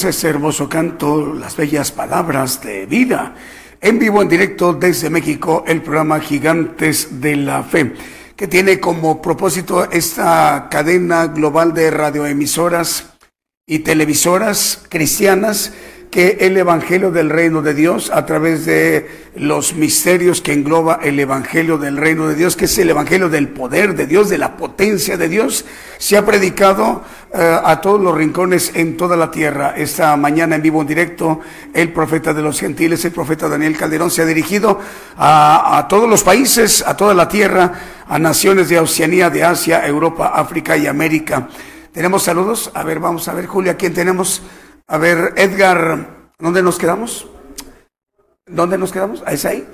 Ese 0.03 0.29
hermoso 0.29 0.69
canto, 0.69 1.33
las 1.35 1.57
bellas 1.57 1.93
palabras 1.93 2.61
de 2.61 2.85
vida. 2.85 3.37
En 3.81 4.01
vivo, 4.01 4.21
en 4.21 4.29
directo 4.29 4.73
desde 4.73 5.09
México, 5.09 5.63
el 5.69 5.83
programa 5.83 6.19
Gigantes 6.19 7.21
de 7.21 7.37
la 7.37 7.63
Fe, 7.63 7.95
que 8.35 8.49
tiene 8.49 8.81
como 8.81 9.23
propósito 9.23 9.89
esta 9.89 10.67
cadena 10.69 11.29
global 11.29 11.73
de 11.73 11.93
radioemisoras 11.93 13.13
y 13.69 13.79
televisoras 13.79 14.83
cristianas 14.89 15.73
que 16.15 16.39
el 16.43 16.57
Evangelio 16.57 17.11
del 17.11 17.29
Reino 17.29 17.61
de 17.61 17.75
Dios, 17.75 18.11
a 18.13 18.25
través 18.25 18.67
de 18.67 19.09
los 19.35 19.75
misterios 19.75 20.41
que 20.41 20.53
engloba 20.53 21.01
el 21.03 21.19
Evangelio 21.19 21.77
del 21.77 21.97
Reino 21.97 22.29
de 22.29 22.37
Dios, 22.37 22.55
que 22.55 22.67
es 22.67 22.79
el 22.79 22.91
Evangelio 22.91 23.29
del 23.29 23.49
poder 23.49 23.97
de 23.97 24.07
Dios, 24.07 24.29
de 24.29 24.39
la 24.39 24.57
potencia 24.57 25.17
de 25.17 25.29
Dios, 25.29 25.65
se 25.99 26.17
ha 26.17 26.25
predicado 26.25 27.03
a 27.35 27.81
todos 27.81 28.01
los 28.01 28.15
rincones 28.15 28.71
en 28.75 28.97
toda 28.97 29.17
la 29.17 29.31
tierra. 29.31 29.75
Esta 29.77 30.17
mañana 30.17 30.57
en 30.57 30.63
vivo 30.63 30.81
en 30.81 30.87
directo, 30.87 31.41
el 31.73 31.93
profeta 31.93 32.33
de 32.33 32.43
los 32.43 32.61
gentiles, 32.61 33.05
el 33.05 33.13
profeta 33.13 33.49
Daniel 33.49 33.77
Calderón, 33.77 34.11
se 34.11 34.23
ha 34.23 34.27
dirigido 34.27 34.79
a, 35.17 35.79
a 35.79 35.89
todos 35.89 36.09
los 36.09 36.23
países, 36.23 36.85
a 36.87 36.97
toda 36.97 37.13
la 37.13 37.29
tierra, 37.29 37.73
a 38.07 38.19
naciones 38.19 38.69
de 38.69 38.79
Oceanía, 38.79 39.31
de 39.31 39.43
Asia, 39.43 39.85
Europa, 39.87 40.33
África 40.35 40.77
y 40.77 40.87
América. 40.87 41.49
¿Tenemos 41.93 42.23
saludos? 42.23 42.71
A 42.75 42.83
ver, 42.83 43.01
vamos 43.01 43.27
a 43.29 43.35
ver, 43.35 43.47
Julia, 43.47 43.77
¿quién 43.77 43.95
tenemos? 43.95 44.43
A 44.87 44.99
ver, 44.99 45.33
Edgar, 45.37 46.31
¿dónde 46.39 46.63
nos 46.63 46.79
quedamos? 46.79 47.29
¿Dónde 48.47 48.79
nos 48.79 48.93
quedamos? 48.93 49.25
¿Es 49.27 49.45
ahí? 49.45 49.67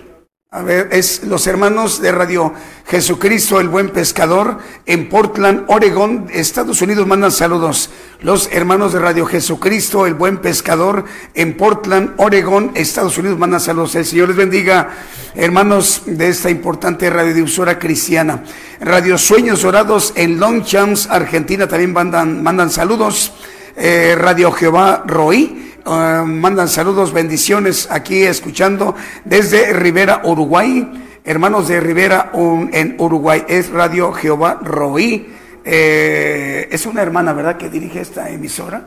A 0.53 0.63
ver, 0.63 0.89
es 0.91 1.23
los 1.23 1.47
hermanos 1.47 2.03
de 2.03 2.11
Radio 2.11 2.53
Jesucristo, 2.89 3.61
el 3.61 3.69
buen 3.69 3.91
pescador, 3.91 4.59
en 4.85 5.09
Portland, 5.09 5.63
Oregon, 5.69 6.27
Estados 6.33 6.83
Unidos, 6.83 7.07
mandan 7.07 7.31
saludos. 7.31 7.89
Los 8.21 8.49
hermanos 8.51 8.93
de 8.93 8.99
Radio 8.99 9.27
Jesucristo, 9.27 10.09
el 10.09 10.15
buen 10.15 10.39
pescador, 10.39 11.05
en 11.35 11.57
Portland, 11.57 12.15
Oregon, 12.17 12.73
Estados 12.75 13.17
Unidos, 13.17 13.39
mandan 13.39 13.61
saludos. 13.61 13.95
El 13.95 14.05
Señor 14.05 14.27
les 14.27 14.39
bendiga, 14.39 14.89
hermanos 15.37 16.03
de 16.07 16.31
esta 16.31 16.51
importante 16.51 17.09
radiodifusora 17.11 17.79
cristiana. 17.79 18.43
Radio 18.81 19.19
Sueños 19.19 19.63
Dorados 19.63 20.13
en 20.17 20.41
Longchamps, 20.41 21.07
Argentina, 21.11 21.69
también 21.69 21.93
mandan, 21.93 22.43
mandan 22.43 22.71
saludos. 22.71 23.35
Eh, 23.77 24.17
Radio 24.19 24.51
Jehová 24.51 25.05
Roí, 25.07 25.70
Uh, 25.91 26.25
mandan 26.25 26.69
saludos, 26.69 27.13
bendiciones 27.13 27.89
aquí 27.91 28.23
escuchando 28.23 28.95
desde 29.25 29.73
Rivera, 29.73 30.21
Uruguay. 30.23 31.19
Hermanos 31.25 31.67
de 31.67 31.81
Rivera 31.81 32.31
un, 32.33 32.71
en 32.73 32.95
Uruguay 33.01 33.45
es 33.49 33.71
Radio 33.71 34.13
Jehová 34.13 34.61
Roí. 34.63 35.35
eh, 35.65 36.69
es 36.71 36.87
una 36.87 37.03
hermana, 37.03 37.33
¿verdad?, 37.33 37.57
que 37.57 37.69
dirige 37.69 38.01
esta 38.03 38.31
emisora. 38.31 38.87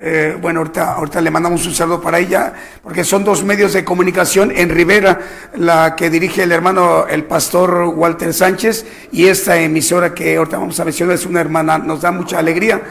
Eh, 0.00 0.36
bueno, 0.42 0.58
ahorita, 0.60 0.94
ahorita 0.94 1.20
le 1.20 1.30
mandamos 1.30 1.64
un 1.64 1.74
saludo 1.74 2.00
para 2.00 2.18
ella, 2.18 2.52
porque 2.82 3.04
son 3.04 3.22
dos 3.22 3.44
medios 3.44 3.72
de 3.72 3.84
comunicación 3.84 4.50
en 4.50 4.68
Rivera, 4.70 5.20
la 5.54 5.94
que 5.94 6.10
dirige 6.10 6.42
el 6.42 6.50
hermano, 6.50 7.06
el 7.06 7.22
pastor 7.22 7.84
Walter 7.94 8.34
Sánchez, 8.34 8.84
y 9.12 9.26
esta 9.28 9.56
emisora 9.58 10.12
que 10.12 10.36
ahorita 10.38 10.58
vamos 10.58 10.80
a 10.80 10.84
mencionar 10.84 11.14
es 11.14 11.24
una 11.24 11.40
hermana, 11.40 11.78
nos 11.78 12.00
da 12.00 12.10
mucha 12.10 12.40
alegría. 12.40 12.82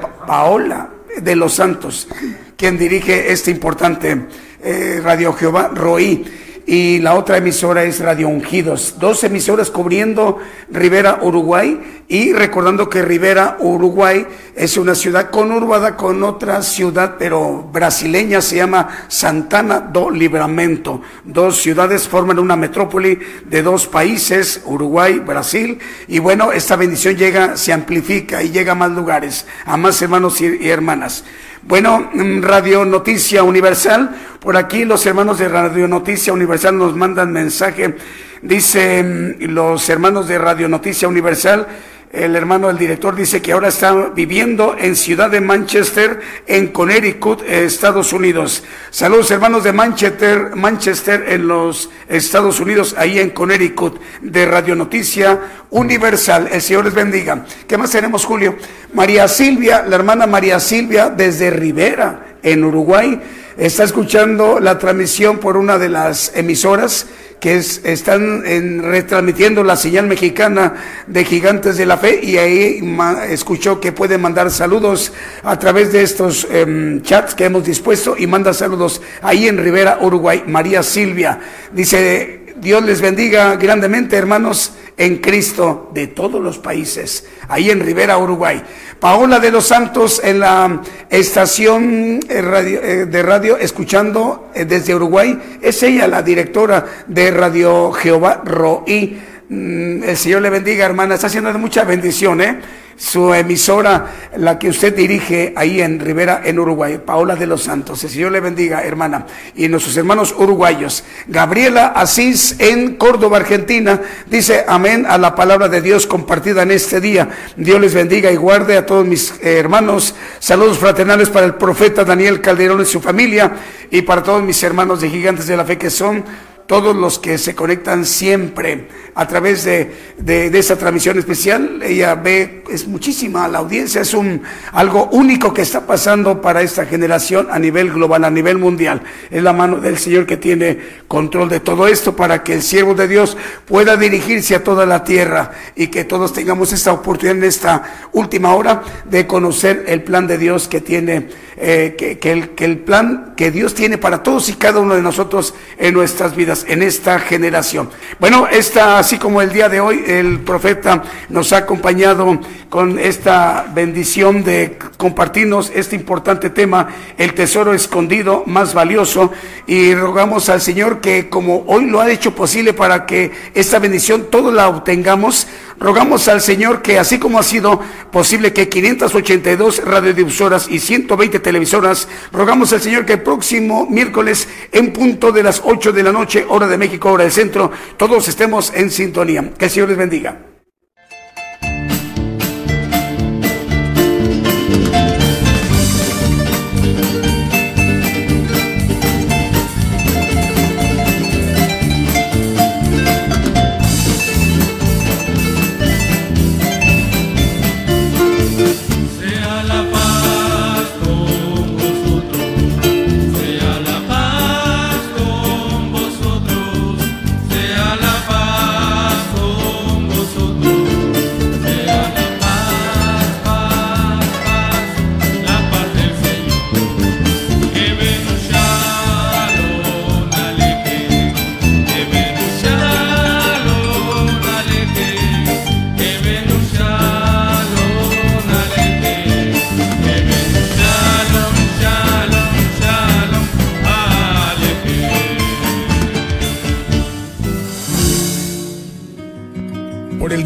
Pa- 0.00 0.26
Paola 0.26 0.88
de 1.20 1.36
los 1.36 1.54
Santos, 1.54 2.08
quien 2.56 2.78
dirige 2.78 3.32
este 3.32 3.50
importante 3.50 4.26
eh, 4.62 5.00
Radio 5.02 5.32
Jehová, 5.32 5.70
Roí. 5.74 6.24
Y 6.66 7.00
la 7.00 7.14
otra 7.14 7.38
emisora 7.38 7.82
es 7.84 8.00
Radio 8.00 8.28
Ungidos. 8.28 8.96
Dos 8.98 9.24
emisoras 9.24 9.70
cubriendo 9.70 10.38
Rivera, 10.70 11.18
Uruguay. 11.22 12.04
Y 12.08 12.32
recordando 12.32 12.88
que 12.88 13.02
Rivera, 13.02 13.56
Uruguay 13.58 14.26
es 14.54 14.76
una 14.76 14.94
ciudad 14.94 15.30
conurbada 15.30 15.96
con 15.96 16.22
otra 16.22 16.62
ciudad, 16.62 17.16
pero 17.18 17.68
brasileña, 17.72 18.40
se 18.40 18.56
llama 18.56 19.06
Santana 19.08 19.80
do 19.80 20.10
Livramento. 20.10 21.00
Dos 21.24 21.56
ciudades 21.56 22.06
forman 22.06 22.38
una 22.38 22.54
metrópoli 22.54 23.18
de 23.46 23.62
dos 23.62 23.86
países, 23.86 24.62
Uruguay, 24.66 25.18
Brasil. 25.20 25.78
Y 26.06 26.18
bueno, 26.18 26.52
esta 26.52 26.76
bendición 26.76 27.16
llega, 27.16 27.56
se 27.56 27.72
amplifica 27.72 28.42
y 28.42 28.50
llega 28.50 28.72
a 28.72 28.76
más 28.76 28.90
lugares, 28.90 29.46
a 29.64 29.76
más 29.76 30.00
hermanos 30.02 30.40
y 30.40 30.68
hermanas. 30.68 31.24
Bueno, 31.64 32.10
mm, 32.12 32.42
Radio 32.42 32.84
Noticia 32.84 33.44
Universal, 33.44 34.10
por 34.40 34.56
aquí 34.56 34.84
los 34.84 35.06
hermanos 35.06 35.38
de 35.38 35.48
Radio 35.48 35.86
Noticia 35.86 36.32
Universal 36.32 36.76
nos 36.76 36.96
mandan 36.96 37.32
mensaje. 37.32 37.94
Dice 38.42 39.00
mm, 39.00 39.44
los 39.52 39.88
hermanos 39.88 40.26
de 40.26 40.38
Radio 40.38 40.68
Noticia 40.68 41.06
Universal, 41.06 41.68
el 42.12 42.36
hermano 42.36 42.68
del 42.68 42.76
director 42.76 43.16
dice 43.16 43.40
que 43.40 43.52
ahora 43.52 43.68
está 43.68 43.94
viviendo 44.14 44.76
en 44.78 44.96
ciudad 44.96 45.30
de 45.30 45.40
Manchester, 45.40 46.20
en 46.46 46.68
Connecticut, 46.68 47.42
Estados 47.42 48.12
Unidos. 48.12 48.62
Saludos 48.90 49.30
hermanos 49.30 49.64
de 49.64 49.72
Manchester, 49.72 50.54
Manchester 50.54 51.24
en 51.28 51.48
los 51.48 51.88
Estados 52.08 52.60
Unidos, 52.60 52.94
ahí 52.98 53.18
en 53.18 53.30
Connecticut, 53.30 53.98
de 54.20 54.44
Radio 54.44 54.74
Noticia 54.74 55.40
Universal. 55.70 56.50
El 56.52 56.60
Señor 56.60 56.84
les 56.84 56.94
bendiga. 56.94 57.46
¿Qué 57.66 57.78
más 57.78 57.90
tenemos, 57.90 58.26
Julio? 58.26 58.56
María 58.92 59.26
Silvia, 59.26 59.82
la 59.88 59.96
hermana 59.96 60.26
María 60.26 60.60
Silvia 60.60 61.08
desde 61.08 61.50
Rivera, 61.50 62.36
en 62.42 62.62
Uruguay, 62.62 63.22
está 63.56 63.84
escuchando 63.84 64.60
la 64.60 64.78
transmisión 64.78 65.38
por 65.38 65.56
una 65.56 65.78
de 65.78 65.88
las 65.88 66.32
emisoras 66.34 67.06
que 67.42 67.56
es- 67.56 67.80
están 67.82 68.44
en- 68.46 68.84
retransmitiendo 68.84 69.64
la 69.64 69.74
señal 69.74 70.06
mexicana 70.06 70.74
de 71.08 71.24
Gigantes 71.24 71.76
de 71.76 71.86
la 71.86 71.98
Fe 71.98 72.20
y 72.22 72.36
ahí 72.38 72.80
ma- 72.82 73.24
escuchó 73.26 73.80
que 73.80 73.90
puede 73.90 74.16
mandar 74.16 74.48
saludos 74.52 75.12
a 75.42 75.58
través 75.58 75.90
de 75.92 76.02
estos 76.04 76.46
em, 76.52 77.02
chats 77.02 77.34
que 77.34 77.44
hemos 77.46 77.64
dispuesto 77.64 78.14
y 78.16 78.28
manda 78.28 78.54
saludos 78.54 79.02
ahí 79.22 79.48
en 79.48 79.58
Rivera, 79.58 79.98
Uruguay. 80.00 80.44
María 80.46 80.84
Silvia 80.84 81.40
dice, 81.72 82.54
Dios 82.60 82.84
les 82.84 83.00
bendiga 83.00 83.56
grandemente, 83.56 84.16
hermanos, 84.16 84.74
en 84.96 85.18
Cristo 85.18 85.90
de 85.92 86.08
todos 86.08 86.40
los 86.40 86.58
países, 86.58 87.26
ahí 87.48 87.70
en 87.70 87.80
Rivera, 87.80 88.18
Uruguay. 88.18 88.62
Paola 89.00 89.40
de 89.40 89.50
los 89.50 89.66
Santos 89.66 90.20
en 90.22 90.40
la 90.40 90.80
estación 91.10 92.20
eh, 92.28 92.42
eh, 92.82 93.06
de 93.06 93.22
radio, 93.22 93.56
escuchando 93.56 94.50
eh, 94.54 94.64
desde 94.64 94.94
Uruguay, 94.94 95.58
es 95.60 95.82
ella 95.82 96.06
la 96.06 96.22
directora 96.22 96.86
de 97.06 97.30
Radio 97.30 97.92
Jehová 97.92 98.42
Roí. 98.44 99.20
Mm, 99.48 100.04
El 100.04 100.16
Señor 100.16 100.42
le 100.42 100.50
bendiga, 100.50 100.86
hermana, 100.86 101.14
está 101.14 101.26
haciendo 101.26 101.52
mucha 101.58 101.84
bendición, 101.84 102.40
¿eh? 102.40 102.60
Su 103.02 103.34
emisora, 103.34 104.06
la 104.36 104.60
que 104.60 104.68
usted 104.68 104.94
dirige 104.94 105.52
ahí 105.56 105.80
en 105.80 105.98
Rivera, 105.98 106.42
en 106.44 106.56
Uruguay, 106.60 107.00
Paola 107.04 107.34
de 107.34 107.48
los 107.48 107.64
Santos. 107.64 108.04
El 108.04 108.10
Señor 108.10 108.30
le 108.30 108.38
bendiga, 108.38 108.84
hermana. 108.84 109.26
Y 109.56 109.66
nuestros 109.66 109.96
hermanos 109.96 110.32
uruguayos. 110.38 111.02
Gabriela 111.26 111.88
Asís 111.88 112.54
en 112.60 112.94
Córdoba, 112.94 113.38
Argentina, 113.38 114.00
dice 114.26 114.64
amén 114.68 115.04
a 115.08 115.18
la 115.18 115.34
palabra 115.34 115.68
de 115.68 115.80
Dios 115.80 116.06
compartida 116.06 116.62
en 116.62 116.70
este 116.70 117.00
día. 117.00 117.28
Dios 117.56 117.80
les 117.80 117.92
bendiga 117.92 118.30
y 118.30 118.36
guarde 118.36 118.76
a 118.76 118.86
todos 118.86 119.04
mis 119.04 119.32
eh, 119.42 119.58
hermanos. 119.58 120.14
Saludos 120.38 120.78
fraternales 120.78 121.28
para 121.28 121.46
el 121.46 121.56
profeta 121.56 122.04
Daniel 122.04 122.40
Calderón 122.40 122.82
y 122.82 122.84
su 122.86 123.00
familia 123.00 123.52
y 123.90 124.02
para 124.02 124.22
todos 124.22 124.44
mis 124.44 124.62
hermanos 124.62 125.00
de 125.00 125.10
Gigantes 125.10 125.48
de 125.48 125.56
la 125.56 125.64
Fe 125.64 125.76
que 125.76 125.90
son 125.90 126.24
todos 126.72 126.96
los 126.96 127.18
que 127.18 127.36
se 127.36 127.54
conectan 127.54 128.06
siempre 128.06 128.86
a 129.14 129.28
través 129.28 129.62
de, 129.64 129.92
de, 130.16 130.48
de 130.48 130.58
esa 130.58 130.76
transmisión 130.76 131.18
especial. 131.18 131.82
Ella 131.82 132.14
ve, 132.14 132.64
es 132.70 132.88
muchísima 132.88 133.46
la 133.46 133.58
audiencia, 133.58 134.00
es 134.00 134.14
un 134.14 134.40
algo 134.72 135.10
único 135.12 135.52
que 135.52 135.60
está 135.60 135.86
pasando 135.86 136.40
para 136.40 136.62
esta 136.62 136.86
generación 136.86 137.48
a 137.50 137.58
nivel 137.58 137.92
global, 137.92 138.24
a 138.24 138.30
nivel 138.30 138.56
mundial. 138.56 139.02
Es 139.30 139.42
la 139.42 139.52
mano 139.52 139.80
del 139.80 139.98
Señor 139.98 140.24
que 140.24 140.38
tiene 140.38 140.78
control 141.08 141.50
de 141.50 141.60
todo 141.60 141.86
esto 141.88 142.16
para 142.16 142.42
que 142.42 142.54
el 142.54 142.62
siervo 142.62 142.94
de 142.94 143.06
Dios 143.06 143.36
pueda 143.66 143.98
dirigirse 143.98 144.54
a 144.54 144.64
toda 144.64 144.86
la 144.86 145.04
tierra 145.04 145.50
y 145.76 145.88
que 145.88 146.04
todos 146.04 146.32
tengamos 146.32 146.72
esta 146.72 146.90
oportunidad 146.94 147.36
en 147.36 147.44
esta 147.44 148.08
última 148.12 148.54
hora 148.54 148.82
de 149.04 149.26
conocer 149.26 149.84
el 149.88 150.02
plan 150.04 150.26
de 150.26 150.38
Dios 150.38 150.68
que 150.68 150.80
tiene, 150.80 151.28
eh, 151.58 151.96
que, 151.98 152.18
que 152.18 152.64
el 152.64 152.78
plan 152.78 153.34
que 153.36 153.50
Dios 153.50 153.74
tiene 153.74 153.98
para 153.98 154.22
todos 154.22 154.48
y 154.48 154.54
cada 154.54 154.80
uno 154.80 154.94
de 154.94 155.02
nosotros 155.02 155.54
en 155.76 155.92
nuestras 155.92 156.34
vidas, 156.34 156.61
en 156.68 156.82
esta 156.82 157.18
generación. 157.18 157.90
Bueno, 158.18 158.46
esta, 158.50 158.98
así 158.98 159.18
como 159.18 159.40
el 159.42 159.52
día 159.52 159.68
de 159.68 159.80
hoy, 159.80 160.02
el 160.06 160.40
profeta 160.40 161.02
nos 161.28 161.52
ha 161.52 161.58
acompañado 161.58 162.40
con 162.68 162.98
esta 162.98 163.66
bendición 163.74 164.44
de 164.44 164.78
compartirnos 164.96 165.70
este 165.74 165.94
importante 165.94 166.50
tema, 166.50 166.88
el 167.18 167.34
tesoro 167.34 167.74
escondido 167.74 168.44
más 168.46 168.74
valioso, 168.74 169.30
y 169.66 169.94
rogamos 169.94 170.48
al 170.48 170.60
Señor 170.60 171.00
que 171.00 171.28
como 171.28 171.64
hoy 171.66 171.86
lo 171.86 172.00
ha 172.00 172.10
hecho 172.10 172.34
posible 172.34 172.72
para 172.72 173.04
que 173.06 173.30
esta 173.54 173.78
bendición 173.78 174.28
todos 174.30 174.54
la 174.54 174.68
obtengamos, 174.68 175.46
rogamos 175.78 176.28
al 176.28 176.40
Señor 176.40 176.80
que 176.80 176.98
así 176.98 177.18
como 177.18 177.38
ha 177.38 177.42
sido 177.42 177.80
posible 178.10 178.52
que 178.52 178.68
582 178.68 179.84
radiodifusoras 179.84 180.68
y 180.68 180.78
120 180.78 181.40
televisoras, 181.40 182.08
rogamos 182.32 182.72
al 182.72 182.80
Señor 182.80 183.04
que 183.04 183.14
el 183.14 183.22
próximo 183.22 183.86
miércoles 183.90 184.48
en 184.70 184.92
punto 184.92 185.32
de 185.32 185.42
las 185.42 185.62
8 185.64 185.92
de 185.92 186.02
la 186.02 186.12
noche, 186.12 186.44
hora 186.52 186.66
de 186.66 186.76
México, 186.76 187.10
hora 187.10 187.24
del 187.24 187.32
centro, 187.32 187.70
todos 187.96 188.28
estemos 188.28 188.72
en 188.74 188.90
sintonía. 188.90 189.52
Que 189.58 189.64
el 189.64 189.70
Señor 189.70 189.88
les 189.88 189.98
bendiga. 189.98 190.51